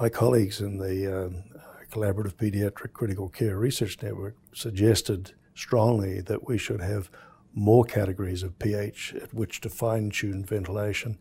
my 0.00 0.08
colleagues 0.08 0.60
in 0.60 0.78
the 0.78 1.26
um, 1.26 1.44
Collaborative 1.90 2.34
Pediatric 2.34 2.92
Critical 2.92 3.28
Care 3.28 3.58
Research 3.58 4.00
Network 4.00 4.36
suggested 4.54 5.32
strongly 5.54 6.20
that 6.22 6.46
we 6.48 6.56
should 6.56 6.80
have 6.80 7.10
more 7.54 7.84
categories 7.84 8.42
of 8.42 8.58
pH 8.58 9.14
at 9.20 9.34
which 9.34 9.60
to 9.60 9.68
fine 9.68 10.10
tune 10.10 10.44
ventilation, 10.44 11.18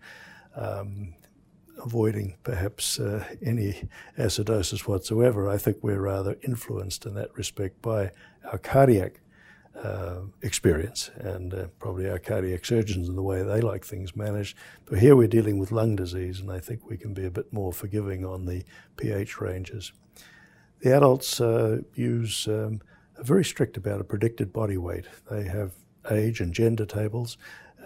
um, 0.55 1.13
avoiding 1.83 2.37
perhaps 2.43 2.99
uh, 2.99 3.25
any 3.43 3.89
acidosis 4.17 4.87
whatsoever. 4.87 5.49
I 5.49 5.57
think 5.57 5.77
we're 5.81 6.01
rather 6.01 6.37
influenced 6.43 7.05
in 7.05 7.15
that 7.15 7.35
respect 7.35 7.81
by 7.81 8.11
our 8.51 8.57
cardiac 8.57 9.19
uh, 9.75 10.21
experience 10.41 11.09
and 11.15 11.53
uh, 11.53 11.67
probably 11.79 12.09
our 12.09 12.19
cardiac 12.19 12.65
surgeons 12.65 13.07
and 13.07 13.17
the 13.17 13.23
way 13.23 13.41
they 13.41 13.61
like 13.61 13.85
things 13.85 14.15
managed. 14.15 14.57
But 14.85 14.99
here 14.99 15.15
we're 15.15 15.27
dealing 15.27 15.59
with 15.59 15.71
lung 15.71 15.95
disease, 15.95 16.39
and 16.39 16.51
I 16.51 16.59
think 16.59 16.89
we 16.89 16.97
can 16.97 17.13
be 17.13 17.25
a 17.25 17.31
bit 17.31 17.51
more 17.51 17.73
forgiving 17.73 18.25
on 18.25 18.45
the 18.45 18.63
pH 18.97 19.39
ranges. 19.39 19.91
The 20.81 20.95
adults 20.95 21.39
uh, 21.39 21.81
use 21.95 22.47
um, 22.47 22.81
are 23.17 23.23
very 23.23 23.45
strict 23.45 23.77
about 23.77 24.01
a 24.01 24.03
predicted 24.03 24.51
body 24.51 24.77
weight. 24.77 25.05
They 25.29 25.43
have 25.43 25.71
age 26.09 26.39
and 26.41 26.53
gender 26.53 26.85
tables, 26.85 27.37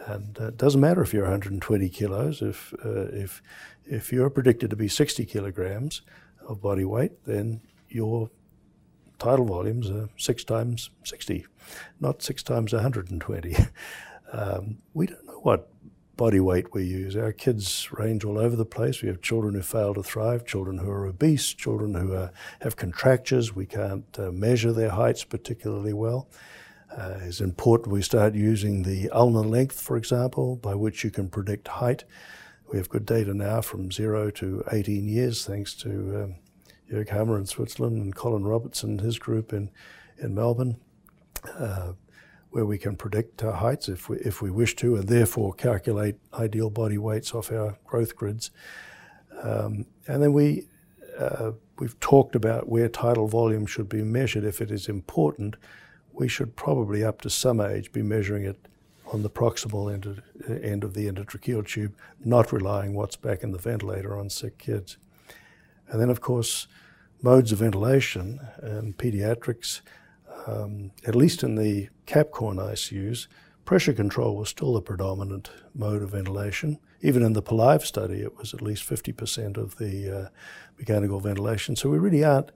and 0.06 0.38
uh, 0.40 0.48
it 0.48 0.58
doesn't 0.58 0.82
matter 0.82 1.02
if 1.02 1.14
you're 1.14 1.24
120 1.24 1.90
kilos. 1.90 2.42
If 2.42 2.74
uh, 2.84 3.08
if 3.12 3.42
if 3.86 4.12
you're 4.12 4.30
predicted 4.30 4.70
to 4.72 4.76
be 4.76 4.88
60 4.88 5.26
kilograms 5.26 6.02
of 6.48 6.62
body 6.62 6.86
weight, 6.86 7.24
then 7.26 7.62
your 7.90 8.30
tidal 9.20 9.46
volumes 9.46 9.90
are 9.90 10.10
six 10.18 10.44
times 10.44 10.90
60, 11.04 11.46
not 12.00 12.22
six 12.22 12.44
times 12.44 12.74
120. 12.74 13.56
um, 14.34 14.78
we 14.94 15.08
don't 15.08 15.26
know 15.26 15.40
what 15.40 15.70
body 16.18 16.40
weight 16.40 16.74
we 16.74 16.84
use. 16.84 17.16
Our 17.16 17.32
kids 17.32 17.92
range 17.92 18.24
all 18.24 18.38
over 18.38 18.56
the 18.56 18.66
place. 18.66 19.02
We 19.02 19.10
have 19.10 19.22
children 19.22 19.54
who 19.54 19.62
fail 19.62 19.94
to 19.94 20.04
thrive, 20.04 20.46
children 20.46 20.78
who 20.78 20.90
are 20.90 21.06
obese, 21.06 21.54
children 21.54 21.94
who 21.94 22.14
are, 22.14 22.32
have 22.62 22.76
contractures. 22.76 23.56
We 23.56 23.66
can't 23.66 24.06
uh, 24.18 24.32
measure 24.32 24.72
their 24.72 24.92
heights 24.92 25.24
particularly 25.24 25.94
well. 25.94 26.28
Uh, 26.98 27.20
it's 27.24 27.42
important 27.42 27.92
we 27.92 28.02
start 28.02 28.34
using 28.36 28.84
the 28.84 29.10
ulnar 29.10 29.42
length, 29.42 29.82
for 29.82 29.98
example, 29.98 30.56
by 30.56 30.74
which 30.74 31.04
you 31.04 31.12
can 31.12 31.28
predict 31.28 31.68
height. 31.68 32.06
We 32.72 32.78
have 32.78 32.88
good 32.88 33.06
data 33.06 33.34
now 33.34 33.62
from 33.62 33.92
zero 33.92 34.32
to 34.32 34.64
18 34.72 35.08
years, 35.08 35.46
thanks 35.46 35.74
to 35.76 35.90
um, 35.90 36.36
Jürg 36.90 37.10
Hammer 37.10 37.38
in 37.38 37.46
Switzerland 37.46 38.02
and 38.02 38.16
Colin 38.16 38.46
Robertson 38.46 38.92
and 38.92 39.02
his 39.02 39.20
group 39.20 39.52
in, 39.52 39.70
in 40.20 40.34
Melbourne, 40.34 40.78
uh, 41.60 41.94
where 42.52 42.66
we 42.66 42.78
can 42.78 42.96
predict 42.96 43.44
our 43.44 43.52
heights 43.54 43.90
if 43.90 44.08
we, 44.08 44.18
if 44.20 44.42
we 44.42 44.50
wish 44.50 44.78
to, 44.78 44.96
and 44.96 45.10
therefore 45.10 45.54
calculate 45.54 46.16
ideal 46.34 46.70
body 46.70 46.98
weights 46.98 47.36
off 47.36 47.52
our 47.52 47.78
growth 47.84 48.16
grids. 48.16 48.52
Um, 49.44 49.86
and 50.08 50.24
then 50.24 50.32
we, 50.32 50.70
uh, 51.20 51.52
we've 51.78 52.00
talked 52.00 52.36
about 52.36 52.70
where 52.70 52.88
tidal 52.88 53.28
volume 53.28 53.66
should 53.66 53.90
be 53.90 54.02
measured 54.02 54.46
if 54.46 54.62
it 54.62 54.72
is 54.72 54.88
important 54.88 55.58
we 56.16 56.28
should 56.28 56.56
probably, 56.56 57.04
up 57.04 57.22
to 57.22 57.30
some 57.30 57.60
age, 57.60 57.92
be 57.92 58.02
measuring 58.02 58.46
it 58.46 58.68
on 59.12 59.22
the 59.22 59.30
proximal 59.30 59.94
end 59.94 60.06
of, 60.06 60.22
end 60.64 60.84
of 60.84 60.94
the 60.94 61.08
endotracheal 61.08 61.66
tube, 61.68 61.96
not 62.24 62.52
relying 62.52 62.94
what's 62.94 63.16
back 63.16 63.44
in 63.44 63.52
the 63.52 63.58
ventilator 63.58 64.18
on 64.18 64.30
sick 64.30 64.58
kids. 64.58 64.98
And 65.90 66.02
then, 66.02 66.10
of 66.10 66.22
course, 66.22 66.68
modes 67.22 67.52
of 67.52 67.60
ventilation 67.60 68.40
and 68.58 68.98
pediatrics, 68.98 69.82
um, 70.48 70.92
at 71.06 71.16
least 71.16 71.44
in 71.44 71.56
the 71.56 71.90
Capcorn 72.06 72.58
ICUs, 72.58 73.28
pressure 73.66 73.94
control 73.94 74.36
was 74.36 74.50
still 74.50 74.74
the 74.74 74.82
predominant 74.82 75.50
mode 75.74 76.02
of 76.02 76.12
ventilation. 76.12 76.80
Even 77.02 77.24
in 77.24 77.34
the 77.34 77.42
PALIVE 77.42 77.86
study, 77.86 78.22
it 78.22 78.38
was 78.38 78.54
at 78.54 78.62
least 78.62 78.88
50% 78.88 79.58
of 79.58 79.78
the 79.78 80.26
uh, 80.26 80.30
mechanical 80.78 81.20
ventilation. 81.20 81.76
So 81.76 81.90
we 81.90 81.98
really 81.98 82.24
aren't 82.24 82.52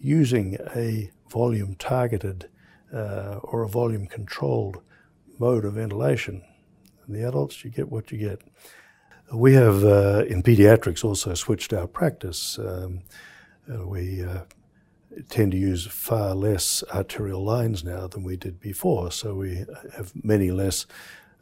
using 0.00 0.58
a 0.74 1.10
volume 1.28 1.74
targeted 1.76 2.48
uh, 2.94 3.40
or 3.42 3.62
a 3.62 3.68
volume 3.68 4.06
controlled 4.06 4.80
mode 5.38 5.64
of 5.64 5.74
ventilation. 5.74 6.42
In 7.06 7.14
the 7.14 7.26
adults, 7.26 7.64
you 7.64 7.70
get 7.70 7.90
what 7.90 8.12
you 8.12 8.18
get. 8.18 8.40
We 9.32 9.54
have 9.54 9.84
uh, 9.84 10.24
in 10.28 10.42
pediatrics 10.42 11.04
also 11.04 11.34
switched 11.34 11.72
our 11.72 11.86
practice. 11.86 12.58
Um, 12.58 13.02
uh, 13.72 13.86
we 13.86 14.22
uh, 14.22 14.42
tend 15.28 15.52
to 15.52 15.58
use 15.58 15.86
far 15.86 16.34
less 16.34 16.84
arterial 16.94 17.42
lines 17.42 17.82
now 17.84 18.06
than 18.06 18.22
we 18.22 18.36
did 18.36 18.60
before, 18.60 19.10
so 19.10 19.34
we 19.34 19.64
have 19.96 20.12
many 20.22 20.50
less 20.50 20.86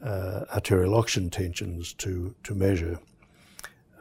uh, 0.03 0.45
arterial 0.55 0.95
oxygen 0.95 1.31
tensions 1.31 1.93
to, 1.95 2.35
to 2.45 2.55
measure, 2.55 2.99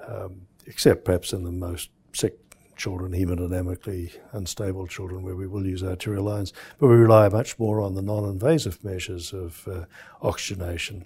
um, 0.08 0.41
except 0.66 1.06
perhaps 1.06 1.34
in 1.34 1.43
the 1.43 1.52
most 1.52 1.89
sick 2.14 2.38
children, 2.82 3.11
hemodynamically 3.11 4.11
unstable 4.32 4.88
children, 4.88 5.21
where 5.21 5.36
we 5.36 5.45
will 5.45 5.67
use 5.67 5.84
arterial 5.84 6.23
lines, 6.23 6.51
but 6.79 6.88
we 6.88 6.95
rely 6.95 7.29
much 7.29 7.59
more 7.59 7.79
on 7.79 7.93
the 7.93 8.01
non-invasive 8.01 8.84
measures 8.84 9.34
of 9.34 9.67
uh, 9.67 9.86
oxygenation. 10.23 11.05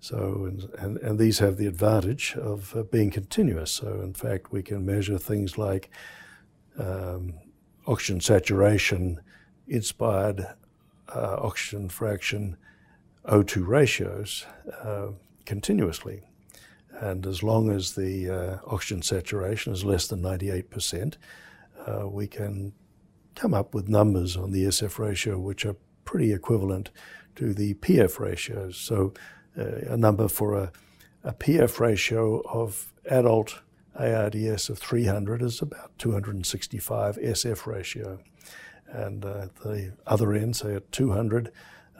So, 0.00 0.44
and, 0.44 0.68
and, 0.78 0.96
and, 0.98 1.18
these 1.18 1.38
have 1.38 1.56
the 1.56 1.66
advantage 1.66 2.36
of 2.36 2.76
uh, 2.76 2.82
being 2.84 3.10
continuous. 3.10 3.72
So, 3.72 4.00
in 4.02 4.12
fact, 4.14 4.52
we 4.52 4.62
can 4.62 4.84
measure 4.84 5.18
things 5.18 5.58
like 5.58 5.90
um, 6.78 7.34
oxygen 7.86 8.20
saturation, 8.20 9.20
inspired 9.66 10.46
uh, 11.08 11.36
oxygen 11.40 11.88
fraction, 11.88 12.56
O2 13.24 13.66
ratios 13.66 14.46
uh, 14.82 15.08
continuously. 15.46 16.27
And 17.00 17.26
as 17.26 17.42
long 17.42 17.70
as 17.70 17.94
the 17.94 18.30
uh, 18.30 18.58
oxygen 18.66 19.02
saturation 19.02 19.72
is 19.72 19.84
less 19.84 20.08
than 20.08 20.22
98%, 20.22 21.16
uh, 21.86 22.08
we 22.08 22.26
can 22.26 22.72
come 23.34 23.54
up 23.54 23.72
with 23.72 23.88
numbers 23.88 24.36
on 24.36 24.50
the 24.50 24.64
SF 24.64 24.98
ratio 24.98 25.38
which 25.38 25.64
are 25.64 25.76
pretty 26.04 26.32
equivalent 26.32 26.90
to 27.36 27.54
the 27.54 27.74
PF 27.74 28.18
ratios. 28.18 28.76
So 28.76 29.14
uh, 29.56 29.92
a 29.92 29.96
number 29.96 30.26
for 30.26 30.54
a, 30.54 30.72
a 31.22 31.32
PF 31.32 31.78
ratio 31.78 32.40
of 32.40 32.92
adult 33.06 33.60
ARDS 33.94 34.68
of 34.68 34.78
300 34.78 35.42
is 35.42 35.62
about 35.62 35.96
265 35.98 37.16
SF 37.16 37.66
ratio. 37.66 38.18
And 38.88 39.24
uh, 39.24 39.48
the 39.62 39.92
other 40.06 40.32
end, 40.32 40.56
say 40.56 40.74
at 40.74 40.90
200 40.92 41.52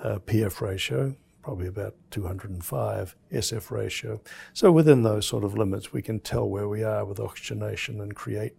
uh, 0.02 0.18
PF 0.20 0.60
ratio, 0.60 1.14
probably 1.48 1.66
about 1.66 1.94
205 2.10 3.16
SF 3.32 3.70
ratio. 3.70 4.20
So 4.52 4.70
within 4.70 5.02
those 5.02 5.26
sort 5.26 5.44
of 5.44 5.56
limits, 5.56 5.94
we 5.94 6.02
can 6.02 6.20
tell 6.20 6.46
where 6.46 6.68
we 6.68 6.82
are 6.82 7.06
with 7.06 7.18
oxygenation 7.18 8.02
and 8.02 8.14
create 8.14 8.52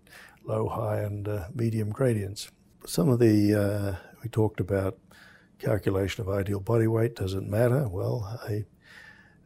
low, 0.43 0.67
high, 0.67 1.01
and 1.01 1.27
uh, 1.27 1.43
medium 1.53 1.91
gradients. 1.91 2.49
Some 2.87 3.07
of 3.07 3.19
the, 3.19 3.53
uh, 3.53 3.95
we 4.23 4.29
talked 4.29 4.59
about 4.59 4.97
calculation 5.59 6.23
of 6.23 6.29
ideal 6.29 6.59
body 6.59 6.87
weight. 6.87 7.15
Does 7.15 7.35
it 7.35 7.43
matter? 7.43 7.87
Well, 7.87 8.39
I 8.43 8.65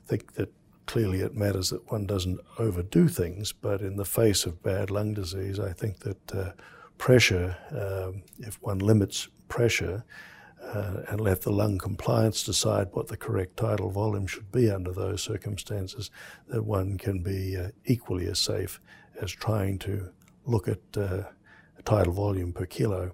think 0.06 0.36
that 0.36 0.54
clearly 0.86 1.20
it 1.20 1.36
matters 1.36 1.70
that 1.72 1.92
one 1.92 2.06
doesn't 2.06 2.40
overdo 2.60 3.10
things, 3.10 3.52
but 3.52 3.82
in 3.82 3.98
the 3.98 4.06
face 4.06 4.46
of 4.46 4.64
bad 4.64 4.90
lung 4.90 5.14
disease, 5.14 5.60
I 5.60 5.74
think 5.74 6.00
that 6.00 6.34
uh, 6.34 6.52
pressure, 6.98 7.58
um, 7.72 8.24
if 8.40 8.58
one 8.62 8.80
limits 8.80 9.28
pressure 9.50 10.06
uh, 10.64 11.02
and 11.10 11.22
let 11.22 11.42
the 11.42 11.52
lung 11.52 11.78
compliance 11.78 12.44
decide 12.44 12.88
what 12.92 13.08
the 13.08 13.18
correct 13.18 13.58
tidal 13.58 13.90
volume 13.90 14.28
should 14.28 14.52
be 14.52 14.70
under 14.72 14.92
those 14.92 15.22
circumstances, 15.22 16.10
that 16.48 16.64
one 16.64 16.98
can 16.98 17.22
be 17.22 17.58
uh, 17.58 17.70
equally 17.86 18.28
as 18.28 18.40
safe 18.40 18.80
as 19.22 19.32
trying 19.32 19.78
to 19.80 20.10
look 20.46 20.68
at 20.68 20.80
uh, 20.98 21.24
tidal 21.86 22.14
volume 22.14 22.54
per 22.54 22.66
kilo. 22.66 23.12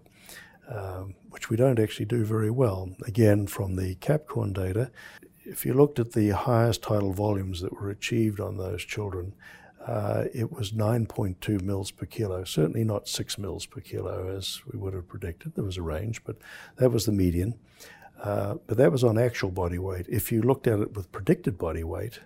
Um, 0.70 1.16
which 1.30 1.50
we 1.50 1.58
don't 1.58 1.80
actually 1.80 2.06
do 2.06 2.24
very 2.24 2.52
well. 2.52 2.92
Again, 3.08 3.48
from 3.48 3.76
the 3.76 3.96
CAPCORN 3.96 4.54
data, 4.54 4.92
if 5.44 5.66
you 5.66 5.74
looked 5.74 5.98
at 5.98 6.12
the 6.12 6.30
highest 6.30 6.84
tidal 6.84 7.12
volumes 7.12 7.62
that 7.62 7.74
were 7.74 7.90
achieved 7.90 8.40
on 8.40 8.58
those 8.58 8.84
children, 8.84 9.34
uh, 9.90 10.26
it 10.36 10.52
was 10.52 10.72
9.2 10.72 11.64
mils 11.64 11.90
per 11.90 12.06
kilo, 12.06 12.44
certainly 12.44 12.84
not 12.84 13.08
6 13.08 13.40
mils 13.40 13.66
per 13.66 13.82
kilo 13.82 14.28
as 14.38 14.62
we 14.72 14.78
would 14.78 14.94
have 14.94 15.08
predicted. 15.08 15.56
There 15.56 15.64
was 15.64 15.78
a 15.78 15.82
range, 15.82 16.24
but 16.24 16.38
that 16.78 16.92
was 16.92 17.08
the 17.08 17.12
median. 17.12 17.56
Uh, 18.22 18.56
but 18.68 18.78
that 18.78 18.92
was 18.92 19.04
on 19.04 19.18
actual 19.18 19.50
body 19.50 19.80
weight. 19.80 20.06
If 20.08 20.32
you 20.32 20.44
looked 20.44 20.68
at 20.68 20.80
it 20.80 20.94
with 20.94 21.12
predicted 21.12 21.58
body 21.58 21.84
weight, 21.84 22.20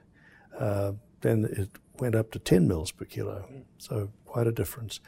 uh, 0.59 0.91
then 1.22 1.45
it 1.45 1.70
went 1.99 2.16
up 2.16 2.32
to 2.32 2.39
10 2.39 2.68
mils 2.68 2.91
per 2.91 3.05
kilo. 3.05 3.47
So 3.78 4.09
quite 4.26 4.47
a 4.47 4.51
difference. 4.51 4.99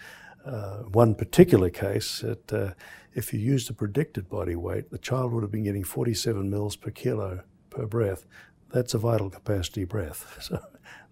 Uh, 0.45 0.83
one 0.83 1.13
particular 1.13 1.69
case, 1.69 2.23
uh, 2.23 2.71
if 3.13 3.33
you 3.33 3.39
used 3.39 3.67
the 3.67 3.73
predicted 3.73 4.29
body 4.29 4.55
weight, 4.55 4.91
the 4.91 4.97
child 4.97 5.33
would 5.33 5.43
have 5.43 5.51
been 5.51 5.63
getting 5.65 5.83
47 5.83 6.49
mils 6.49 6.77
per 6.77 6.91
kilo 6.91 7.41
per 7.69 7.85
breath. 7.85 8.25
That's 8.75 8.93
a 8.93 8.97
vital 8.97 9.29
capacity 9.29 9.85
breath. 9.85 10.37
So 10.45 10.59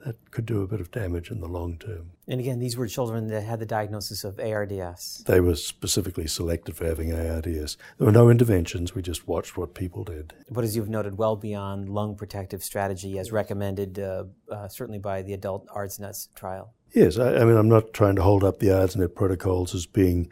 that 0.05 0.31
could 0.31 0.45
do 0.45 0.61
a 0.61 0.67
bit 0.67 0.81
of 0.81 0.91
damage 0.91 1.31
in 1.31 1.39
the 1.39 1.47
long 1.47 1.77
term. 1.77 2.11
And 2.27 2.41
again, 2.41 2.59
these 2.59 2.75
were 2.75 2.87
children 2.87 3.27
that 3.27 3.43
had 3.43 3.59
the 3.59 3.65
diagnosis 3.65 4.25
of 4.25 4.37
ARDS. 4.37 5.23
They 5.25 5.39
were 5.39 5.55
specifically 5.55 6.27
selected 6.27 6.75
for 6.75 6.85
having 6.85 7.13
ARDS. 7.13 7.77
There 7.97 8.05
were 8.05 8.11
no 8.11 8.29
interventions, 8.29 8.93
we 8.93 9.01
just 9.01 9.29
watched 9.29 9.55
what 9.55 9.73
people 9.73 10.03
did. 10.03 10.33
But 10.51 10.65
as 10.65 10.75
you've 10.75 10.89
noted, 10.89 11.17
well 11.17 11.37
beyond 11.37 11.87
lung 11.87 12.17
protective 12.17 12.63
strategy 12.63 13.17
as 13.17 13.31
recommended 13.31 13.97
uh, 13.97 14.25
uh, 14.51 14.67
certainly 14.67 14.99
by 14.99 15.21
the 15.21 15.33
adult 15.33 15.65
ARDSNet 15.67 16.35
trial. 16.35 16.73
Yes, 16.93 17.17
I, 17.17 17.37
I 17.37 17.45
mean, 17.45 17.55
I'm 17.55 17.69
not 17.69 17.93
trying 17.93 18.17
to 18.17 18.23
hold 18.23 18.43
up 18.43 18.59
the 18.59 18.67
ARDSNet 18.67 19.15
protocols 19.15 19.73
as 19.73 19.85
being 19.85 20.29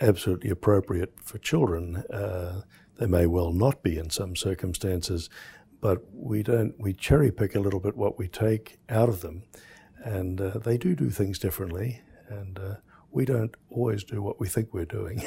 absolutely 0.00 0.48
appropriate 0.48 1.12
for 1.22 1.36
children. 1.36 1.96
Uh, 2.10 2.62
they 2.98 3.06
may 3.06 3.26
well 3.26 3.52
not 3.52 3.82
be 3.82 3.98
in 3.98 4.08
some 4.08 4.34
circumstances, 4.34 5.28
but 5.80 6.02
we 6.12 6.42
don't. 6.42 6.74
We 6.78 6.92
cherry 6.92 7.30
pick 7.30 7.54
a 7.54 7.60
little 7.60 7.80
bit 7.80 7.96
what 7.96 8.18
we 8.18 8.28
take 8.28 8.78
out 8.88 9.08
of 9.08 9.20
them, 9.20 9.44
and 10.02 10.40
uh, 10.40 10.58
they 10.58 10.78
do 10.78 10.94
do 10.94 11.10
things 11.10 11.38
differently, 11.38 12.02
and 12.28 12.58
uh, 12.58 12.74
we 13.10 13.24
don't 13.24 13.54
always 13.70 14.04
do 14.04 14.22
what 14.22 14.40
we 14.40 14.48
think 14.48 14.72
we're 14.72 14.84
doing. 14.84 15.22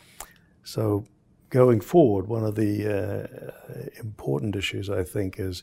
so, 0.64 1.04
going 1.50 1.80
forward, 1.80 2.28
one 2.28 2.44
of 2.44 2.54
the 2.54 2.86
uh, 2.86 3.90
important 3.98 4.56
issues 4.56 4.90
I 4.90 5.04
think 5.04 5.38
is 5.38 5.62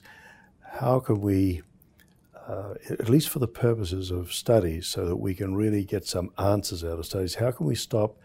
how 0.61 0.99
can 0.99 1.21
we 1.21 1.61
uh, 2.47 2.75
at 2.89 3.09
least 3.09 3.29
for 3.29 3.39
the 3.39 3.47
purposes 3.47 4.11
of 4.11 4.31
studies, 4.31 4.85
so 4.85 5.05
that 5.05 5.15
we 5.15 5.33
can 5.33 5.55
really 5.55 5.83
get 5.83 6.05
some 6.05 6.29
answers 6.37 6.83
out 6.83 6.99
of 6.99 7.05
studies. 7.05 7.35
How 7.35 7.51
can 7.51 7.65
we 7.65 7.75
stop 7.75 8.17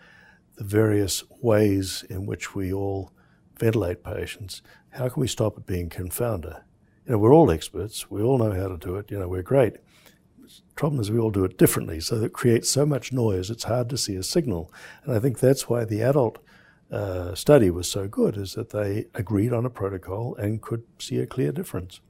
the 0.56 0.64
various 0.64 1.24
ways 1.40 2.04
in 2.10 2.26
which 2.26 2.54
we 2.54 2.70
all 2.72 3.12
ventilate 3.60 4.02
patients? 4.02 4.62
How 4.90 5.08
can 5.08 5.20
we 5.20 5.28
stop 5.28 5.56
it 5.56 5.66
being 5.66 5.88
confounder? 5.88 6.62
You 7.06 7.12
know, 7.12 7.18
we're 7.18 7.34
all 7.34 7.50
experts. 7.50 8.10
We 8.10 8.22
all 8.22 8.38
know 8.38 8.52
how 8.52 8.68
to 8.68 8.76
do 8.76 8.96
it. 8.96 9.10
You 9.10 9.18
know, 9.18 9.28
we're 9.28 9.42
great. 9.42 9.74
The 10.40 10.74
problem 10.74 11.00
is 11.00 11.10
we 11.10 11.18
all 11.18 11.30
do 11.30 11.44
it 11.44 11.58
differently, 11.58 12.00
so 12.00 12.16
it 12.16 12.32
creates 12.32 12.68
so 12.68 12.84
much 12.84 13.12
noise. 13.12 13.50
It's 13.50 13.64
hard 13.64 13.88
to 13.90 13.98
see 13.98 14.16
a 14.16 14.22
signal, 14.22 14.72
and 15.04 15.14
I 15.14 15.20
think 15.20 15.38
that's 15.38 15.68
why 15.68 15.84
the 15.84 16.02
adult 16.02 16.38
uh, 16.90 17.34
study 17.34 17.70
was 17.70 17.88
so 17.88 18.08
good, 18.08 18.36
is 18.36 18.54
that 18.54 18.70
they 18.70 19.06
agreed 19.14 19.52
on 19.52 19.64
a 19.64 19.70
protocol 19.70 20.34
and 20.36 20.60
could 20.60 20.82
see 20.98 21.18
a 21.18 21.26
clear 21.26 21.52
difference. 21.52 22.00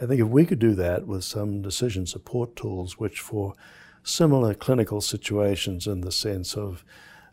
I 0.00 0.06
think 0.06 0.20
if 0.20 0.28
we 0.28 0.44
could 0.44 0.58
do 0.58 0.74
that 0.74 1.06
with 1.06 1.24
some 1.24 1.62
decision 1.62 2.06
support 2.06 2.56
tools, 2.56 2.98
which 2.98 3.20
for 3.20 3.54
similar 4.02 4.52
clinical 4.52 5.00
situations 5.00 5.86
in 5.86 6.00
the 6.00 6.12
sense 6.12 6.56
of, 6.56 6.84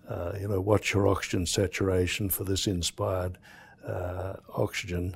uh, 0.10 0.34
you 0.40 0.48
know, 0.48 0.60
what's 0.60 0.94
your 0.94 1.08
oxygen 1.08 1.46
saturation 1.46 2.30
for 2.30 2.44
this 2.44 2.68
inspired 2.68 3.38
uh, 3.88 4.34
oxygen, 4.56 5.16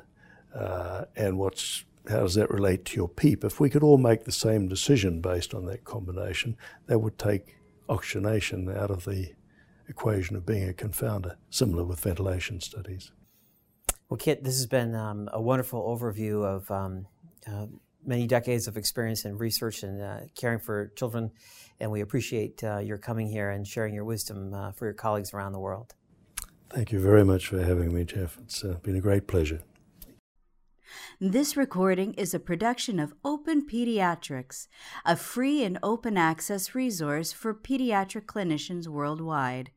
uh, 0.56 1.06
and 1.16 1.38
what's 1.38 1.84
how 2.10 2.20
does 2.20 2.36
that 2.36 2.50
relate 2.50 2.84
to 2.86 2.98
your 2.98 3.08
PEEP? 3.08 3.44
If 3.46 3.60
we 3.60 3.70
could 3.70 3.84
all 3.84 3.98
make 3.98 4.26
the 4.26 4.32
same 4.32 4.68
decision 4.68 5.22
based 5.22 5.54
on 5.54 5.66
that 5.68 5.86
combination, 5.86 6.58
that 6.88 7.00
would 7.00 7.18
take 7.18 7.56
oxygenation 7.88 8.70
out 8.70 8.92
of 8.92 9.06
the 9.06 9.34
equation 9.88 10.36
of 10.36 10.46
being 10.46 10.70
a 10.70 10.74
confounder, 10.74 11.36
similar 11.50 11.84
with 11.84 12.00
ventilation 12.00 12.60
studies. 12.60 13.12
Well, 14.10 14.18
Kip, 14.18 14.44
this 14.44 14.56
has 14.56 14.66
been 14.66 14.96
um, 14.96 15.30
a 15.32 15.42
wonderful 15.42 15.82
overview 15.82 16.44
of 16.46 16.70
um, 16.70 17.08
uh, 17.48 17.68
many 18.06 18.28
decades 18.28 18.68
of 18.68 18.78
experience 18.78 19.26
in 19.26 19.38
research 19.38 19.84
and 19.84 20.02
uh, 20.02 20.20
caring 20.36 20.60
for 20.60 20.88
children, 20.96 21.32
and 21.80 21.92
we 21.92 22.02
appreciate 22.02 22.64
uh, 22.64 22.78
your 22.78 22.98
coming 22.98 23.28
here 23.28 23.50
and 23.50 23.68
sharing 23.68 23.94
your 23.94 24.06
wisdom 24.06 24.54
uh, 24.54 24.72
for 24.72 24.86
your 24.86 24.94
colleagues 24.94 25.34
around 25.34 25.54
the 25.54 25.60
world. 25.60 25.94
Thank 26.70 26.92
you 26.92 27.00
very 27.00 27.24
much 27.24 27.48
for 27.48 27.64
having 27.64 27.94
me, 27.94 28.04
Jeff. 28.04 28.38
It's 28.42 28.64
uh, 28.64 28.78
been 28.82 28.96
a 28.96 29.02
great 29.02 29.28
pleasure. 29.28 29.62
This 31.20 31.56
recording 31.56 32.14
is 32.16 32.34
a 32.34 32.40
production 32.40 33.00
of 33.00 33.14
Open 33.24 33.66
Pediatrics, 33.66 34.68
a 35.06 35.16
free 35.16 35.64
and 35.64 35.80
open 35.82 36.18
access 36.18 36.76
resource 36.76 37.32
for 37.32 37.54
pediatric 37.54 38.26
clinicians 38.26 38.88
worldwide. 38.88 39.72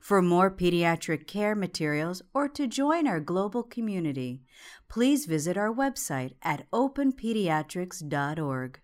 For 0.00 0.22
more 0.22 0.50
pediatric 0.50 1.26
care 1.26 1.54
materials 1.54 2.22
or 2.32 2.48
to 2.48 2.66
join 2.66 3.06
our 3.06 3.20
global 3.20 3.62
community, 3.62 4.42
please 4.88 5.26
visit 5.26 5.56
our 5.56 5.72
website 5.72 6.34
at 6.42 6.70
openpediatrics.org. 6.70 8.80